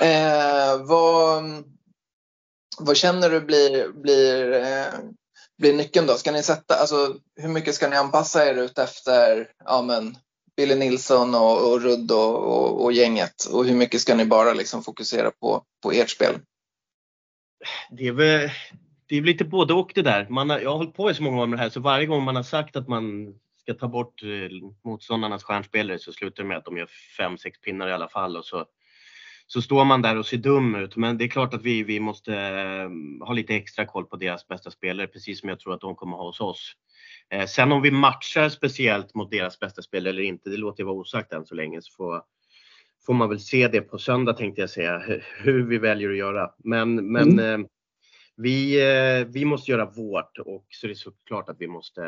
Eh, 0.00 0.86
vad, 0.86 1.44
vad 2.80 2.96
känner 2.96 3.30
du 3.30 3.40
blir, 3.40 3.92
blir, 3.92 4.52
eh, 4.52 5.00
blir 5.60 5.72
nyckeln 5.72 6.06
då? 6.06 6.14
Ska 6.14 6.32
ni 6.32 6.42
sätta, 6.42 6.74
alltså, 6.74 7.14
hur 7.36 7.48
mycket 7.48 7.74
ska 7.74 7.88
ni 7.88 7.96
anpassa 7.96 8.46
er 8.46 8.54
ut 8.54 8.78
efter 8.78 9.48
ja, 9.64 9.82
men, 9.82 10.16
Billy 10.56 10.74
Nilsson 10.74 11.34
och, 11.34 11.72
och 11.72 11.82
Rudd 11.82 12.12
och, 12.12 12.36
och, 12.36 12.84
och, 12.84 12.92
gänget? 12.92 13.44
Och 13.52 13.64
hur 13.64 13.74
mycket 13.74 14.00
ska 14.00 14.14
ni 14.14 14.24
bara 14.24 14.52
liksom 14.52 14.82
fokusera 14.82 15.30
på, 15.30 15.64
på 15.82 15.92
ert 15.92 16.10
spel? 16.10 16.34
Det 17.90 18.06
är 18.06 18.12
väl 18.12 18.50
det 19.08 19.16
är 19.16 19.20
väl 19.20 19.26
lite 19.26 19.44
både 19.44 19.74
och 19.74 19.92
det 19.94 20.02
där. 20.02 20.26
Man 20.28 20.50
har, 20.50 20.58
jag 20.58 20.70
har 20.70 20.76
hållit 20.76 20.94
på 20.94 21.10
i 21.10 21.14
så 21.14 21.22
många 21.22 21.42
år 21.42 21.46
med 21.46 21.58
det 21.58 21.62
här 21.62 21.70
så 21.70 21.80
varje 21.80 22.06
gång 22.06 22.22
man 22.22 22.36
har 22.36 22.42
sagt 22.42 22.76
att 22.76 22.88
man 22.88 23.34
ska 23.62 23.74
ta 23.74 23.88
bort 23.88 24.22
eh, 24.22 24.28
motståndarnas 24.84 25.44
stjärnspelare 25.44 25.98
så 25.98 26.12
slutar 26.12 26.42
det 26.42 26.48
med 26.48 26.56
att 26.56 26.64
de 26.64 26.76
gör 26.76 26.88
fem, 27.16 27.38
sex 27.38 27.60
pinnar 27.60 27.88
i 27.88 27.92
alla 27.92 28.08
fall 28.08 28.36
och 28.36 28.44
så, 28.44 28.66
så 29.52 29.62
står 29.62 29.84
man 29.84 30.02
där 30.02 30.18
och 30.18 30.26
ser 30.26 30.36
dum 30.36 30.74
ut. 30.74 30.96
Men 30.96 31.18
det 31.18 31.24
är 31.24 31.28
klart 31.28 31.54
att 31.54 31.62
vi, 31.62 31.82
vi 31.82 32.00
måste 32.00 32.36
eh, 32.36 33.26
ha 33.26 33.32
lite 33.32 33.54
extra 33.54 33.86
koll 33.86 34.04
på 34.04 34.16
deras 34.16 34.48
bästa 34.48 34.70
spelare 34.70 35.06
precis 35.06 35.40
som 35.40 35.48
jag 35.48 35.60
tror 35.60 35.74
att 35.74 35.80
de 35.80 35.94
kommer 35.94 36.16
ha 36.16 36.26
hos 36.26 36.40
oss. 36.40 36.72
Eh, 37.30 37.46
sen 37.46 37.72
om 37.72 37.82
vi 37.82 37.90
matchar 37.90 38.48
speciellt 38.48 39.14
mot 39.14 39.30
deras 39.30 39.60
bästa 39.60 39.82
spelare 39.82 40.10
eller 40.10 40.22
inte, 40.22 40.50
det 40.50 40.56
låter 40.56 40.80
jag 40.82 40.86
vara 40.86 40.96
osagt 40.96 41.32
än 41.32 41.46
så 41.46 41.54
länge. 41.54 41.82
Så 41.82 41.92
får, 41.96 42.22
får 43.06 43.14
man 43.14 43.28
väl 43.28 43.40
se 43.40 43.68
det 43.68 43.80
på 43.80 43.98
söndag 43.98 44.32
tänkte 44.32 44.60
jag 44.60 44.70
säga, 44.70 45.02
hur 45.38 45.62
vi 45.62 45.78
väljer 45.78 46.10
att 46.10 46.16
göra. 46.16 46.50
Men, 46.58 47.12
men 47.12 47.38
mm 47.38 47.66
vi, 48.36 48.80
eh, 48.80 49.26
vi 49.26 49.44
måste 49.44 49.70
göra 49.70 49.84
vårt 49.84 50.38
och 50.38 50.66
så 50.68 50.86
är 50.86 50.88
det 50.88 50.94
såklart 50.94 51.48
att 51.48 51.56
vi 51.60 51.66
måste, 51.66 52.02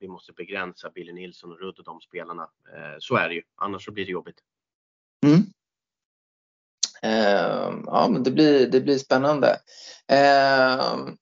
vi 0.00 0.08
måste 0.08 0.32
begränsa 0.32 0.90
Billy 0.90 1.12
Nilsson 1.12 1.52
och 1.52 1.60
Rudd 1.60 1.78
och 1.78 1.84
de 1.84 2.00
spelarna. 2.00 2.48
Så 2.98 3.16
är 3.16 3.28
det 3.28 3.34
ju, 3.34 3.42
annars 3.54 3.84
så 3.84 3.92
blir 3.92 4.04
det 4.04 4.12
jobbigt. 4.12 4.38
Mm. 5.26 5.40
Ehm, 7.04 7.82
ja, 7.86 8.08
men 8.08 8.22
det 8.22 8.30
blir, 8.30 8.66
det 8.66 8.80
blir 8.80 8.98
spännande. 8.98 9.56
Ehm, 10.08 11.16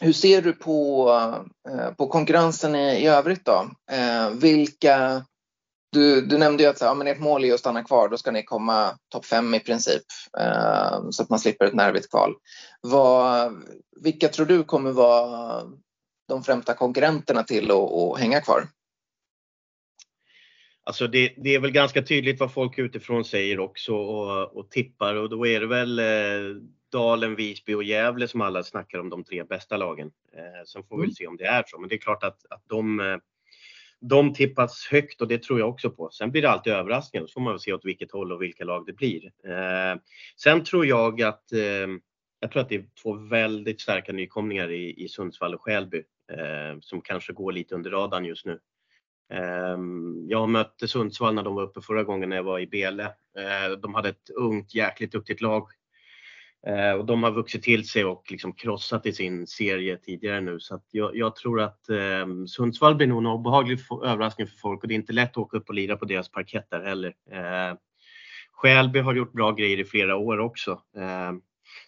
hur 0.00 0.12
ser 0.12 0.42
du 0.42 0.52
på, 0.52 1.08
eh, 1.68 1.90
på 1.90 2.06
konkurrensen 2.06 2.74
i, 2.74 3.04
i 3.04 3.06
övrigt 3.06 3.44
då? 3.44 3.70
Ehm, 3.90 4.38
vilka 4.38 5.24
du, 5.92 6.20
du 6.20 6.38
nämnde 6.38 6.62
ju 6.62 6.68
att 6.68 6.80
ja, 6.80 6.94
men 6.94 7.06
ert 7.06 7.20
mål 7.20 7.44
är 7.44 7.54
att 7.54 7.60
stanna 7.60 7.82
kvar, 7.82 8.08
då 8.08 8.16
ska 8.16 8.30
ni 8.30 8.42
komma 8.42 8.98
topp 9.12 9.24
fem 9.24 9.54
i 9.54 9.60
princip 9.60 10.02
eh, 10.38 11.10
så 11.10 11.22
att 11.22 11.30
man 11.30 11.38
slipper 11.38 11.64
ett 11.64 11.74
nervigt 11.74 12.10
kval. 12.10 12.34
Vad, 12.80 13.52
vilka 14.00 14.28
tror 14.28 14.46
du 14.46 14.64
kommer 14.64 14.90
vara 14.92 15.62
de 16.28 16.42
främsta 16.42 16.74
konkurrenterna 16.74 17.42
till 17.42 17.70
att 17.70 18.18
hänga 18.18 18.40
kvar? 18.40 18.68
Alltså 20.86 21.06
det, 21.06 21.34
det, 21.36 21.54
är 21.54 21.60
väl 21.60 21.70
ganska 21.70 22.02
tydligt 22.02 22.40
vad 22.40 22.52
folk 22.52 22.78
utifrån 22.78 23.24
säger 23.24 23.60
också 23.60 23.94
och, 23.94 24.56
och 24.56 24.70
tippar 24.70 25.14
och 25.14 25.28
då 25.28 25.46
är 25.46 25.60
det 25.60 25.66
väl 25.66 25.98
eh, 25.98 26.62
Dalen, 26.92 27.36
Visby 27.36 27.74
och 27.74 27.84
Gävle 27.84 28.28
som 28.28 28.40
alla 28.40 28.62
snackar 28.62 28.98
om 28.98 29.10
de 29.10 29.24
tre 29.24 29.44
bästa 29.44 29.76
lagen. 29.76 30.12
Eh, 30.36 30.64
sen 30.66 30.84
får 30.84 30.96
vi 30.96 31.02
mm. 31.02 31.14
se 31.14 31.26
om 31.26 31.36
det 31.36 31.44
är 31.44 31.64
så, 31.66 31.78
men 31.78 31.88
det 31.88 31.94
är 31.94 31.98
klart 31.98 32.24
att, 32.24 32.46
att 32.50 32.62
de 32.68 33.00
eh, 33.00 33.16
de 34.08 34.34
tippas 34.34 34.88
högt 34.90 35.20
och 35.20 35.28
det 35.28 35.42
tror 35.42 35.58
jag 35.58 35.68
också 35.68 35.90
på. 35.90 36.10
Sen 36.10 36.30
blir 36.30 36.42
det 36.42 36.50
alltid 36.50 36.72
överraskningar, 36.72 37.26
så 37.26 37.32
får 37.32 37.40
man 37.40 37.52
väl 37.52 37.60
se 37.60 37.72
åt 37.72 37.84
vilket 37.84 38.12
håll 38.12 38.32
och 38.32 38.42
vilka 38.42 38.64
lag 38.64 38.86
det 38.86 38.92
blir. 38.92 39.24
Eh, 39.24 40.00
sen 40.36 40.64
tror 40.64 40.86
jag 40.86 41.22
att 41.22 41.52
eh, 41.52 41.88
jag 42.40 42.50
tror 42.52 42.62
att 42.62 42.68
det 42.68 42.74
är 42.74 42.86
två 43.02 43.12
väldigt 43.12 43.80
starka 43.80 44.12
nykomlingar 44.12 44.70
i, 44.70 45.04
i 45.04 45.08
Sundsvall 45.08 45.54
och 45.54 45.62
Skälby 45.62 46.02
eh, 46.32 46.80
som 46.80 47.00
kanske 47.00 47.32
går 47.32 47.52
lite 47.52 47.74
under 47.74 47.90
radarn 47.90 48.24
just 48.24 48.46
nu. 48.46 48.58
Ehm, 49.32 50.26
jag 50.28 50.48
mötte 50.48 50.88
Sundsvall 50.88 51.34
när 51.34 51.42
de 51.42 51.54
var 51.54 51.62
uppe 51.62 51.80
förra 51.80 52.04
gången 52.04 52.28
när 52.28 52.36
jag 52.36 52.44
var 52.44 52.58
i 52.58 52.66
Bele. 52.66 53.04
Ehm, 53.38 53.80
de 53.80 53.94
hade 53.94 54.08
ett 54.08 54.30
ungt 54.36 54.74
jäkligt 54.74 55.12
duktigt 55.12 55.40
lag 55.40 55.68
ehm, 56.66 56.98
och 56.98 57.04
de 57.04 57.22
har 57.22 57.30
vuxit 57.30 57.62
till 57.62 57.88
sig 57.88 58.04
och 58.04 58.30
liksom 58.30 58.52
krossat 58.52 59.06
i 59.06 59.12
sin 59.12 59.46
serie 59.46 59.96
tidigare 59.96 60.40
nu 60.40 60.60
så 60.60 60.74
att 60.74 60.86
jag, 60.90 61.16
jag 61.16 61.36
tror 61.36 61.60
att 61.60 61.88
eh, 61.88 62.26
Sundsvall 62.46 62.94
blir 62.94 63.06
nog 63.06 63.18
en 63.18 63.26
obehaglig 63.26 63.78
överraskning 64.04 64.46
för 64.46 64.56
folk 64.56 64.82
och 64.82 64.88
det 64.88 64.94
är 64.94 64.96
inte 64.96 65.12
lätt 65.12 65.30
att 65.30 65.36
åka 65.36 65.56
upp 65.56 65.68
och 65.68 65.74
lira 65.74 65.96
på 65.96 66.04
deras 66.04 66.30
parkett 66.30 66.70
där 66.70 66.84
heller. 66.84 67.14
Eh, 67.30 67.76
Skälby 68.52 68.98
har 68.98 69.14
gjort 69.14 69.32
bra 69.32 69.52
grejer 69.52 69.80
i 69.80 69.84
flera 69.84 70.16
år 70.16 70.38
också. 70.38 70.70
Eh, 70.96 71.32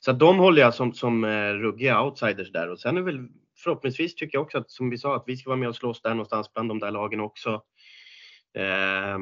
så 0.00 0.10
att 0.10 0.18
de 0.18 0.38
håller 0.38 0.62
jag 0.62 0.74
som, 0.74 0.92
som 0.92 1.24
eh, 1.24 1.52
ruggiga 1.52 2.02
outsiders 2.02 2.52
där 2.52 2.70
och 2.70 2.80
sen 2.80 2.96
är 2.96 3.02
väl 3.02 3.28
förhoppningsvis 3.66 4.14
tycker 4.14 4.38
jag 4.38 4.42
också 4.42 4.58
att 4.58 4.70
som 4.70 4.90
vi 4.90 4.98
sa 4.98 5.16
att 5.16 5.24
vi 5.26 5.36
ska 5.36 5.50
vara 5.50 5.58
med 5.58 5.68
och 5.68 5.76
slåss 5.76 6.02
där 6.02 6.10
någonstans 6.10 6.52
bland 6.52 6.68
de 6.68 6.78
där 6.78 6.90
lagen 6.90 7.20
också. 7.20 7.62
Eh, 8.58 9.18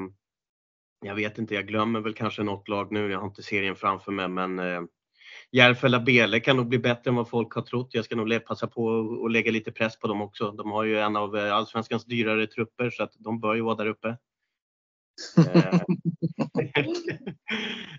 jag 1.04 1.14
vet 1.14 1.38
inte, 1.38 1.54
jag 1.54 1.66
glömmer 1.66 2.00
väl 2.00 2.14
kanske 2.14 2.42
något 2.42 2.68
lag 2.68 2.92
nu. 2.92 3.10
Jag 3.10 3.18
har 3.18 3.26
inte 3.26 3.42
serien 3.42 3.76
framför 3.76 4.12
mig 4.12 4.28
men 4.28 4.58
eh, 4.58 4.82
Järfälla 5.52 6.00
Bele 6.00 6.40
kan 6.40 6.56
nog 6.56 6.68
bli 6.68 6.78
bättre 6.78 7.10
än 7.10 7.14
vad 7.14 7.28
folk 7.28 7.52
har 7.52 7.62
trott. 7.62 7.94
Jag 7.94 8.04
ska 8.04 8.16
nog 8.16 8.44
passa 8.44 8.66
på 8.66 9.08
att 9.24 9.32
lägga 9.32 9.52
lite 9.52 9.72
press 9.72 9.98
på 9.98 10.08
dem 10.08 10.22
också. 10.22 10.50
De 10.50 10.70
har 10.70 10.84
ju 10.84 10.98
en 10.98 11.16
av 11.16 11.36
eh, 11.36 11.54
allsvenskans 11.54 12.04
dyrare 12.04 12.46
trupper 12.46 12.90
så 12.90 13.02
att 13.02 13.12
de 13.18 13.40
bör 13.40 13.54
ju 13.54 13.60
vara 13.60 13.74
där 13.74 13.86
uppe. 13.86 14.08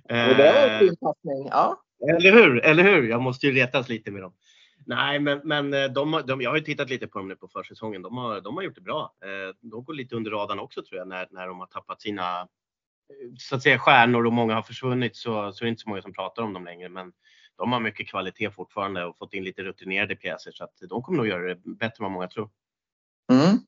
det 0.08 0.36
var 0.38 0.70
en 0.70 0.80
fin 0.80 0.98
passning. 0.98 1.48
Ja. 1.50 1.82
Eller 2.10 2.32
hur, 2.32 2.66
eller 2.66 2.84
hur? 2.84 3.10
Jag 3.10 3.22
måste 3.22 3.48
ju 3.48 3.54
retas 3.54 3.90
lite 3.90 4.12
med 4.12 4.22
dem. 4.22 4.34
Nej, 4.88 5.20
men, 5.20 5.42
men 5.44 5.74
eh, 5.74 5.86
de, 5.86 6.24
de, 6.28 6.42
jag 6.42 6.50
har 6.50 6.58
ju 6.58 6.64
tittat 6.64 6.90
lite 6.90 7.08
på 7.08 7.20
dem 7.20 7.28
nu 7.28 7.36
på 7.36 7.48
försäsongen. 7.48 8.02
De 8.02 8.18
har, 8.18 8.42
de 8.42 8.56
har 8.56 8.64
gjort 8.64 8.76
det 8.76 8.82
bra. 8.82 9.16
Eh, 9.24 9.56
de 9.62 9.84
går 9.84 9.94
lite 9.94 10.16
under 10.16 10.32
radarn 10.32 10.60
också 10.60 10.84
tror 10.84 11.00
jag 11.00 11.08
när, 11.08 11.28
när 11.32 11.48
de 11.48 11.60
har 11.60 11.68
tappat 11.68 12.02
sina 12.02 12.42
eh, 12.42 12.48
så 13.38 13.56
att 13.56 13.64
säga 13.64 13.80
stjärnor 13.80 14.26
och 14.26 14.34
många 14.34 14.56
har 14.56 14.62
försvunnit 14.62 15.16
så, 15.16 15.52
så 15.52 15.64
är 15.64 15.66
det 15.66 15.70
inte 15.70 15.82
så 15.82 15.90
många 15.90 16.02
som 16.02 16.14
pratar 16.14 16.44
om 16.44 16.54
dem 16.54 16.66
längre. 16.66 16.90
Men 16.90 17.14
de 17.58 17.72
har 17.72 17.80
mycket 17.80 18.08
kvalitet 18.08 18.52
fortfarande 18.52 19.06
och 19.06 19.18
fått 19.18 19.34
in 19.34 19.44
lite 19.44 19.64
rutinerade 19.64 20.16
pjäser 20.16 20.52
så 20.52 20.64
att 20.64 20.74
de 20.90 21.02
kommer 21.02 21.18
nog 21.18 21.28
göra 21.28 21.48
det 21.48 21.56
bättre 21.56 21.96
än 22.00 22.04
vad 22.04 22.12
många 22.12 22.28
tror. 22.28 22.50
Mm. 23.32 23.60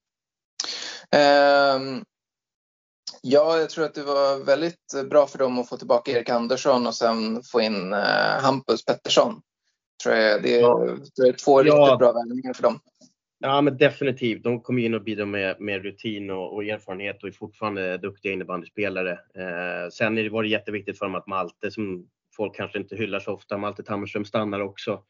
Um, 1.15 2.05
ja, 3.21 3.57
jag 3.57 3.69
tror 3.69 3.85
att 3.85 3.93
det 3.93 4.03
var 4.03 4.45
väldigt 4.45 5.09
bra 5.09 5.27
för 5.27 5.37
dem 5.37 5.59
att 5.59 5.69
få 5.69 5.77
tillbaka 5.77 6.11
Erik 6.11 6.29
Andersson 6.29 6.87
och 6.87 6.95
sen 6.95 7.43
få 7.43 7.61
in 7.61 7.93
uh, 7.93 8.41
Hampus 8.41 8.85
Pettersson. 8.85 9.41
Tror 10.03 10.15
jag, 10.15 10.43
det, 10.43 10.55
är, 10.55 10.61
ja. 10.61 10.97
det 11.15 11.27
är 11.27 11.33
två 11.33 11.51
ja. 11.51 11.63
riktigt 11.63 11.99
bra 11.99 12.11
värvningar 12.11 12.53
för 12.53 12.63
dem. 12.63 12.79
Ja 13.39 13.61
men 13.61 13.77
definitivt. 13.77 14.43
De 14.43 14.61
kommer 14.61 14.81
in 14.81 14.93
och 14.93 15.03
bidrar 15.03 15.25
med, 15.25 15.61
med 15.61 15.83
rutin 15.83 16.29
och, 16.29 16.53
och 16.53 16.63
erfarenhet 16.63 17.23
och 17.23 17.29
är 17.29 17.33
fortfarande 17.33 17.97
duktiga 17.97 18.33
innebandyspelare. 18.33 19.11
Eh, 19.11 19.89
sen 19.91 20.31
var 20.31 20.43
det 20.43 20.49
jätteviktigt 20.49 20.97
för 20.99 21.05
dem 21.05 21.15
att 21.15 21.27
Malte 21.27 21.71
som 21.71 22.07
folk 22.35 22.55
kanske 22.55 22.77
inte 22.77 22.95
hyllar 22.95 23.19
så 23.19 23.33
ofta. 23.33 23.57
Malte 23.57 23.83
Tammerström 23.83 24.25
stannar 24.25 24.59
också. 24.59 25.03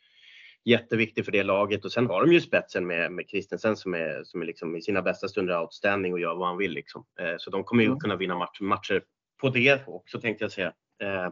Jätteviktig 0.66 1.26
för 1.26 1.32
det 1.32 1.44
laget 1.44 1.86
och 1.86 1.92
sen 1.92 2.08
har 2.08 2.26
de 2.26 2.34
ju 2.34 2.42
spetsen 2.42 2.88
med, 2.88 3.12
med 3.12 3.26
Christensen 3.30 3.76
som 3.76 3.94
är, 3.94 4.24
som 4.24 4.42
är 4.42 4.46
liksom 4.46 4.76
i 4.76 4.82
sina 4.82 5.02
bästa 5.02 5.28
stunder 5.28 5.62
outstanding 5.62 6.14
och 6.14 6.20
gör 6.20 6.36
vad 6.36 6.48
han 6.48 6.58
vill. 6.58 6.72
Liksom. 6.72 7.06
Eh, 7.20 7.36
så 7.38 7.50
de 7.50 7.64
kommer 7.64 7.84
ju 7.84 7.88
mm. 7.88 8.00
kunna 8.00 8.16
vinna 8.16 8.36
match, 8.36 8.62
matcher 8.62 9.02
på 9.42 9.50
det 9.50 9.88
också 9.88 10.22
tänkte 10.22 10.44
jag 10.44 10.52
säga. 10.52 10.74
Eh, 11.02 11.30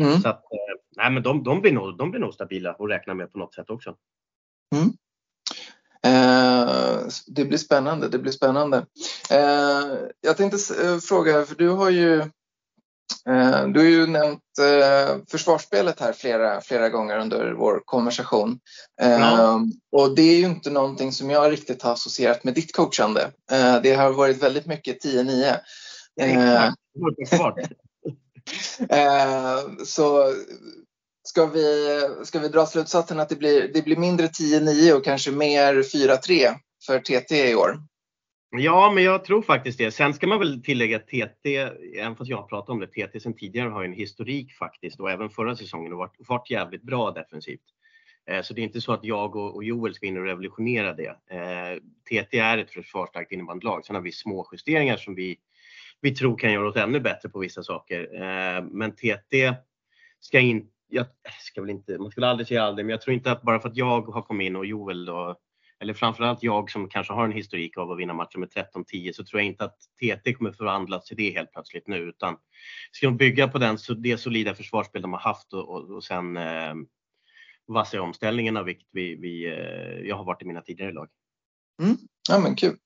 mm. 0.00 0.20
Så 0.20 0.28
att, 0.28 0.36
eh, 0.36 0.76
nej, 0.96 1.10
men 1.10 1.22
de, 1.22 1.42
de, 1.42 1.60
blir 1.60 1.72
nog, 1.72 1.98
de 1.98 2.10
blir 2.10 2.20
nog 2.20 2.34
stabila 2.34 2.70
att 2.70 2.90
räkna 2.90 3.14
med 3.14 3.32
på 3.32 3.38
något 3.38 3.54
sätt 3.54 3.70
också. 3.70 3.94
Mm. 4.74 4.92
Eh, 6.02 7.00
det 7.26 7.44
blir 7.44 7.58
spännande. 7.58 8.08
Det 8.08 8.18
blir 8.18 8.32
spännande. 8.32 8.86
Eh, 9.30 9.98
jag 10.20 10.36
tänkte 10.36 10.84
eh, 10.84 10.98
fråga, 10.98 11.44
för 11.44 11.54
du 11.54 11.68
har 11.68 11.90
ju 11.90 12.24
Eh, 13.28 13.68
du 13.68 13.80
har 13.80 13.86
ju 13.86 14.06
nämnt 14.06 14.42
eh, 14.60 15.16
försvarsspelet 15.30 16.00
här 16.00 16.12
flera, 16.12 16.60
flera 16.60 16.88
gånger 16.88 17.18
under 17.18 17.52
vår 17.52 17.82
konversation. 17.84 18.58
Ja. 19.00 19.06
Eh, 19.06 19.58
och 19.92 20.14
det 20.14 20.22
är 20.22 20.36
ju 20.36 20.46
inte 20.46 20.70
någonting 20.70 21.12
som 21.12 21.30
jag 21.30 21.52
riktigt 21.52 21.82
har 21.82 21.92
associerat 21.92 22.44
med 22.44 22.54
ditt 22.54 22.76
coachande. 22.76 23.30
Det 23.82 23.94
har 23.94 24.12
varit 24.12 24.42
väldigt 24.42 24.66
mycket 24.66 25.04
10-9. 25.04 25.56
Eh, 28.90 29.84
så 29.84 30.34
ska 31.22 31.46
vi, 31.46 32.00
ska 32.24 32.38
vi 32.38 32.48
dra 32.48 32.66
slutsatsen 32.66 33.20
att 33.20 33.28
det 33.28 33.36
blir, 33.36 33.70
det 33.74 33.82
blir 33.82 33.96
mindre 33.96 34.26
10-9 34.26 34.92
och 34.92 35.04
kanske 35.04 35.30
mer 35.30 35.74
4-3 35.74 36.54
för 36.86 36.98
TT 36.98 37.50
i 37.50 37.54
år? 37.54 37.78
Ja, 38.50 38.92
men 38.94 39.04
jag 39.04 39.24
tror 39.24 39.42
faktiskt 39.42 39.78
det. 39.78 39.90
Sen 39.90 40.14
ska 40.14 40.26
man 40.26 40.38
väl 40.38 40.62
tillägga 40.62 40.96
att 40.96 41.06
TT, 41.06 41.56
även 41.98 42.16
fast 42.16 42.30
jag 42.30 42.36
har 42.36 42.48
pratat 42.48 42.70
om 42.70 42.80
det, 42.80 42.86
TT 42.86 43.20
sen 43.20 43.34
tidigare 43.34 43.68
har 43.68 43.84
en 43.84 43.92
historik 43.92 44.52
faktiskt 44.52 45.00
och 45.00 45.10
även 45.10 45.30
förra 45.30 45.56
säsongen 45.56 45.92
har 45.92 45.98
varit, 45.98 46.16
varit 46.18 46.50
jävligt 46.50 46.82
bra 46.82 47.10
defensivt. 47.10 47.60
Eh, 48.26 48.42
så 48.42 48.54
det 48.54 48.60
är 48.60 48.62
inte 48.62 48.80
så 48.80 48.92
att 48.92 49.04
jag 49.04 49.36
och 49.36 49.64
Joel 49.64 49.94
ska 49.94 50.06
in 50.06 50.18
och 50.18 50.24
revolutionera 50.24 50.92
det. 50.92 51.16
Eh, 51.30 51.78
TT 52.08 52.38
är 52.38 52.58
ett 52.58 52.70
försvarsstarkt 52.70 53.32
innebandylag. 53.32 53.84
Sen 53.84 53.96
har 53.96 54.02
vi 54.02 54.12
små 54.12 54.48
justeringar 54.52 54.96
som 54.96 55.14
vi, 55.14 55.38
vi 56.00 56.14
tror 56.14 56.38
kan 56.38 56.52
göra 56.52 56.68
oss 56.68 56.76
ännu 56.76 57.00
bättre 57.00 57.28
på 57.28 57.38
vissa 57.38 57.62
saker. 57.62 58.14
Eh, 58.14 58.64
men 58.64 58.92
TT 58.92 59.54
ska 60.20 60.40
inte, 60.40 60.68
jag 60.88 61.06
ska 61.40 61.60
väl 61.60 61.70
inte, 61.70 61.98
man 61.98 62.10
skulle 62.10 62.26
aldrig 62.28 62.48
säga 62.48 62.62
aldrig, 62.62 62.86
men 62.86 62.90
jag 62.90 63.00
tror 63.00 63.14
inte 63.14 63.30
att 63.30 63.42
bara 63.42 63.60
för 63.60 63.68
att 63.68 63.76
jag 63.76 64.02
har 64.02 64.22
kommit 64.22 64.46
in 64.46 64.56
och 64.56 64.66
Joel 64.66 65.04
då 65.04 65.38
eller 65.80 65.94
framförallt 65.94 66.42
jag 66.42 66.70
som 66.70 66.88
kanske 66.88 67.12
har 67.12 67.24
en 67.24 67.32
historik 67.32 67.78
av 67.78 67.90
att 67.90 67.98
vinna 67.98 68.14
matcher 68.14 68.38
med 68.38 68.48
13-10 68.48 69.12
så 69.12 69.24
tror 69.24 69.40
jag 69.40 69.46
inte 69.46 69.64
att 69.64 69.78
TT 70.00 70.34
kommer 70.34 70.52
förvandlas 70.52 71.04
till 71.04 71.16
det 71.16 71.30
helt 71.30 71.52
plötsligt 71.52 71.86
nu 71.86 71.96
utan 71.96 72.36
ska 72.92 73.06
de 73.06 73.16
bygga 73.16 73.48
på 73.48 73.58
den, 73.58 73.78
det 73.96 74.18
solida 74.18 74.54
försvarsspel 74.54 75.02
de 75.02 75.12
har 75.12 75.20
haft 75.20 75.52
och, 75.52 75.68
och, 75.68 75.90
och 75.90 76.04
sen 76.04 76.36
eh, 76.36 76.74
vassa 77.66 77.96
i 77.96 78.00
omställningarna 78.00 78.62
vilket 78.62 78.88
vi, 78.92 79.14
vi, 79.14 79.46
eh, 79.46 80.08
jag 80.08 80.16
har 80.16 80.24
varit 80.24 80.42
i 80.42 80.44
mina 80.44 80.60
tidigare 80.60 80.92
lag. 80.92 81.08
Mm. 81.82 81.96
Ja 82.28 82.38
men 82.38 82.54
kul. 82.54 82.76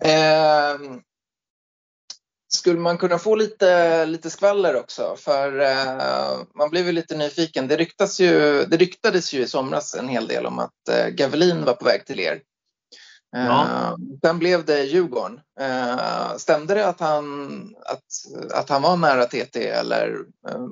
Eh, 0.00 0.98
skulle 2.66 2.80
man 2.80 2.98
kunna 2.98 3.18
få 3.18 3.34
lite, 3.34 4.06
lite 4.06 4.30
skvaller 4.30 4.76
också? 4.76 5.16
För 5.18 5.60
eh, 5.60 6.38
man 6.54 6.70
blev 6.70 6.86
ju 6.86 6.92
lite 6.92 7.16
nyfiken. 7.16 7.68
Det, 7.68 7.76
ryktas 7.76 8.20
ju, 8.20 8.64
det 8.64 8.76
ryktades 8.76 9.34
ju 9.34 9.40
i 9.40 9.46
somras 9.46 9.94
en 9.94 10.08
hel 10.08 10.26
del 10.26 10.46
om 10.46 10.58
att 10.58 10.88
eh, 10.90 11.08
Gavelin 11.08 11.64
var 11.64 11.72
på 11.72 11.84
väg 11.84 12.06
till 12.06 12.20
er. 12.20 12.40
Eh, 13.36 13.44
ja. 13.44 13.96
Sen 14.24 14.38
blev 14.38 14.64
det 14.64 14.82
Djurgården. 14.82 15.40
Eh, 15.60 16.36
stämde 16.36 16.74
det 16.74 16.86
att 16.86 17.00
han, 17.00 17.56
att, 17.86 18.04
att 18.54 18.68
han 18.68 18.82
var 18.82 18.96
nära 18.96 19.24
TT 19.24 19.68
eller 19.68 20.18
eh, 20.48 20.66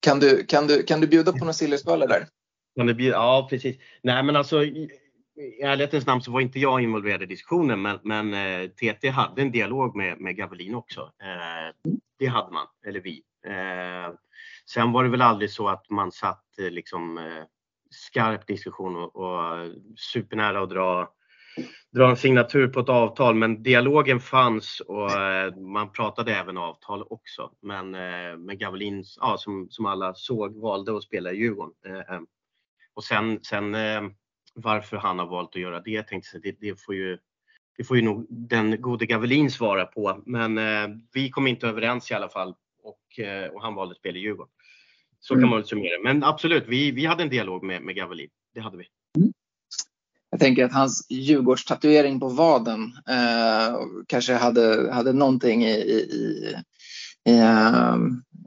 kan, 0.00 0.20
du, 0.20 0.44
kan, 0.44 0.66
du, 0.66 0.82
kan 0.82 1.00
du 1.00 1.06
bjuda 1.06 1.32
på 1.32 1.38
några 1.38 1.52
sillerskvaller 1.52 2.08
där? 2.08 2.26
Ja, 2.96 3.46
precis. 3.50 3.76
Nej, 4.02 4.22
men 4.22 4.36
alltså 4.36 4.64
i 5.38 5.62
ärlighetens 5.62 6.06
namn 6.06 6.22
så 6.22 6.32
var 6.32 6.40
inte 6.40 6.58
jag 6.58 6.80
involverad 6.82 7.22
i 7.22 7.26
diskussionen 7.26 7.82
men, 7.82 7.98
men 8.02 8.34
eh, 8.34 8.68
TT 8.68 9.08
hade 9.08 9.42
en 9.42 9.52
dialog 9.52 9.96
med, 9.96 10.20
med 10.20 10.36
Gavelin 10.36 10.74
också. 10.74 11.00
Eh, 11.00 11.90
det 12.18 12.26
hade 12.26 12.52
man, 12.52 12.66
eller 12.86 13.00
vi. 13.00 13.22
Eh, 13.46 14.14
sen 14.66 14.92
var 14.92 15.04
det 15.04 15.10
väl 15.10 15.22
aldrig 15.22 15.50
så 15.50 15.68
att 15.68 15.90
man 15.90 16.12
satt 16.12 16.58
eh, 16.58 16.70
liksom 16.70 17.18
eh, 17.18 17.44
skarp 17.90 18.46
diskussion 18.46 18.96
och, 18.96 19.16
och 19.16 19.68
supernära 19.96 20.62
att 20.62 20.70
dra 20.70 21.14
dra 21.92 22.10
en 22.10 22.16
signatur 22.16 22.68
på 22.68 22.80
ett 22.80 22.88
avtal. 22.88 23.34
Men 23.34 23.62
dialogen 23.62 24.20
fanns 24.20 24.80
och 24.80 25.10
eh, 25.10 25.56
man 25.56 25.92
pratade 25.92 26.34
även 26.34 26.58
avtal 26.58 27.02
också. 27.10 27.50
Men, 27.62 27.94
eh, 27.94 28.36
men 28.36 28.58
Gavelin, 28.58 29.04
ja, 29.20 29.36
som, 29.38 29.66
som 29.70 29.86
alla 29.86 30.14
såg, 30.14 30.60
valde 30.60 30.96
att 30.96 31.02
spela 31.02 31.32
i 31.32 31.36
Djurgården. 31.36 31.74
Eh, 31.86 32.20
och 32.94 33.04
sen, 33.04 33.40
sen 33.42 33.74
eh, 33.74 34.02
varför 34.62 34.96
han 34.96 35.18
har 35.18 35.26
valt 35.26 35.48
att 35.48 35.62
göra 35.62 35.80
det, 35.80 36.02
tänkte 36.02 36.28
jag, 36.32 36.42
det, 36.42 36.56
det 36.60 36.80
får 36.80 36.94
ju 36.94 37.18
det 37.76 37.84
får 37.84 37.96
ju 37.96 38.02
nog 38.02 38.26
den 38.28 38.80
gode 38.80 39.06
Gavelin 39.06 39.50
svara 39.50 39.86
på. 39.86 40.22
Men 40.26 40.58
eh, 40.58 40.96
vi 41.12 41.30
kom 41.30 41.46
inte 41.46 41.68
överens 41.68 42.10
i 42.10 42.14
alla 42.14 42.28
fall 42.28 42.54
och, 42.82 43.24
eh, 43.24 43.50
och 43.50 43.62
han 43.62 43.74
valde 43.74 43.92
att 43.92 43.98
spela 43.98 44.18
i 44.18 44.20
Djurgården. 44.20 44.52
Så 45.20 45.34
mm. 45.34 45.42
kan 45.42 45.50
man 45.50 45.58
väl 45.58 45.68
summera 45.68 46.02
Men 46.02 46.24
absolut, 46.24 46.64
vi, 46.66 46.90
vi 46.90 47.06
hade 47.06 47.22
en 47.22 47.28
dialog 47.28 47.62
med, 47.62 47.82
med 47.82 47.96
Gavelin. 47.96 48.28
Det 48.54 48.60
hade 48.60 48.76
vi. 48.76 48.84
Mm. 49.16 49.32
Jag 50.30 50.40
tänker 50.40 50.64
att 50.64 50.72
hans 50.72 51.06
Djurgårdstatuering 51.10 52.20
på 52.20 52.28
vaden 52.28 52.80
eh, 53.08 53.80
kanske 54.06 54.34
hade, 54.34 54.92
hade 54.92 55.12
någonting 55.12 55.64
i, 55.64 55.70
i, 55.70 56.54
i 57.26 57.38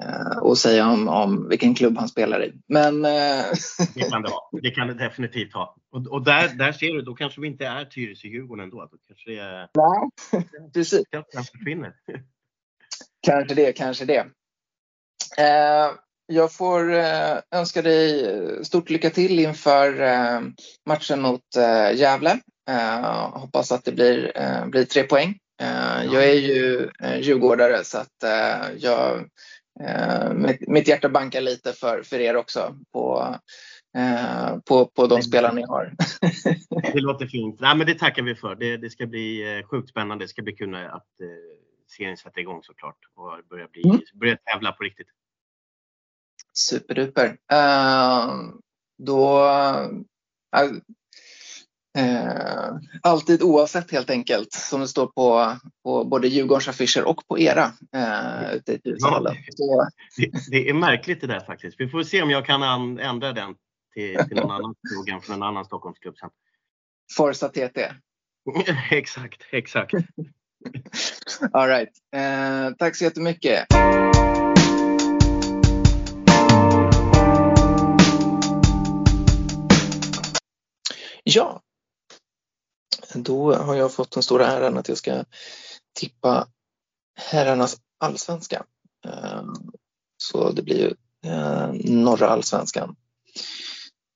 äh, 0.03 0.38
att 0.43 0.57
säga 0.57 0.88
om, 0.88 1.07
om 1.07 1.49
vilken 1.49 1.76
klubb 1.76 1.97
han 1.97 2.07
spelar 2.07 2.43
i. 2.43 2.53
Men, 2.67 3.05
äh... 3.05 3.11
det 3.95 4.09
kan 4.09 4.22
det 4.22 4.30
ha. 4.30 4.49
Det 4.61 4.72
kan 4.72 4.88
det 4.88 4.93
definitivt 4.93 5.53
ha. 5.53 5.76
Och, 5.91 6.07
och 6.07 6.24
där, 6.24 6.47
där 6.47 6.72
ser 6.72 6.93
du, 6.93 7.01
då 7.01 7.13
kanske 7.13 7.41
vi 7.41 7.47
inte 7.47 7.65
är 7.65 7.86
Tyresö-Djurgården 7.86 8.63
ändå. 8.63 8.89
Då 8.91 8.97
kanske 9.07 9.32
det 9.32 9.38
är... 9.38 9.69
Nej, 9.74 10.43
precis. 10.74 11.03
Kanske 11.09 11.57
försvinner. 11.57 11.93
Kanske 13.24 13.55
det, 13.55 13.74
kanske 13.74 14.05
det. 14.05 14.26
Eh, 15.38 15.91
jag 16.26 16.53
får 16.53 16.93
eh, 16.93 17.38
önska 17.51 17.82
dig 17.82 18.65
stort 18.65 18.89
lycka 18.89 19.09
till 19.09 19.39
inför 19.39 20.01
eh, 20.01 20.41
matchen 20.86 21.22
mot 21.22 21.55
eh, 21.57 21.99
Gävle. 21.99 22.39
hoppas 23.34 23.72
att 23.72 23.86
det 23.86 23.91
blir, 23.91 24.32
blir 24.69 24.86
tre 24.86 25.03
poäng. 25.03 25.38
Jag 26.12 26.30
är 26.30 26.34
ju 26.34 26.89
djurgårdare 27.20 27.84
så 27.84 27.97
att 27.97 28.24
jag, 28.78 29.30
mitt 30.68 30.88
hjärta 30.88 31.09
bankar 31.09 31.41
lite 31.41 31.74
för, 31.74 32.03
för 32.03 32.20
er 32.20 32.36
också 32.36 32.78
på, 32.93 33.36
på, 34.66 34.86
på 34.86 35.07
de 35.07 35.22
spelare 35.22 35.53
ni 35.53 35.62
har. 35.62 35.93
det 36.93 36.99
låter 36.99 37.28
fint. 37.28 37.59
Nej, 37.59 37.78
men 37.78 37.88
det 37.88 37.99
tackar 37.99 38.24
vi 38.24 38.36
för. 38.36 38.55
Det, 38.55 38.78
det 38.78 38.89
ska 38.89 39.05
bli 39.05 39.64
sjukt 39.70 39.89
spännande. 39.89 40.24
Det 40.24 40.30
ska 40.30 40.41
bli 40.41 40.53
kul 40.53 40.76
att 40.76 41.07
serien 41.97 42.18
sätter 42.18 42.41
igång 42.41 42.64
såklart 42.64 42.97
och 43.16 43.47
börja, 43.49 43.68
bli, 43.68 43.82
mm. 43.86 44.01
börja 44.14 44.38
tävla 44.38 44.72
på 44.72 44.84
riktigt. 44.84 45.07
Superduper. 46.53 47.38
Då... 48.97 49.47
Uh, 52.00 52.80
alltid 53.02 53.44
oavsett 53.44 53.92
helt 53.92 54.10
enkelt, 54.10 54.54
som 54.54 54.82
det 54.82 54.88
står 54.88 55.08
på, 55.08 55.56
på 55.84 56.04
både 56.04 56.28
Djurgårdens 56.28 56.68
affischer 56.68 57.04
och 57.04 57.28
på 57.28 57.39
era 57.39 57.66
uh, 57.96 58.54
ute 58.56 58.74
i 58.74 58.82
ja, 58.84 59.36
det, 60.18 60.32
det, 60.52 60.70
är 60.70 60.74
märkligt 60.74 61.22
det 61.22 61.28
där 61.28 61.39
faktiskt. 61.39 61.80
Vi 61.80 61.88
får 61.88 62.04
se 62.04 62.22
om 62.22 62.30
jag 62.30 62.46
kan 62.46 62.64
an, 62.64 63.00
ändra 63.00 63.34
den 63.34 63.56
till, 63.94 64.18
till 64.28 64.38
någon 64.38 64.52
annan 64.52 64.76
slogan 64.88 65.22
från 65.22 65.36
en 65.36 65.44
annan 65.44 65.66
Stockholmsklubb 65.66 66.18
sen. 66.18 66.30
Forza 67.18 67.50
TT. 67.50 67.92
exakt, 68.92 69.42
exakt. 69.52 69.94
All 71.52 71.68
right. 71.68 71.89
Eh, 72.16 72.76
tack 72.78 72.96
så 72.96 73.04
jättemycket. 73.04 73.66
Ja, 81.24 81.62
då 83.16 83.53
har 83.53 83.76
jag 83.76 83.93
fått 83.93 84.12
den 84.12 84.24
stora 84.24 84.47
äran 84.47 84.78
att 84.78 84.88
jag 84.88 84.97
ska 84.97 85.24
tippa 85.99 86.47
herrarnas 87.16 87.78
allsvenska. 87.97 88.66
Ehm, 89.05 89.53
så 90.18 90.51
det 90.51 90.62
blir 90.62 90.78
ju 90.78 90.93
eh, 91.32 91.74
norra 91.74 92.30
allsvenskan. 92.30 92.95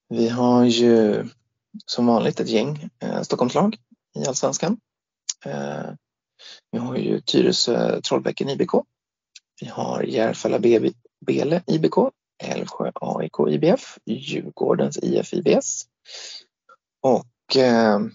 Vi 0.09 0.29
har 0.29 0.63
ju 0.63 1.25
som 1.85 2.05
vanligt 2.05 2.39
ett 2.39 2.49
gäng 2.49 2.89
eh, 2.99 3.21
Stockholmslag 3.21 3.77
i 4.15 4.25
allsvenskan. 4.25 4.77
Ehm, 5.45 5.97
vi 6.71 6.77
har 6.77 6.95
ju 6.95 7.21
Tyresö 7.21 8.01
Trollbäcken 8.01 8.49
IBK. 8.49 8.71
Vi 9.61 9.67
har 9.67 10.03
Järfälla 10.03 10.59
Bele 11.25 11.61
IBK, 11.67 11.95
Älvsjö 12.43 12.91
AIK 12.95 13.39
IBF, 13.49 13.97
Djurgårdens 14.05 14.97
IF 14.97 15.33
IBS. 15.33 15.85
Och 17.01 17.55
ehm, 17.55 18.11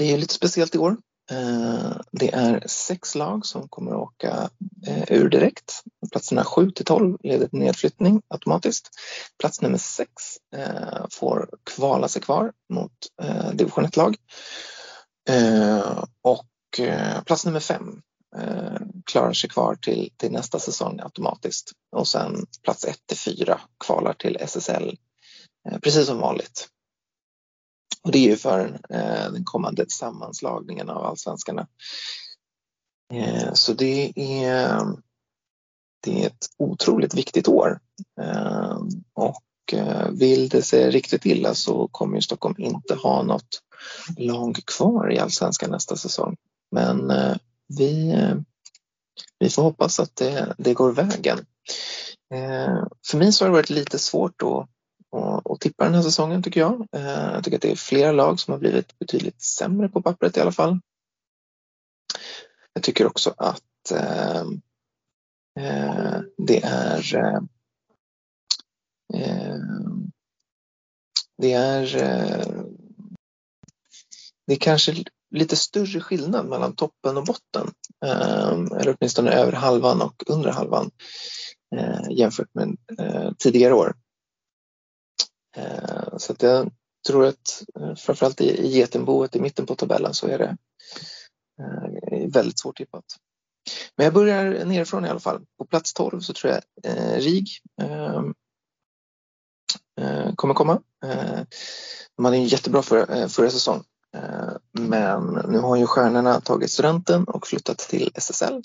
det 0.00 0.12
är 0.12 0.18
lite 0.18 0.34
speciellt 0.34 0.74
i 0.74 0.78
år. 0.78 0.96
Eh, 1.30 1.96
det 2.12 2.34
är 2.34 2.64
sex 2.66 3.14
lag 3.14 3.46
som 3.46 3.68
kommer 3.68 3.90
att 3.90 3.96
åka 3.96 4.50
eh, 4.86 5.12
ur 5.12 5.28
direkt. 5.28 5.82
Platserna 6.12 6.44
7 6.44 6.70
till 6.70 6.84
12 6.84 7.18
leder 7.22 7.46
till 7.46 7.58
nedflyttning 7.58 8.22
automatiskt. 8.28 8.90
Plats 9.38 9.60
nummer 9.60 9.78
6 9.78 10.10
eh, 10.56 11.06
får 11.10 11.50
kvala 11.64 12.08
sig 12.08 12.22
kvar 12.22 12.52
mot 12.72 12.92
division 13.52 13.86
1-lag. 13.86 14.16
Och 16.22 16.80
plats 17.26 17.46
nummer 17.46 17.60
5 17.60 18.00
klarar 19.06 19.32
sig 19.32 19.50
kvar 19.50 19.74
till, 19.74 20.10
till 20.16 20.32
nästa 20.32 20.58
säsong 20.58 21.00
automatiskt 21.00 21.72
och 21.96 22.08
sen 22.08 22.46
plats 22.62 22.84
1 22.84 22.96
till 23.06 23.18
4 23.18 23.60
kvalar 23.84 24.12
till 24.12 24.36
SSL 24.40 24.96
precis 25.82 26.06
som 26.06 26.18
vanligt. 26.18 26.68
Och 28.04 28.12
det 28.12 28.18
är 28.18 28.30
ju 28.30 28.36
för 28.36 28.80
eh, 28.90 29.32
den 29.32 29.44
kommande 29.44 29.84
sammanslagningen 29.88 30.90
av 30.90 31.04
allsvenskarna. 31.04 31.66
Eh, 33.12 33.52
så 33.52 33.72
det 33.72 34.12
är, 34.16 34.80
det 36.04 36.22
är 36.22 36.26
ett 36.26 36.46
otroligt 36.58 37.14
viktigt 37.14 37.48
år. 37.48 37.80
Eh, 38.20 38.78
och 39.14 39.42
vill 40.10 40.48
det 40.48 40.62
sig 40.62 40.90
riktigt 40.90 41.26
illa 41.26 41.54
så 41.54 41.88
kommer 41.88 42.20
Stockholm 42.20 42.54
inte 42.58 42.94
ha 42.94 43.22
något 43.22 43.62
lag 44.16 44.58
kvar 44.64 45.12
i 45.12 45.18
allsvenskan 45.18 45.70
nästa 45.70 45.96
säsong. 45.96 46.36
Men 46.70 47.10
eh, 47.10 47.36
vi, 47.78 48.10
eh, 48.10 48.36
vi 49.38 49.50
får 49.50 49.62
hoppas 49.62 50.00
att 50.00 50.16
det, 50.16 50.54
det 50.58 50.74
går 50.74 50.92
vägen. 50.92 51.38
Eh, 52.34 52.84
för 53.06 53.18
mig 53.18 53.32
så 53.32 53.44
har 53.44 53.48
det 53.48 53.56
varit 53.56 53.70
lite 53.70 53.98
svårt 53.98 54.42
att, 54.42 54.68
att, 55.12 55.50
att 55.50 55.60
tippa 55.60 55.84
den 55.84 55.94
här 55.94 56.02
säsongen 56.02 56.42
tycker 56.42 56.60
jag. 56.60 56.88
Eh, 56.92 57.32
jag 57.32 57.44
tycker 57.44 57.56
att 57.56 57.62
det 57.62 57.70
är 57.70 57.76
flera 57.76 58.12
lag 58.12 58.40
som 58.40 58.52
har 58.52 58.58
blivit 58.58 58.98
betydligt 58.98 59.42
sämre 59.42 59.88
på 59.88 60.02
pappret 60.02 60.36
i 60.36 60.40
alla 60.40 60.52
fall. 60.52 60.80
Jag 62.72 62.82
tycker 62.82 63.06
också 63.06 63.34
att 63.36 63.90
eh, 63.94 64.40
eh, 65.60 66.20
det 66.36 66.62
är 66.64 67.40
det 71.38 71.52
är 71.52 71.86
det 74.46 74.52
är 74.54 74.58
kanske 74.58 75.04
lite 75.30 75.56
större 75.56 76.00
skillnad 76.00 76.46
mellan 76.46 76.74
toppen 76.74 77.16
och 77.16 77.24
botten. 77.24 77.70
Eller 78.80 78.96
åtminstone 78.96 79.32
över 79.32 79.52
halvan 79.52 80.02
och 80.02 80.22
under 80.26 80.50
halvan 80.50 80.90
jämfört 82.10 82.54
med 82.54 82.76
eh, 82.98 83.32
tidigare 83.38 83.74
år. 83.74 83.94
Eh, 85.56 86.16
så 86.16 86.32
att 86.32 86.42
jag 86.42 86.70
tror 87.06 87.26
att 87.26 87.62
eh, 87.80 87.94
framförallt 87.94 88.40
i 88.40 88.72
getenboet 88.72 89.36
i 89.36 89.40
mitten 89.40 89.66
på 89.66 89.74
tabellen 89.74 90.14
så 90.14 90.26
är 90.26 90.38
det 90.38 90.56
eh, 91.60 92.30
väldigt 92.32 92.58
svårt 92.58 92.76
tippat. 92.76 93.04
Men 93.96 94.04
jag 94.04 94.14
börjar 94.14 94.64
nerifrån 94.64 95.04
i 95.04 95.08
alla 95.08 95.20
fall. 95.20 95.40
På 95.58 95.64
plats 95.64 95.94
12 95.94 96.20
så 96.20 96.32
tror 96.32 96.52
jag 96.52 96.62
RIG 97.22 97.48
ehm, 97.82 98.34
kommer 100.36 100.54
komma. 100.54 100.80
De 102.16 102.24
hade 102.24 102.36
en 102.36 102.44
jättebra 102.44 102.82
förra, 102.82 103.28
förra 103.28 103.50
säsong 103.50 103.84
men 104.72 105.24
nu 105.48 105.58
har 105.58 105.76
ju 105.76 105.86
stjärnorna 105.86 106.40
tagit 106.40 106.70
studenten 106.70 107.24
och 107.24 107.46
flyttat 107.46 107.78
till 107.78 108.10
SSL. 108.14 108.62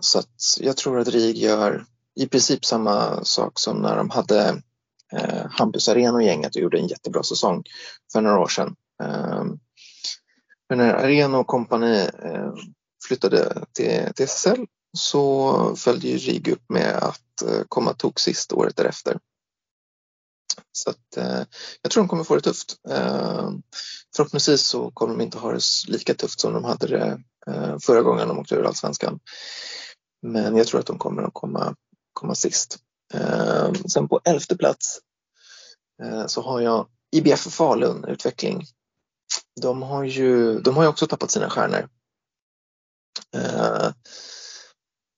Så 0.00 0.18
att 0.18 0.58
jag 0.60 0.76
tror 0.76 1.00
att 1.00 1.08
RIG 1.08 1.36
gör 1.36 1.84
i 2.16 2.26
princip 2.26 2.64
samma 2.64 3.24
sak 3.24 3.58
som 3.58 3.76
när 3.76 3.96
de 3.96 4.10
hade 4.10 4.62
eh, 5.12 5.46
Hampus 5.50 5.88
Arena 5.88 6.14
och 6.14 6.22
gänget 6.22 6.56
och 6.56 6.62
gjorde 6.62 6.78
en 6.78 6.86
jättebra 6.86 7.22
säsong 7.22 7.62
för 8.12 8.20
några 8.20 8.38
år 8.38 8.48
sedan. 8.48 8.76
Men 10.68 10.78
när 10.78 10.94
Arena 10.94 11.38
och 11.38 11.46
kompani 11.46 12.08
eh, 12.22 12.52
flyttade 13.06 13.64
till, 13.72 14.12
till 14.14 14.24
SSL 14.24 14.66
så 14.98 15.76
följde 15.76 16.08
ju 16.08 16.16
RIG 16.16 16.48
upp 16.48 16.64
med 16.68 16.96
att 16.96 17.42
eh, 17.42 17.62
komma 17.68 17.92
tok 17.92 18.18
sist 18.18 18.52
året 18.52 18.76
därefter. 18.76 19.18
Så 20.72 20.90
att, 20.90 21.16
eh, 21.16 21.42
jag 21.82 21.92
tror 21.92 22.02
de 22.02 22.08
kommer 22.08 22.24
få 22.24 22.34
det 22.34 22.40
tufft. 22.40 22.76
Eh, 22.88 23.50
förhoppningsvis 24.16 24.66
så 24.66 24.90
kommer 24.90 25.14
de 25.14 25.22
inte 25.22 25.38
ha 25.38 25.52
det 25.52 25.60
lika 25.88 26.14
tufft 26.14 26.40
som 26.40 26.52
de 26.52 26.64
hade 26.64 26.86
det 26.86 27.22
eh, 27.46 27.78
förra 27.78 28.02
gången 28.02 28.28
de 28.28 28.38
åkte 28.38 28.54
ur 28.54 28.66
Allsvenskan. 28.66 29.20
Men 30.22 30.56
jag 30.56 30.66
tror 30.66 30.80
att 30.80 30.86
de 30.86 30.98
kommer 30.98 31.22
att 31.22 31.34
komma, 31.34 31.74
komma 32.12 32.34
sist. 32.34 32.78
Ehm, 33.14 33.74
sen 33.74 34.08
på 34.08 34.20
elfte 34.24 34.56
plats 34.56 35.00
eh, 36.02 36.26
så 36.26 36.42
har 36.42 36.60
jag 36.60 36.88
IBF 37.12 37.40
Falun 37.40 38.04
Utveckling 38.04 38.66
de 39.60 39.82
har 39.82 40.04
ju, 40.04 40.60
de 40.60 40.76
har 40.76 40.82
ju 40.82 40.88
också 40.88 41.06
tappat 41.06 41.30
sina 41.30 41.50
stjärnor. 41.50 41.88
Eh, 43.34 43.90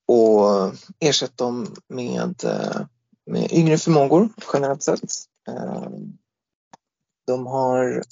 och 0.08 0.74
ersatt 1.00 1.36
dem 1.36 1.74
med, 1.88 2.44
eh, 2.44 2.80
med 3.26 3.52
yngre 3.52 3.78
förmågor 3.78 4.28
generellt 4.52 4.82
sett. 4.82 5.12
Eh, 5.48 5.88
de 7.26 7.46
har, 7.46 8.04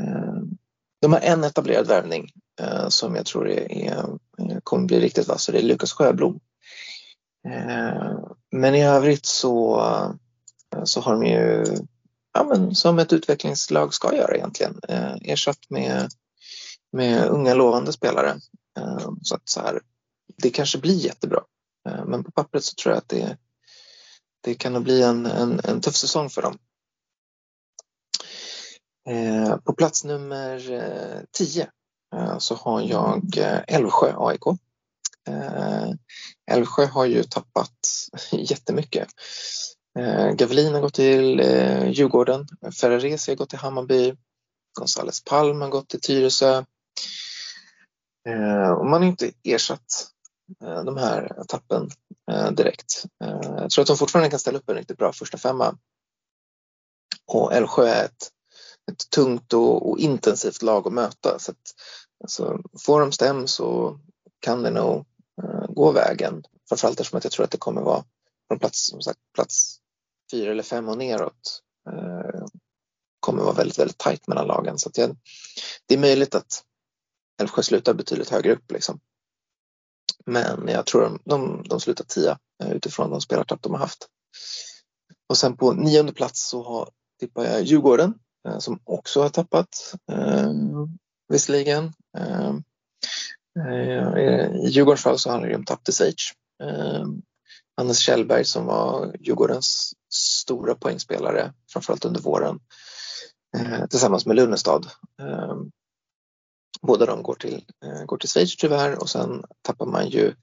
ehm, 0.00 0.58
de 1.00 1.12
har 1.12 1.20
en 1.20 1.44
etablerad 1.44 1.86
värvning 1.86 2.30
eh, 2.60 2.88
som 2.88 3.14
jag 3.14 3.26
tror 3.26 3.48
är, 3.48 3.72
är, 3.72 4.18
kommer 4.62 4.86
bli 4.86 5.00
riktigt 5.00 5.28
vass 5.28 5.48
och 5.48 5.52
det 5.52 5.60
är 5.60 5.62
Lukas 5.62 5.92
Sjöblom. 5.92 6.40
Ehm, 7.48 8.34
men 8.50 8.74
i 8.74 8.84
övrigt 8.84 9.26
så, 9.26 9.82
så 10.84 11.00
har 11.00 11.12
de 11.12 11.26
ju 11.26 11.64
ja, 12.38 12.44
men 12.44 12.74
som 12.74 12.98
ett 12.98 13.12
utvecklingslag 13.12 13.94
ska 13.94 14.16
göra 14.16 14.36
egentligen. 14.36 14.80
Eh, 14.88 15.14
ersatt 15.22 15.70
med, 15.70 16.08
med 16.92 17.28
unga 17.28 17.54
lovande 17.54 17.92
spelare. 17.92 18.40
Eh, 18.78 19.10
så 19.22 19.34
att 19.34 19.48
så 19.48 19.60
här, 19.60 19.80
det 20.42 20.50
kanske 20.50 20.78
blir 20.78 21.04
jättebra. 21.04 21.40
Eh, 21.88 22.04
men 22.04 22.24
på 22.24 22.30
pappret 22.30 22.64
så 22.64 22.74
tror 22.74 22.92
jag 22.92 22.98
att 22.98 23.08
det, 23.08 23.36
det 24.40 24.54
kan 24.54 24.72
nog 24.72 24.82
bli 24.82 25.02
en, 25.02 25.26
en, 25.26 25.60
en 25.64 25.80
tuff 25.80 25.96
säsong 25.96 26.30
för 26.30 26.42
dem. 26.42 26.58
Eh, 29.08 29.56
på 29.56 29.72
plats 29.72 30.04
nummer 30.04 30.72
eh, 30.72 31.20
10 31.32 31.68
eh, 32.14 32.38
så 32.38 32.54
har 32.54 32.80
jag 32.80 33.38
eh, 33.38 33.60
Älvsjö 33.66 34.14
AIK. 34.16 34.42
Eh, 35.28 35.90
Älvsjö 36.50 36.86
har 36.86 37.06
ju 37.06 37.22
tappat 37.22 37.78
jättemycket. 38.32 39.08
Eh, 39.98 40.30
Gavelin 40.30 40.74
har 40.74 40.80
gått 40.80 40.94
till 40.94 41.40
eh, 41.40 41.90
Djurgården, 41.90 42.46
Ferraresi 42.80 43.30
har 43.30 43.36
gått 43.36 43.50
till 43.50 43.58
Hammarby, 43.58 44.14
Gonzales 44.78 45.24
Palm 45.24 45.60
har 45.60 45.68
gått 45.68 45.88
till 45.88 46.00
Tyresö. 46.00 46.64
Eh, 48.28 48.70
och 48.70 48.86
man 48.86 49.02
har 49.02 49.08
inte 49.08 49.32
ersatt 49.44 50.08
eh, 50.64 50.84
de 50.84 50.96
här 50.96 51.42
tappen 51.48 51.90
eh, 52.30 52.50
direkt. 52.50 53.04
Eh, 53.24 53.40
jag 53.56 53.70
tror 53.70 53.82
att 53.82 53.88
de 53.88 53.96
fortfarande 53.96 54.30
kan 54.30 54.38
ställa 54.38 54.58
upp 54.58 54.70
en 54.70 54.76
riktigt 54.76 54.98
bra 54.98 55.12
första 55.12 55.38
femma. 55.38 55.78
Och 57.26 57.52
Älvsjö 57.52 57.86
är 57.86 58.04
ett, 58.04 58.30
ett 58.92 59.10
tungt 59.10 59.52
och, 59.52 59.90
och, 59.90 59.98
intensivt 59.98 60.62
lag 60.62 60.86
att 60.86 60.92
möta. 60.92 61.38
Så 61.38 61.50
att, 61.50 61.74
alltså, 62.24 62.62
får 62.86 63.00
de 63.00 63.12
stäm 63.12 63.46
så 63.46 63.98
kan 64.40 64.62
det 64.62 64.70
nog 64.70 65.06
Eh, 65.42 65.66
gå 65.68 65.92
vägen. 65.92 66.42
Framförallt 66.68 67.00
eftersom 67.00 67.18
att 67.18 67.24
jag 67.24 67.32
tror 67.32 67.44
att 67.44 67.50
det 67.50 67.58
kommer 67.58 67.82
vara 67.82 68.04
från 68.48 68.58
plats, 68.58 68.86
som 68.86 69.02
sagt, 69.02 69.18
plats 69.34 69.78
fyra 70.30 70.50
eller 70.50 70.62
fem 70.62 70.88
och 70.88 70.98
neråt 70.98 71.62
eh, 71.90 72.46
kommer 73.20 73.42
vara 73.42 73.54
väldigt, 73.54 73.78
väldigt 73.78 73.98
tajt 73.98 74.26
mellan 74.26 74.46
lagen. 74.46 74.78
Så 74.78 74.88
att 74.88 74.94
det 75.86 75.94
är 75.94 75.98
möjligt 75.98 76.34
att 76.34 76.64
Älvsjö 77.40 77.62
slutar 77.62 77.94
betydligt 77.94 78.30
högre 78.30 78.52
upp. 78.52 78.72
Liksom. 78.72 79.00
Men 80.26 80.68
jag 80.68 80.86
tror 80.86 81.02
de, 81.02 81.18
de, 81.24 81.62
de 81.68 81.80
slutar 81.80 82.04
tia 82.04 82.38
eh, 82.62 82.72
utifrån 82.72 83.10
de 83.10 83.20
spelartapp 83.20 83.62
de 83.62 83.72
har 83.72 83.80
haft. 83.80 84.08
Och 85.28 85.36
sen 85.36 85.56
på 85.56 85.72
nionde 85.72 86.12
plats 86.12 86.48
så 86.48 86.62
har, 86.62 86.90
tippar 87.20 87.44
jag 87.44 87.62
Djurgården 87.62 88.14
som 88.58 88.80
också 88.84 89.22
har 89.22 89.28
tappat 89.28 89.94
eh, 90.12 90.52
visserligen. 91.28 91.92
Eh, 92.18 92.54
i 93.58 94.68
Djurgårdens 94.68 95.02
fall 95.02 95.18
så 95.18 95.30
handlar 95.30 95.48
det 95.48 95.56
om 95.56 95.64
tapp 95.64 95.84
till 95.84 95.94
Sage. 95.94 96.34
Eh, 96.62 97.06
Hannes 97.76 97.98
Kjellberg 97.98 98.44
som 98.44 98.66
var 98.66 99.16
Djurgårdens 99.20 99.92
stora 100.14 100.74
poängspelare, 100.74 101.52
framförallt 101.72 102.04
under 102.04 102.20
våren, 102.20 102.58
tillsammans 103.90 104.26
med 104.26 104.36
Lunnestad. 104.36 104.86
Båda 106.82 107.06
de 107.06 107.22
går 107.22 107.34
till, 107.34 107.64
går 108.06 108.16
till 108.16 108.28
Schweiz 108.28 108.56
tyvärr 108.56 108.98
och 108.98 109.08
sen 109.08 109.44
tappar 109.62 109.86
man 109.86 110.08
ju 110.08 110.34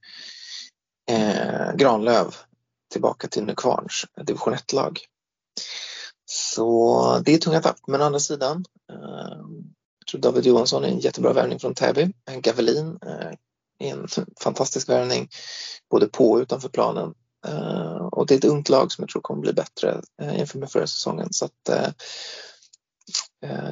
eh, 1.11 1.75
Granlöv 1.75 2.35
tillbaka 2.91 3.27
till 3.27 3.43
Nykvarns 3.43 4.05
division 4.21 4.53
1-lag. 4.53 4.99
Så 6.25 7.21
det 7.25 7.33
är 7.33 7.37
tunga 7.37 7.61
tapp, 7.61 7.77
men 7.87 8.01
å 8.01 8.03
andra 8.03 8.19
sidan 8.19 8.65
David 10.17 10.45
Johansson 10.45 10.83
är 10.83 10.87
en 10.87 10.99
jättebra 10.99 11.33
värvning 11.33 11.59
från 11.59 11.75
Täby. 11.75 12.13
Eh, 12.29 12.39
Gavelin 12.39 12.99
eh, 13.05 13.31
är 13.79 13.93
en 13.93 14.07
fantastisk 14.39 14.89
värvning 14.89 15.29
både 15.89 16.07
på 16.07 16.31
och 16.31 16.39
utanför 16.39 16.69
planen. 16.69 17.13
Eh, 17.47 18.07
och 18.11 18.25
det 18.25 18.33
är 18.33 18.37
ett 18.37 18.45
ungt 18.45 18.69
lag 18.69 18.91
som 18.91 19.01
jag 19.01 19.09
tror 19.09 19.21
kommer 19.21 19.41
bli 19.41 19.53
bättre 19.53 20.01
jämfört 20.21 20.59
med 20.59 20.71
förra 20.71 20.87
säsongen. 20.87 21.27
Så 21.31 21.45
att, 21.45 21.91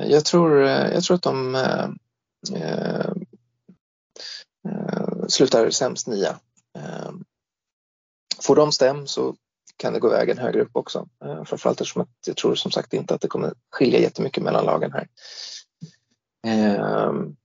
jag, 0.07 0.25
tror, 0.25 0.61
jag 0.61 1.03
tror 1.03 1.15
att 1.15 1.23
de 1.23 1.57
slutar 5.27 5.69
sämst 5.69 6.07
nia. 6.07 6.39
får 8.41 8.55
de 8.55 8.71
stäm 8.71 9.07
så 9.07 9.35
kan 9.77 9.93
det 9.93 9.99
gå 9.99 10.09
vägen 10.09 10.37
högre 10.37 10.61
upp 10.61 10.75
också. 10.75 11.07
Framförallt 11.19 11.81
eftersom 11.81 12.01
att 12.01 12.27
jag 12.27 12.37
tror 12.37 12.55
som 12.55 12.71
sagt 12.71 12.93
inte 12.93 13.15
att 13.15 13.21
det 13.21 13.27
kommer 13.27 13.53
skilja 13.69 13.99
jättemycket 13.99 14.43
mellan 14.43 14.65
lagen 14.65 14.91
här. 14.93 15.07
Ehm, 16.47 17.35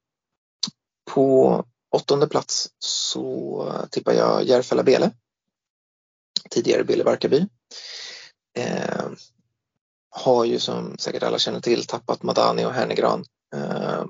på 1.14 1.64
åttonde 1.90 2.28
plats 2.28 2.68
så 2.78 3.86
tippar 3.90 4.12
jag 4.12 4.44
Järfälla-Bele 4.44 5.10
tidigare 6.50 6.84
Bele 6.84 7.04
Barkarby. 7.04 7.46
Eh, 8.56 9.10
har 10.10 10.44
ju 10.44 10.58
som 10.58 10.98
säkert 10.98 11.22
alla 11.22 11.38
känner 11.38 11.60
till 11.60 11.84
tappat 11.84 12.22
Madani 12.22 12.64
och 12.64 12.72
Hernegran. 12.72 13.24
Eh, 13.54 14.04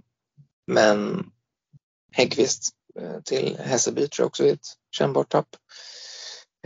men 0.67 1.27
Häggkvist 2.13 2.69
eh, 3.01 3.21
till 3.21 3.57
Hässelby 3.59 4.09
tror 4.09 4.25
jag 4.25 4.27
också 4.27 4.45
är 4.45 4.53
ett 4.53 4.67
kännbart 4.91 5.29
tapp. 5.29 5.49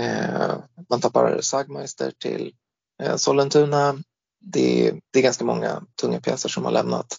Eh, 0.01 0.57
man 0.91 1.01
tappar 1.01 1.41
Sagmeister 1.41 2.13
till 2.19 2.55
eh, 3.03 3.17
Sollentuna. 3.17 3.99
Det, 4.41 4.95
det, 5.11 5.19
är 5.19 5.23
ganska 5.23 5.45
många 5.45 5.83
tunga 6.01 6.21
pjäser 6.21 6.49
som 6.49 6.65
har 6.65 6.73
lämnat. 6.73 7.17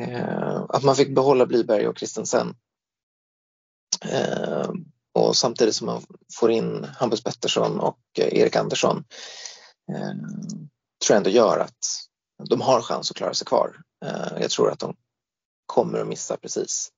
Eh, 0.00 0.64
att 0.68 0.82
man 0.84 0.96
fick 0.96 1.14
behålla 1.14 1.46
Blyberg 1.46 1.88
och 1.88 1.96
Kristensen 1.96 2.54
eh, 4.04 4.70
och 5.12 5.36
samtidigt 5.36 5.74
som 5.74 5.86
man 5.86 6.02
får 6.34 6.50
in 6.50 6.84
Hampus 6.84 7.24
Pettersson 7.24 7.80
och 7.80 7.98
eh, 8.18 8.38
Erik 8.38 8.56
Andersson 8.56 9.04
eh, 9.92 10.12
tror 11.04 11.08
jag 11.08 11.16
ändå 11.16 11.30
gör 11.30 11.58
att 11.58 12.08
de 12.48 12.60
har 12.60 12.82
chans 12.82 13.10
att 13.10 13.16
klara 13.16 13.34
sig 13.34 13.46
kvar. 13.46 13.76
Eh, 14.04 14.40
jag 14.40 14.50
tror 14.50 14.70
att 14.70 14.78
de 14.78 14.96
kommer 15.66 15.98
att 15.98 16.08
missa 16.08 16.36
precis. 16.36 16.90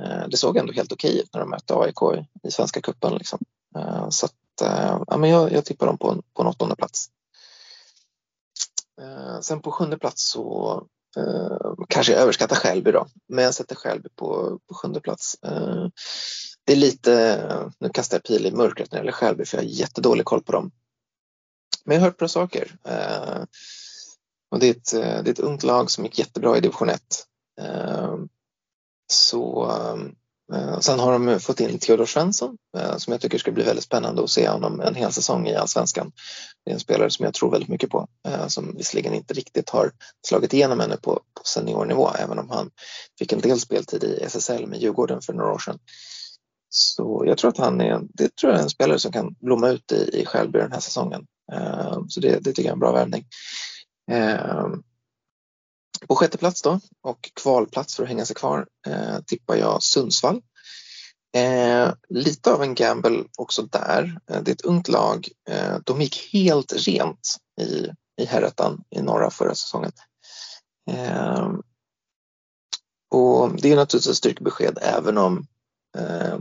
Eh, 0.00 0.28
det 0.28 0.36
såg 0.36 0.56
ändå 0.56 0.72
helt 0.72 0.92
okej 0.92 1.20
ut 1.20 1.30
när 1.32 1.40
de 1.40 1.50
mötte 1.50 1.74
AIK 1.74 2.26
i, 2.42 2.50
Svenska 2.50 2.80
cupen. 2.80 3.14
Liksom. 3.14 3.38
Eh, 3.76 4.08
så 4.08 4.26
att, 4.26 4.60
eh, 4.62 5.02
ja, 5.06 5.16
men 5.16 5.30
jag, 5.30 5.52
jag 5.52 5.64
tippar 5.64 5.86
dem 5.86 5.98
på 5.98 6.10
en, 6.10 6.22
på 6.34 6.42
en 6.42 6.48
åttonde 6.48 6.76
plats. 6.76 7.10
Eh, 9.00 9.40
sen 9.40 9.60
på 9.60 9.70
sjunde 9.72 9.98
plats 9.98 10.30
så 10.30 10.86
Eh, 11.16 11.74
kanske 11.88 12.12
jag 12.12 12.22
överskattar 12.22 12.56
Skälby 12.56 12.92
då, 12.92 13.06
men 13.28 13.44
jag 13.44 13.54
sätter 13.54 13.74
Skälby 13.74 14.08
på, 14.16 14.58
på 14.68 14.74
sjunde 14.74 15.00
plats 15.00 15.36
eh, 15.42 15.88
det 16.64 16.72
är 16.72 16.76
lite, 16.76 17.70
nu 17.78 17.88
kastar 17.88 18.16
jag 18.16 18.24
pil 18.24 18.46
i 18.46 18.50
mörkret 18.50 18.92
när 18.92 18.98
det 18.98 19.00
gäller 19.00 19.12
Skälby 19.12 19.44
för 19.44 19.56
jag 19.56 19.64
har 19.64 19.68
jättedålig 19.68 20.24
koll 20.24 20.42
på 20.42 20.52
dem. 20.52 20.70
Men 21.84 21.94
jag 21.94 22.00
har 22.00 22.08
hört 22.08 22.18
bra 22.18 22.28
saker. 22.28 22.76
Eh, 22.84 23.42
och 24.50 24.58
det 24.58 24.66
är, 24.66 24.70
ett, 24.70 24.92
eh, 24.94 25.22
det 25.22 25.30
är 25.30 25.32
ett 25.32 25.38
ungt 25.38 25.62
lag 25.62 25.90
som 25.90 26.04
gick 26.04 26.18
jättebra 26.18 26.56
i 26.56 26.60
division 26.60 26.88
1. 26.88 27.02
Eh, 27.60 28.16
så, 29.12 29.64
ehm, 29.64 30.14
Eh, 30.54 30.78
sen 30.78 30.98
har 30.98 31.12
de 31.12 31.40
fått 31.40 31.60
in 31.60 31.78
Theodor 31.78 32.06
Svensson 32.06 32.56
eh, 32.78 32.96
som 32.96 33.12
jag 33.12 33.20
tycker 33.20 33.38
ska 33.38 33.52
bli 33.52 33.64
väldigt 33.64 33.84
spännande 33.84 34.24
att 34.24 34.30
se 34.30 34.48
honom 34.48 34.80
en 34.80 34.94
hel 34.94 35.12
säsong 35.12 35.48
i 35.48 35.56
Allsvenskan. 35.56 36.12
Det 36.64 36.70
är 36.70 36.74
en 36.74 36.80
spelare 36.80 37.10
som 37.10 37.24
jag 37.24 37.34
tror 37.34 37.50
väldigt 37.50 37.68
mycket 37.68 37.90
på 37.90 38.06
eh, 38.28 38.46
som 38.46 38.76
visserligen 38.76 39.14
inte 39.14 39.34
riktigt 39.34 39.70
har 39.70 39.92
slagit 40.26 40.54
igenom 40.54 40.80
ännu 40.80 40.96
på, 40.96 41.12
på 41.12 41.44
seniornivå 41.44 42.10
även 42.18 42.38
om 42.38 42.50
han 42.50 42.70
fick 43.18 43.32
en 43.32 43.40
del 43.40 43.60
speltid 43.60 44.04
i 44.04 44.22
SSL 44.22 44.66
med 44.66 44.80
Djurgården 44.80 45.20
för 45.22 45.32
några 45.32 45.52
år 45.52 45.58
sedan. 45.58 45.78
Så 46.68 47.24
jag 47.26 47.38
tror 47.38 47.50
att 47.50 47.58
han 47.58 47.80
är, 47.80 48.00
det 48.02 48.36
tror 48.36 48.52
jag 48.52 48.58
är 48.58 48.62
en 48.62 48.70
spelare 48.70 48.98
som 48.98 49.12
kan 49.12 49.34
blomma 49.40 49.68
ut 49.68 49.92
i, 49.92 50.20
i 50.20 50.26
Skälby 50.26 50.58
den 50.58 50.72
här 50.72 50.80
säsongen. 50.80 51.26
Så 52.08 52.20
det, 52.20 52.28
det 52.28 52.52
tycker 52.52 52.62
jag 52.62 52.68
är 52.68 52.72
en 52.72 52.78
bra 52.78 52.92
värvning. 52.92 53.24
På 56.08 56.14
sjätte 56.14 56.38
plats 56.38 56.62
då 56.62 56.80
och 57.02 57.30
kvalplats 57.34 57.96
för 57.96 58.02
att 58.02 58.08
hänga 58.08 58.24
sig 58.24 58.36
kvar 58.36 58.66
eh, 58.86 59.18
tippar 59.26 59.56
jag 59.56 59.82
Sundsvall. 59.82 60.42
Eh, 61.36 61.92
lite 62.08 62.52
av 62.52 62.62
en 62.62 62.74
gamble 62.74 63.24
också 63.38 63.62
där. 63.62 64.18
Eh, 64.30 64.42
det 64.42 64.50
är 64.50 64.54
ett 64.54 64.64
ungt 64.64 64.88
lag. 64.88 65.28
Eh, 65.48 65.78
de 65.84 66.00
gick 66.00 66.32
helt 66.32 66.72
rent 66.86 67.36
i, 67.60 67.90
i 68.22 68.24
herrettan 68.24 68.84
i 68.90 69.02
norra 69.02 69.30
förra 69.30 69.54
säsongen. 69.54 69.92
och 73.10 73.60
det 73.60 73.72
är 73.72 73.76
naturligtvis 73.76 74.10
ett 74.10 74.16
styrkebesked 74.16 74.78
även 74.82 75.18
om 75.18 75.46
eh, 75.98 76.38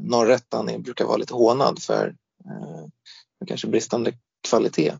norrättan 0.00 0.82
brukar 0.82 1.04
vara 1.04 1.16
lite 1.16 1.34
hånad 1.34 1.82
för 1.82 2.14
eh, 2.44 2.86
kanske 3.46 3.66
bristande 3.66 4.12
kvalitet. 4.48 4.94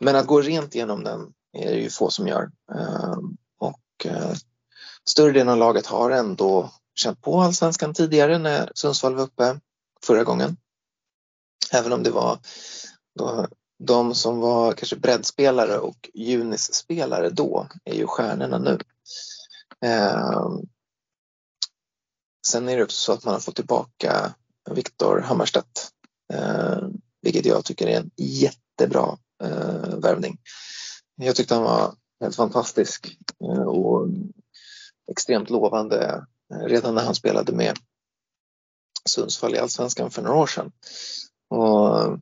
Men 0.00 0.16
att 0.16 0.26
gå 0.26 0.40
rent 0.40 0.74
genom 0.74 1.04
den 1.04 1.32
är 1.52 1.70
det 1.70 1.80
ju 1.80 1.90
få 1.90 2.10
som 2.10 2.28
gör. 2.28 2.50
Ehm, 2.74 3.36
och 3.58 4.06
eh, 4.06 4.32
större 5.08 5.32
delen 5.32 5.48
av 5.48 5.58
laget 5.58 5.86
har 5.86 6.10
ändå 6.10 6.70
känt 6.94 7.22
på 7.22 7.40
allsvenskan 7.40 7.94
tidigare 7.94 8.38
när 8.38 8.72
Sundsvall 8.74 9.14
var 9.14 9.22
uppe 9.22 9.60
förra 10.06 10.24
gången. 10.24 10.56
Även 11.72 11.92
om 11.92 12.02
det 12.02 12.10
var 12.10 12.38
då, 13.18 13.46
de 13.78 14.14
som 14.14 14.40
var 14.40 14.72
kanske 14.72 14.96
breddspelare 14.96 15.78
och 15.78 16.10
junisspelare 16.14 17.30
då 17.30 17.68
är 17.84 17.94
ju 17.94 18.06
stjärnorna 18.06 18.58
nu. 18.58 18.78
Eh, 19.84 20.48
sen 22.46 22.68
är 22.68 22.76
det 22.76 22.84
också 22.84 22.96
så 22.96 23.12
att 23.12 23.24
man 23.24 23.34
har 23.34 23.40
fått 23.40 23.56
tillbaka 23.56 24.34
Viktor 24.70 25.20
Hammarstedt, 25.20 25.88
eh, 26.32 26.78
vilket 27.22 27.46
jag 27.46 27.64
tycker 27.64 27.86
är 27.86 28.00
en 28.00 28.10
jättebra 28.16 29.18
eh, 29.42 29.98
värvning. 29.98 30.38
Jag 31.20 31.36
tyckte 31.36 31.54
han 31.54 31.64
var 31.64 31.94
helt 32.20 32.36
fantastisk 32.36 33.18
eh, 33.44 33.62
och 33.62 34.08
extremt 35.10 35.50
lovande 35.50 36.24
eh, 36.54 36.66
redan 36.66 36.94
när 36.94 37.04
han 37.04 37.14
spelade 37.14 37.52
med 37.52 37.78
Sundsvall 39.08 39.54
i 39.54 39.58
Allsvenskan 39.58 40.10
för 40.10 40.22
några 40.22 40.36
år 40.36 40.46
sedan. 40.46 40.72
Och 41.50 42.00
eh, 42.00 42.16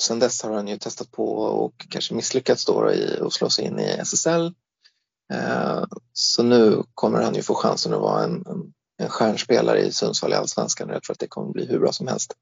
sen 0.00 0.18
dess 0.18 0.42
har 0.42 0.52
han 0.52 0.68
ju 0.68 0.78
testat 0.78 1.10
på 1.10 1.32
och 1.34 1.86
kanske 1.90 2.14
misslyckats 2.14 2.64
då 2.64 2.92
i 2.92 3.20
att 3.20 3.32
slå 3.32 3.50
sig 3.50 3.64
in 3.64 3.78
i 3.78 3.84
SSL. 3.84 4.54
Så 6.12 6.42
nu 6.42 6.82
kommer 6.94 7.22
han 7.22 7.34
ju 7.34 7.42
få 7.42 7.54
chansen 7.54 7.94
att 7.94 8.00
vara 8.00 8.24
en, 8.24 8.44
en 8.98 9.08
stjärnspelare 9.08 9.80
i 9.80 9.92
Sundsvall 9.92 10.32
i 10.32 10.36
Allsvenskan 10.36 10.88
och 10.88 10.94
jag 10.94 11.02
tror 11.02 11.14
att 11.14 11.18
det 11.18 11.28
kommer 11.28 11.52
bli 11.52 11.66
hur 11.66 11.78
bra 11.78 11.92
som 11.92 12.06
helst. 12.06 12.34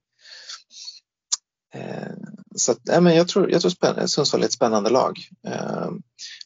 Så 2.58 2.72
att, 2.72 2.78
ja, 2.82 3.00
men 3.00 3.16
jag 3.16 3.28
tror, 3.28 3.50
jag 3.50 3.60
tror 3.60 4.06
Sundsvall 4.06 4.42
är 4.42 4.46
ett 4.46 4.52
spännande 4.52 4.90
lag. 4.90 5.18
Eh, 5.46 5.90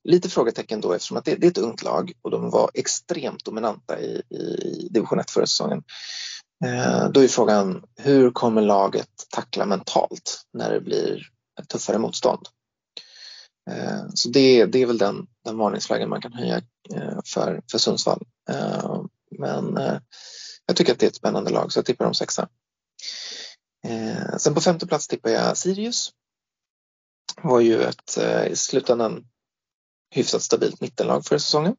lite 0.05 0.29
frågetecken 0.29 0.81
då 0.81 0.93
eftersom 0.93 1.17
att 1.17 1.25
det, 1.25 1.35
det, 1.35 1.47
är 1.47 1.51
ett 1.51 1.59
ungt 1.59 1.83
lag 1.83 2.13
och 2.23 2.31
de 2.31 2.51
var 2.51 2.71
extremt 2.75 3.45
dominanta 3.45 4.01
i, 4.01 4.23
i 4.31 4.89
division 4.91 5.21
1 5.21 5.31
förra 5.31 5.47
säsongen. 5.47 5.83
Eh, 6.65 7.09
då 7.11 7.21
är 7.21 7.29
frågan 7.29 7.85
hur 7.97 8.31
kommer 8.31 8.63
laget 8.63 9.09
tackla 9.31 9.67
mentalt 9.67 10.43
när 10.53 10.73
det 10.73 10.81
blir 10.81 11.27
ett 11.61 11.69
tuffare 11.69 11.99
motstånd? 11.99 12.47
Eh, 13.71 14.03
så 14.15 14.29
det, 14.29 14.67
det 14.67 14.83
är 14.83 14.87
väl 14.87 14.99
den, 14.99 15.27
den 15.45 15.57
varningsflaggan 15.57 16.09
man 16.09 16.23
kan 16.23 16.33
höja 16.33 16.57
eh, 16.95 17.19
för, 17.25 17.63
för 17.71 17.79
Sundsvall. 17.79 18.23
Eh, 18.51 19.03
men 19.39 19.77
eh, 19.77 19.99
jag 20.67 20.77
tycker 20.77 20.93
att 20.93 20.99
det 20.99 21.07
är 21.07 21.11
ett 21.11 21.17
spännande 21.17 21.51
lag 21.51 21.73
så 21.73 21.79
jag 21.79 21.87
tippar 21.87 22.05
dem 22.05 22.15
sexa. 22.15 22.49
Eh, 23.87 24.37
sen 24.37 24.55
på 24.55 24.61
femte 24.61 24.87
plats 24.87 25.09
tippar 25.09 25.31
jag 25.31 25.57
Sirius. 25.57 26.11
Var 27.43 27.61
ju 27.61 27.83
ett 27.83 28.19
eh, 28.19 28.47
i 28.47 28.57
slutändan 28.57 29.27
hyfsat 30.15 30.43
stabilt 30.43 30.81
mittenlag 30.81 31.25
förra 31.25 31.39
säsongen. 31.39 31.77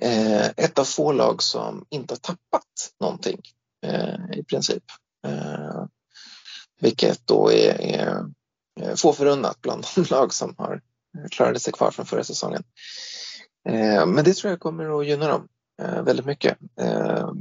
Eh, 0.00 0.46
ett 0.46 0.78
av 0.78 0.84
få 0.84 1.12
lag 1.12 1.42
som 1.42 1.86
inte 1.90 2.14
har 2.14 2.18
tappat 2.18 2.94
någonting 3.00 3.40
eh, 3.86 4.38
i 4.38 4.44
princip. 4.44 4.84
Eh, 5.26 5.84
vilket 6.80 7.26
då 7.26 7.52
är, 7.52 7.80
är 7.80 8.24
eh, 8.80 8.94
få 8.94 9.12
förunnat 9.12 9.60
bland 9.60 9.86
de 9.94 10.02
lag 10.10 10.34
som 10.34 10.54
har 10.58 10.80
klarade 11.30 11.60
sig 11.60 11.72
kvar 11.72 11.90
från 11.90 12.06
förra 12.06 12.24
säsongen. 12.24 12.62
Eh, 13.68 14.06
men 14.06 14.24
det 14.24 14.34
tror 14.34 14.50
jag 14.50 14.60
kommer 14.60 15.00
att 15.00 15.06
gynna 15.06 15.28
dem 15.28 15.48
eh, 15.82 16.02
väldigt 16.02 16.26
mycket. 16.26 16.58
Eh, 16.80 17.32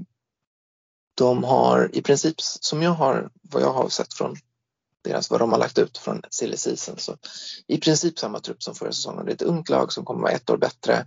de 1.18 1.43
har 1.43 1.89
i 1.93 2.01
princip, 2.01 2.36
som 2.41 2.82
jag 2.82 2.91
har, 2.91 3.30
vad 3.41 3.61
jag 3.61 3.74
har 3.74 3.89
sett 3.89 4.13
från 4.13 4.36
deras, 5.03 5.32
vad 5.32 5.39
de 5.39 5.51
har 5.51 5.59
lagt 5.59 5.78
ut 5.78 5.97
från 5.97 6.22
silly 6.30 6.57
season, 6.57 6.97
så 6.97 7.18
i 7.68 7.78
princip 7.78 8.20
samma 8.20 8.39
trupp 8.39 8.63
som 8.63 8.76
förra 8.76 8.91
säsongen. 8.91 9.26
Det 9.26 9.32
är 9.32 9.36
ett 9.36 9.41
ungt 9.41 9.70
lag 9.70 9.93
som 9.93 10.05
kommer 10.05 10.22
vara 10.22 10.32
ett 10.32 10.49
år 10.49 10.57
bättre 10.57 11.05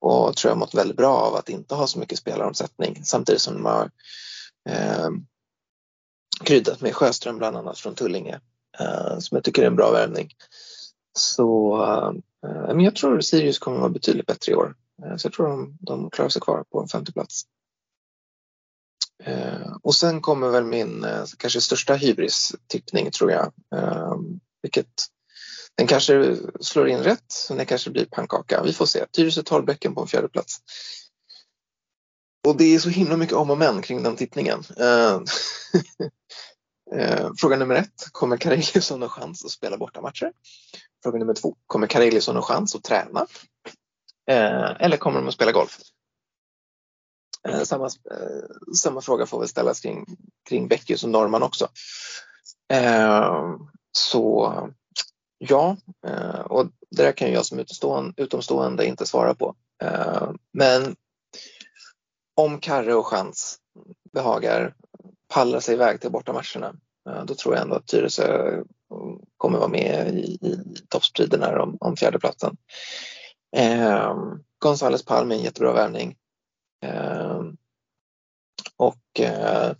och 0.00 0.36
tror 0.36 0.50
jag 0.50 0.58
mått 0.58 0.74
väldigt 0.74 0.96
bra 0.96 1.16
av 1.16 1.34
att 1.34 1.48
inte 1.48 1.74
ha 1.74 1.86
så 1.86 1.98
mycket 1.98 2.18
spelaromsättning 2.18 3.04
samtidigt 3.04 3.40
som 3.40 3.54
de 3.54 3.64
har 3.64 3.90
eh, 4.68 5.10
kryddat 6.44 6.80
med 6.80 6.94
Sjöström 6.94 7.38
bland 7.38 7.56
annat 7.56 7.78
från 7.78 7.94
Tullinge 7.94 8.40
eh, 8.80 9.18
som 9.18 9.36
jag 9.36 9.44
tycker 9.44 9.62
är 9.62 9.66
en 9.66 9.76
bra 9.76 9.90
värvning. 9.90 10.30
Så 11.18 11.76
eh, 11.82 12.50
eh 12.50 12.74
men 12.74 12.80
jag 12.80 12.96
tror 12.96 13.20
Sirius 13.20 13.58
kommer 13.58 13.78
vara 13.78 13.90
betydligt 13.90 14.26
bättre 14.26 14.52
i 14.52 14.54
år. 14.54 14.74
Eh, 15.04 15.16
så 15.16 15.26
jag 15.26 15.32
tror 15.32 15.48
de, 15.48 15.78
de 15.80 16.10
klarar 16.10 16.28
sig 16.28 16.42
kvar 16.42 16.64
på 16.70 16.80
en 16.80 16.88
femte 16.88 17.12
plats. 17.12 17.42
Eh, 19.24 19.76
och 19.82 19.94
sen 19.94 20.20
kommer 20.20 20.48
väl 20.48 20.64
min 20.64 21.04
eh, 21.04 21.24
kanske 21.38 21.60
största 21.60 21.94
hybris-tippning 21.94 23.10
tror 23.10 23.32
jag. 23.32 23.52
Eh, 23.74 24.14
vilket 24.62 24.86
den 25.74 25.86
kanske 25.86 26.36
slår 26.60 26.88
in 26.88 27.02
rätt, 27.02 27.34
men 27.48 27.58
det 27.58 27.64
kanske 27.64 27.90
blir 27.90 28.04
pannkaka. 28.04 28.62
Vi 28.62 28.72
får 28.72 28.86
se. 28.86 29.06
Tyresö 29.06 29.42
Talbäcken 29.42 29.94
på 29.94 30.00
en 30.00 30.06
fjärde 30.06 30.28
plats. 30.28 30.58
Och 32.48 32.56
det 32.56 32.74
är 32.74 32.78
så 32.78 32.88
himla 32.88 33.16
mycket 33.16 33.36
om 33.36 33.50
och 33.50 33.58
men 33.58 33.82
kring 33.82 34.02
den 34.02 34.16
tippningen. 34.16 34.64
Eh, 34.76 35.20
eh, 37.00 37.30
fråga 37.38 37.56
nummer 37.56 37.74
ett, 37.74 38.08
kommer 38.12 38.36
Karelius 38.36 38.90
ha 38.90 38.96
någon 38.96 39.08
chans 39.08 39.44
att 39.44 39.50
spela 39.50 39.78
bortamatcher? 39.78 40.32
Fråga 41.02 41.18
nummer 41.18 41.34
två, 41.34 41.56
kommer 41.66 41.86
Karelius 41.86 42.26
ha 42.26 42.34
någon 42.34 42.42
chans 42.42 42.74
att 42.74 42.82
träna? 42.82 43.26
Eh, 44.30 44.76
eller 44.80 44.96
kommer 44.96 45.18
de 45.18 45.28
att 45.28 45.34
spela 45.34 45.52
golf? 45.52 45.78
Eh, 47.48 47.62
samma, 47.62 47.86
eh, 47.86 48.74
samma 48.76 49.00
fråga 49.00 49.26
får 49.26 49.38
väl 49.38 49.48
ställas 49.48 49.80
kring, 49.80 50.06
kring 50.48 50.68
Beckius 50.68 51.04
och 51.04 51.10
Norman 51.10 51.42
också. 51.42 51.68
Eh, 52.72 53.56
så 53.92 54.52
ja, 55.38 55.76
eh, 56.06 56.40
och 56.40 56.66
det 56.90 57.02
där 57.02 57.12
kan 57.12 57.32
jag 57.32 57.46
som 57.46 57.58
utomstående, 57.58 58.22
utomstående 58.22 58.86
inte 58.86 59.06
svara 59.06 59.34
på. 59.34 59.54
Eh, 59.82 60.30
men 60.52 60.96
om 62.36 62.58
Karre 62.58 62.94
och 62.94 63.06
Chans 63.06 63.58
behagar 64.12 64.74
pallra 65.28 65.60
sig 65.60 65.74
iväg 65.74 66.00
till 66.00 66.10
bortamatcherna 66.10 66.74
eh, 67.10 67.24
då 67.24 67.34
tror 67.34 67.54
jag 67.54 67.62
ändå 67.62 67.76
att 67.76 67.86
Tyresö 67.86 68.62
kommer 69.36 69.58
vara 69.58 69.68
med 69.68 70.14
i, 70.14 70.38
i 70.42 70.56
här 71.40 71.58
om, 71.58 71.76
om 71.80 71.96
fjärdeplatsen. 71.96 72.56
Eh, 73.56 74.14
Gonzales 74.58 75.04
Palm 75.04 75.30
är 75.30 75.36
en 75.36 75.42
jättebra 75.42 75.72
värvning. 75.72 76.16
Ehm, 76.82 77.56
och 78.76 79.20
eh, 79.20 79.74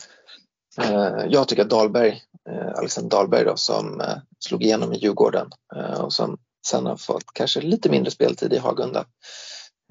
eh, 0.79 1.25
jag 1.29 1.49
tycker 1.49 1.63
att 1.63 1.71
Dahlberg, 1.71 2.23
eh, 2.49 2.79
Alexander 2.79 3.11
Dahlberg 3.11 3.45
då, 3.45 3.57
som 3.57 4.01
eh, 4.01 4.17
slog 4.39 4.63
igenom 4.63 4.93
i 4.93 4.99
Djurgården 4.99 5.51
eh, 5.77 6.01
och 6.01 6.13
som 6.13 6.39
sen 6.67 6.87
har 6.87 6.97
fått 6.97 7.27
kanske 7.33 7.61
lite 7.61 7.91
mindre 7.91 8.11
speltid 8.11 8.53
i 8.53 8.59
Hagunda. 8.59 9.05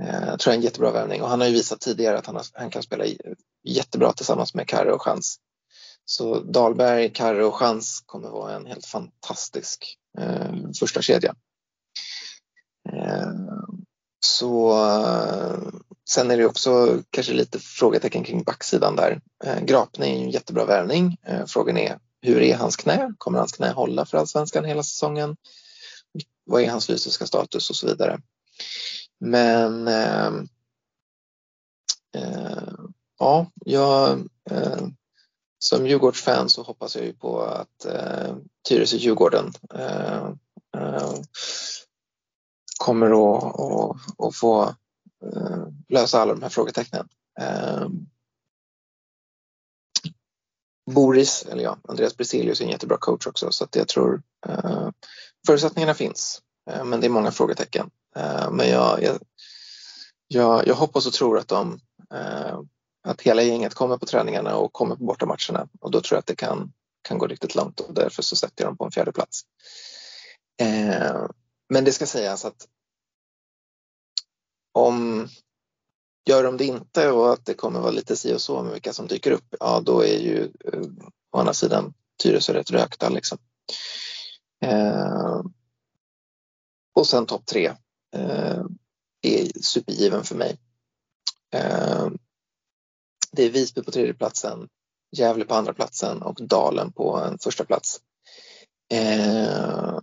Jag 0.01 0.39
tror 0.39 0.51
jag 0.51 0.53
är 0.53 0.57
en 0.57 0.63
jättebra 0.63 0.91
värvning 0.91 1.21
och 1.21 1.29
han 1.29 1.39
har 1.39 1.47
ju 1.47 1.53
visat 1.53 1.81
tidigare 1.81 2.17
att 2.17 2.25
han, 2.25 2.35
har, 2.35 2.45
han 2.53 2.69
kan 2.69 2.83
spela 2.83 3.05
jättebra 3.63 4.13
tillsammans 4.13 4.53
med 4.53 4.67
Karre 4.67 4.93
och 4.93 5.01
Chans. 5.01 5.39
Så 6.05 6.39
Dahlberg, 6.39 7.13
Karre 7.13 7.45
och 7.45 7.55
Chans 7.55 8.03
kommer 8.05 8.29
vara 8.29 8.55
en 8.55 8.65
helt 8.65 8.85
fantastisk 8.85 9.97
eh, 10.19 10.53
första 10.79 11.01
kedja. 11.01 11.35
Ehm, 12.89 13.47
eh, 13.47 13.63
så 14.19 14.73
Sen 16.09 16.31
är 16.31 16.37
det 16.37 16.45
också 16.45 17.03
kanske 17.09 17.33
lite 17.33 17.59
frågetecken 17.59 18.23
kring 18.23 18.43
backsidan 18.43 18.95
där. 18.95 19.21
Eh, 19.43 19.59
Grapne 19.59 20.07
är 20.07 20.23
en 20.23 20.29
jättebra 20.29 20.65
värvning. 20.65 21.17
Eh, 21.23 21.45
frågan 21.45 21.77
är 21.77 21.99
hur 22.21 22.41
är 22.41 22.55
hans 22.55 22.75
knä? 22.75 23.13
Kommer 23.17 23.39
hans 23.39 23.51
knä 23.51 23.71
hålla 23.71 24.05
för 24.05 24.17
allsvenskan 24.17 24.65
hela 24.65 24.83
säsongen? 24.83 25.37
Vad 26.45 26.61
är 26.61 26.69
hans 26.69 26.87
fysiska 26.87 27.25
status 27.25 27.69
och 27.69 27.75
så 27.75 27.87
vidare. 27.87 28.21
Men 29.19 29.87
eh, 29.87 30.31
eh, 32.15 32.73
ja, 33.19 33.51
jag 33.65 34.19
eh, 34.49 34.87
som 35.59 35.87
Djurgårdsfan 35.87 36.49
så 36.49 36.63
hoppas 36.63 36.95
jag 36.95 37.05
ju 37.05 37.13
på 37.13 37.41
att 37.41 37.85
eh, 37.85 38.35
Tyresö-Djurgården 38.69 39.53
eh, 39.73 40.27
eh, 40.77 41.13
kommer 42.79 43.37
att, 43.37 43.43
att, 43.59 44.25
att 44.27 44.35
få 44.35 44.75
Eh, 45.25 45.67
lösa 45.89 46.21
alla 46.21 46.33
de 46.33 46.41
här 46.41 46.49
frågetecknen. 46.49 47.07
Eh, 47.39 47.87
Boris, 50.91 51.45
eller 51.51 51.63
ja, 51.63 51.77
Andreas 51.87 52.17
Briselius 52.17 52.61
är 52.61 52.65
en 52.65 52.71
jättebra 52.71 52.97
coach 52.97 53.27
också 53.27 53.51
så 53.51 53.63
att 53.63 53.75
jag 53.75 53.87
tror 53.87 54.21
eh, 54.47 54.89
förutsättningarna 55.47 55.93
finns. 55.93 56.41
Eh, 56.71 56.85
men 56.85 57.01
det 57.01 57.07
är 57.07 57.11
många 57.11 57.31
frågetecken. 57.31 57.89
Eh, 58.15 58.51
men 58.51 58.69
jag, 58.69 59.03
jag, 59.03 59.17
jag, 60.27 60.67
jag, 60.67 60.75
hoppas 60.75 61.07
och 61.07 61.13
tror 61.13 61.37
att 61.37 61.47
de 61.47 61.79
eh, 62.13 62.59
att 63.03 63.21
hela 63.21 63.41
gänget 63.41 63.73
kommer 63.73 63.97
på 63.97 64.05
träningarna 64.05 64.55
och 64.55 64.73
kommer 64.73 64.95
på 64.95 65.03
bortamatcherna 65.03 65.67
och 65.81 65.91
då 65.91 66.01
tror 66.01 66.15
jag 66.15 66.19
att 66.19 66.25
det 66.25 66.35
kan, 66.35 66.73
kan 67.01 67.17
gå 67.17 67.27
riktigt 67.27 67.55
långt 67.55 67.79
och 67.79 67.93
därför 67.93 68.23
så 68.23 68.35
sätter 68.35 68.63
jag 68.63 68.69
dem 68.69 68.77
på 68.77 68.85
en 68.85 68.91
fjärde 68.91 69.11
plats. 69.11 69.41
Eh, 70.61 71.25
men 71.69 71.85
det 71.85 71.91
ska 71.91 72.05
sägas 72.05 72.45
att 72.45 72.67
om 74.71 75.27
gör 76.25 76.43
de 76.43 76.57
det 76.57 76.65
inte 76.65 77.11
och 77.11 77.33
att 77.33 77.45
det 77.45 77.53
kommer 77.53 77.79
vara 77.79 77.91
lite 77.91 78.15
si 78.15 78.33
och 78.33 78.41
så 78.41 78.63
med 78.63 78.73
vilka 78.73 78.93
som 78.93 79.07
dyker 79.07 79.31
upp, 79.31 79.55
ja 79.59 79.81
då 79.85 80.01
är 80.01 80.17
ju 80.19 80.51
eh, 80.73 80.81
å 81.31 81.37
andra 81.39 81.53
sidan 81.53 81.93
Tyresö 82.23 82.53
rätt 82.53 82.71
rökta 82.71 83.09
liksom. 83.09 83.37
Eh, 84.65 85.41
och 86.95 87.07
sen 87.07 87.25
topp 87.25 87.45
tre 87.45 87.65
eh, 88.15 88.63
är 89.21 89.61
supergiven 89.61 90.23
för 90.23 90.35
mig. 90.35 90.57
Eh, 91.53 92.07
det 93.31 93.43
är 93.43 93.49
Visby 93.49 93.83
på 93.83 93.91
tredje 93.91 94.13
platsen, 94.13 94.69
Gävle 95.11 95.45
på 95.45 95.55
andra 95.55 95.73
platsen 95.73 96.21
och 96.21 96.47
Dalen 96.47 96.91
på 96.91 97.17
en 97.17 97.37
första 97.39 97.65
plats. 97.65 98.01
Eh, 98.93 99.99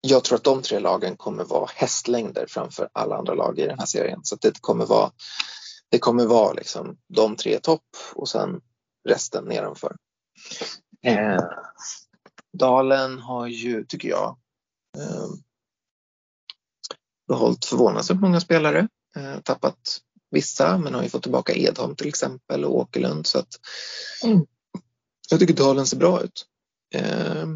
jag 0.00 0.24
tror 0.24 0.38
att 0.38 0.44
de 0.44 0.62
tre 0.62 0.78
lagen 0.78 1.16
kommer 1.16 1.44
vara 1.44 1.70
hästlängder 1.74 2.46
framför 2.48 2.88
alla 2.92 3.16
andra 3.16 3.34
lag 3.34 3.58
i 3.58 3.66
den 3.66 3.78
här 3.78 3.86
serien. 3.86 4.20
Så 4.22 4.36
det 4.36 4.60
kommer 4.60 4.86
vara, 4.86 5.12
det 5.88 5.98
kommer 5.98 6.26
vara 6.26 6.52
liksom 6.52 6.96
de 7.08 7.36
tre 7.36 7.58
topp 7.60 7.96
och 8.14 8.28
sen 8.28 8.60
resten 9.08 9.44
nedanför. 9.44 9.96
Eh, 11.02 11.44
Dalen 12.52 13.18
har 13.18 13.46
ju, 13.46 13.84
tycker 13.84 14.08
jag, 14.08 14.38
eh, 14.98 15.26
behållit 17.28 17.64
förvånansvärt 17.64 18.20
många 18.20 18.40
spelare. 18.40 18.88
Eh, 19.16 19.40
tappat 19.40 20.00
vissa, 20.30 20.78
men 20.78 20.94
har 20.94 21.02
ju 21.02 21.08
fått 21.08 21.22
tillbaka 21.22 21.54
Edholm 21.54 21.96
till 21.96 22.08
exempel 22.08 22.64
och 22.64 22.76
Åkerlund. 22.76 23.26
Så 23.26 23.38
att, 23.38 23.60
mm. 24.24 24.46
Jag 25.30 25.40
tycker 25.40 25.54
Dalen 25.54 25.86
ser 25.86 25.96
bra 25.96 26.22
ut. 26.22 26.46
Eh, 26.94 27.46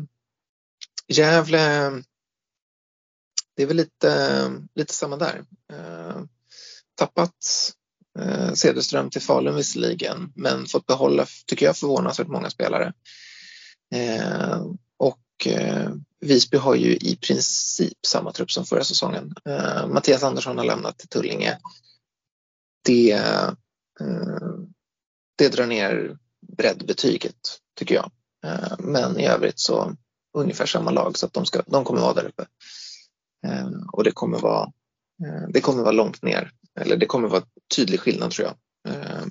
Gävle, 1.09 1.93
det 3.57 3.63
är 3.63 3.67
väl 3.67 3.77
lite, 3.77 4.53
lite 4.75 4.95
samma 4.95 5.17
där. 5.17 5.45
Eh, 5.73 6.23
tappat 6.95 7.35
eh, 8.19 8.53
Cederström 8.53 9.11
till 9.11 9.23
Falun 9.23 9.57
visserligen, 9.57 10.33
men 10.37 10.67
fått 10.67 10.87
behålla, 10.87 11.27
tycker 11.47 11.67
jag, 11.67 11.77
förvånansvärt 11.77 12.29
många 12.29 12.51
spelare. 12.51 12.93
Eh, 13.95 14.63
och 14.97 15.21
Visby 16.21 16.57
har 16.57 16.75
ju 16.75 16.97
i 16.97 17.17
princip 17.17 18.07
samma 18.07 18.33
trupp 18.33 18.51
som 18.51 18.65
förra 18.65 18.85
säsongen. 18.85 19.35
Mattias 19.89 20.23
Andersson 20.23 20.59
har 20.59 20.65
lämnat 20.65 20.99
till 20.99 21.09
Tullinge. 21.09 21.59
Det, 22.85 23.21
det 25.37 25.49
drar 25.49 25.67
ner 25.67 26.19
breddbetyget 26.57 27.61
tycker 27.79 27.95
jag. 27.95 28.11
Men 28.79 29.21
i 29.21 29.27
övrigt 29.27 29.59
så 29.59 29.97
ungefär 30.35 30.67
samma 30.67 30.91
lag 30.91 31.19
så 31.19 31.27
att 31.27 31.33
de, 31.33 31.47
ska, 31.47 31.63
de 31.67 31.85
kommer 31.85 32.01
vara 32.01 32.15
där 32.15 32.25
uppe. 32.25 32.47
Eh, 33.45 33.69
och 33.93 34.05
det 34.05 34.13
kommer 34.13 34.39
vara, 34.39 34.73
eh, 35.27 35.49
det 35.49 35.61
kommer 35.61 35.83
vara 35.83 35.93
långt 35.93 36.23
ner, 36.23 36.51
eller 36.81 36.97
det 36.97 37.07
kommer 37.07 37.29
vara 37.29 37.43
tydlig 37.77 38.01
skillnad 38.01 38.31
tror 38.31 38.49
jag. 38.49 38.57
Ehm, 38.95 39.31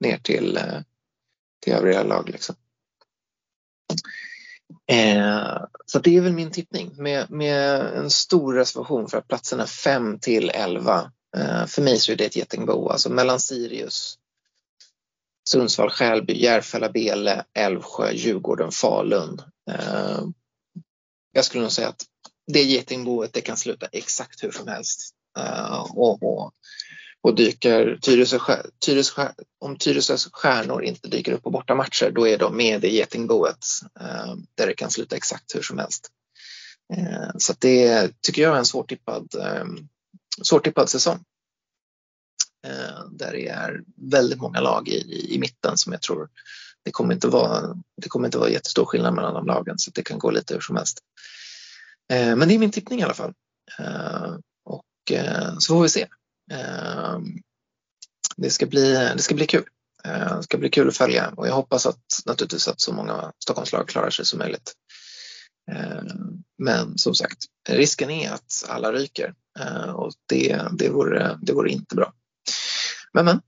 ner 0.00 0.18
till, 0.18 0.56
eh, 0.56 0.80
till 1.62 1.72
övriga 1.72 2.02
lag 2.02 2.28
liksom. 2.28 2.54
Eh, 4.86 5.64
så 5.86 5.98
det 5.98 6.16
är 6.16 6.20
väl 6.20 6.32
min 6.32 6.50
tippning 6.50 6.94
med, 6.96 7.30
med 7.30 7.80
en 7.80 8.10
stor 8.10 8.54
reservation 8.54 9.08
för 9.08 9.18
att 9.18 9.28
platserna 9.28 9.66
5 9.66 10.18
till 10.18 10.50
11 10.50 11.12
eh, 11.36 11.66
för 11.66 11.82
mig 11.82 11.98
så 11.98 12.12
är 12.12 12.16
det 12.16 12.24
ett 12.24 12.36
getingbo, 12.36 12.88
alltså 12.88 13.10
mellan 13.10 13.40
Sirius, 13.40 14.18
Sundsvall, 15.48 15.90
Skälby, 15.90 16.42
Järfälla, 16.42 16.90
Bele, 16.90 17.44
Älvsjö, 17.54 18.12
Djurgården, 18.12 18.70
Falun. 18.70 19.40
Eh, 19.70 20.20
jag 21.32 21.44
skulle 21.44 21.62
nog 21.62 21.72
säga 21.72 21.88
att 21.88 22.04
det 22.46 22.62
getingboet 22.62 23.32
det 23.32 23.40
kan 23.40 23.56
sluta 23.56 23.86
exakt 23.86 24.44
hur 24.44 24.50
som 24.50 24.68
helst. 24.68 25.14
Eh, 25.38 25.80
och, 25.96 26.22
och 26.22 26.52
och 27.26 27.34
dyker 27.34 27.98
Tyresö, 28.02 28.38
Tyresö, 28.84 29.28
om 29.58 29.76
Tyresös 29.76 30.28
stjärnor 30.32 30.84
inte 30.84 31.08
dyker 31.08 31.32
upp 31.32 31.42
på 31.42 31.50
bortamatcher 31.50 32.10
då 32.10 32.28
är 32.28 32.38
de 32.38 32.56
med 32.56 32.84
i 32.84 32.96
getingboet 32.96 33.66
eh, 34.00 34.34
där 34.54 34.66
det 34.66 34.74
kan 34.74 34.90
sluta 34.90 35.16
exakt 35.16 35.54
hur 35.54 35.62
som 35.62 35.78
helst. 35.78 36.08
Eh, 36.94 37.30
så 37.38 37.54
det 37.58 38.10
tycker 38.20 38.42
jag 38.42 38.54
är 38.54 38.58
en 38.58 38.64
svårtippad, 38.64 39.34
ehm, 39.34 39.88
svårtippad 40.42 40.88
säsong. 40.88 41.24
Där 43.10 43.32
det 43.32 43.48
är 43.48 43.82
väldigt 43.96 44.40
många 44.40 44.60
lag 44.60 44.88
i, 44.88 45.34
i 45.34 45.38
mitten 45.38 45.76
som 45.76 45.92
jag 45.92 46.02
tror 46.02 46.28
det 46.84 46.90
kommer 46.90 47.14
inte 47.14 47.28
vara, 47.28 47.76
det 48.02 48.08
kommer 48.08 48.28
inte 48.28 48.38
vara 48.38 48.50
jättestor 48.50 48.84
skillnad 48.84 49.14
mellan 49.14 49.34
de 49.34 49.46
lagen 49.46 49.78
så 49.78 49.90
det 49.90 50.02
kan 50.02 50.18
gå 50.18 50.30
lite 50.30 50.54
hur 50.54 50.60
som 50.60 50.76
helst. 50.76 51.00
Eh, 52.12 52.36
men 52.36 52.48
det 52.48 52.54
är 52.54 52.58
min 52.58 52.70
tippning 52.70 53.00
i 53.00 53.02
alla 53.02 53.14
fall. 53.14 53.32
Eh, 53.78 54.34
och 54.64 55.12
eh, 55.12 55.58
så 55.58 55.74
får 55.74 55.82
vi 55.82 55.88
se. 55.88 56.06
Det 58.36 58.50
ska 58.50 58.66
bli, 58.66 58.92
det 58.92 59.22
ska 59.22 59.34
bli 59.34 59.46
kul. 59.46 59.64
Det 60.04 60.42
ska 60.42 60.58
bli 60.58 60.70
kul 60.70 60.88
att 60.88 60.96
följa 60.96 61.32
och 61.36 61.48
jag 61.48 61.54
hoppas 61.54 61.86
att 61.86 62.22
naturligtvis 62.26 62.68
att 62.68 62.80
så 62.80 62.92
många 62.92 63.32
Stockholmslag 63.42 63.88
klarar 63.88 64.10
sig 64.10 64.24
som 64.24 64.38
möjligt. 64.38 64.72
Men 66.58 66.98
som 66.98 67.14
sagt, 67.14 67.38
risken 67.68 68.10
är 68.10 68.30
att 68.30 68.64
alla 68.68 68.92
ryker 68.92 69.34
och 69.94 70.12
det, 70.26 70.62
det, 70.72 70.88
vore, 70.88 71.38
det 71.42 71.52
vore 71.52 71.70
inte 71.70 71.94
bra. 71.94 72.12
Men 73.12 73.24
men, 73.24 73.40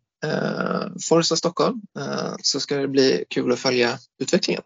Forza 1.09 1.36
Stockholm 1.36 1.82
så 2.42 2.61
ska 2.61 2.76
det 2.76 2.88
bli 2.88 3.24
kul 3.30 3.52
att 3.52 3.59
följa 3.59 3.98
utvecklingen 4.22 4.62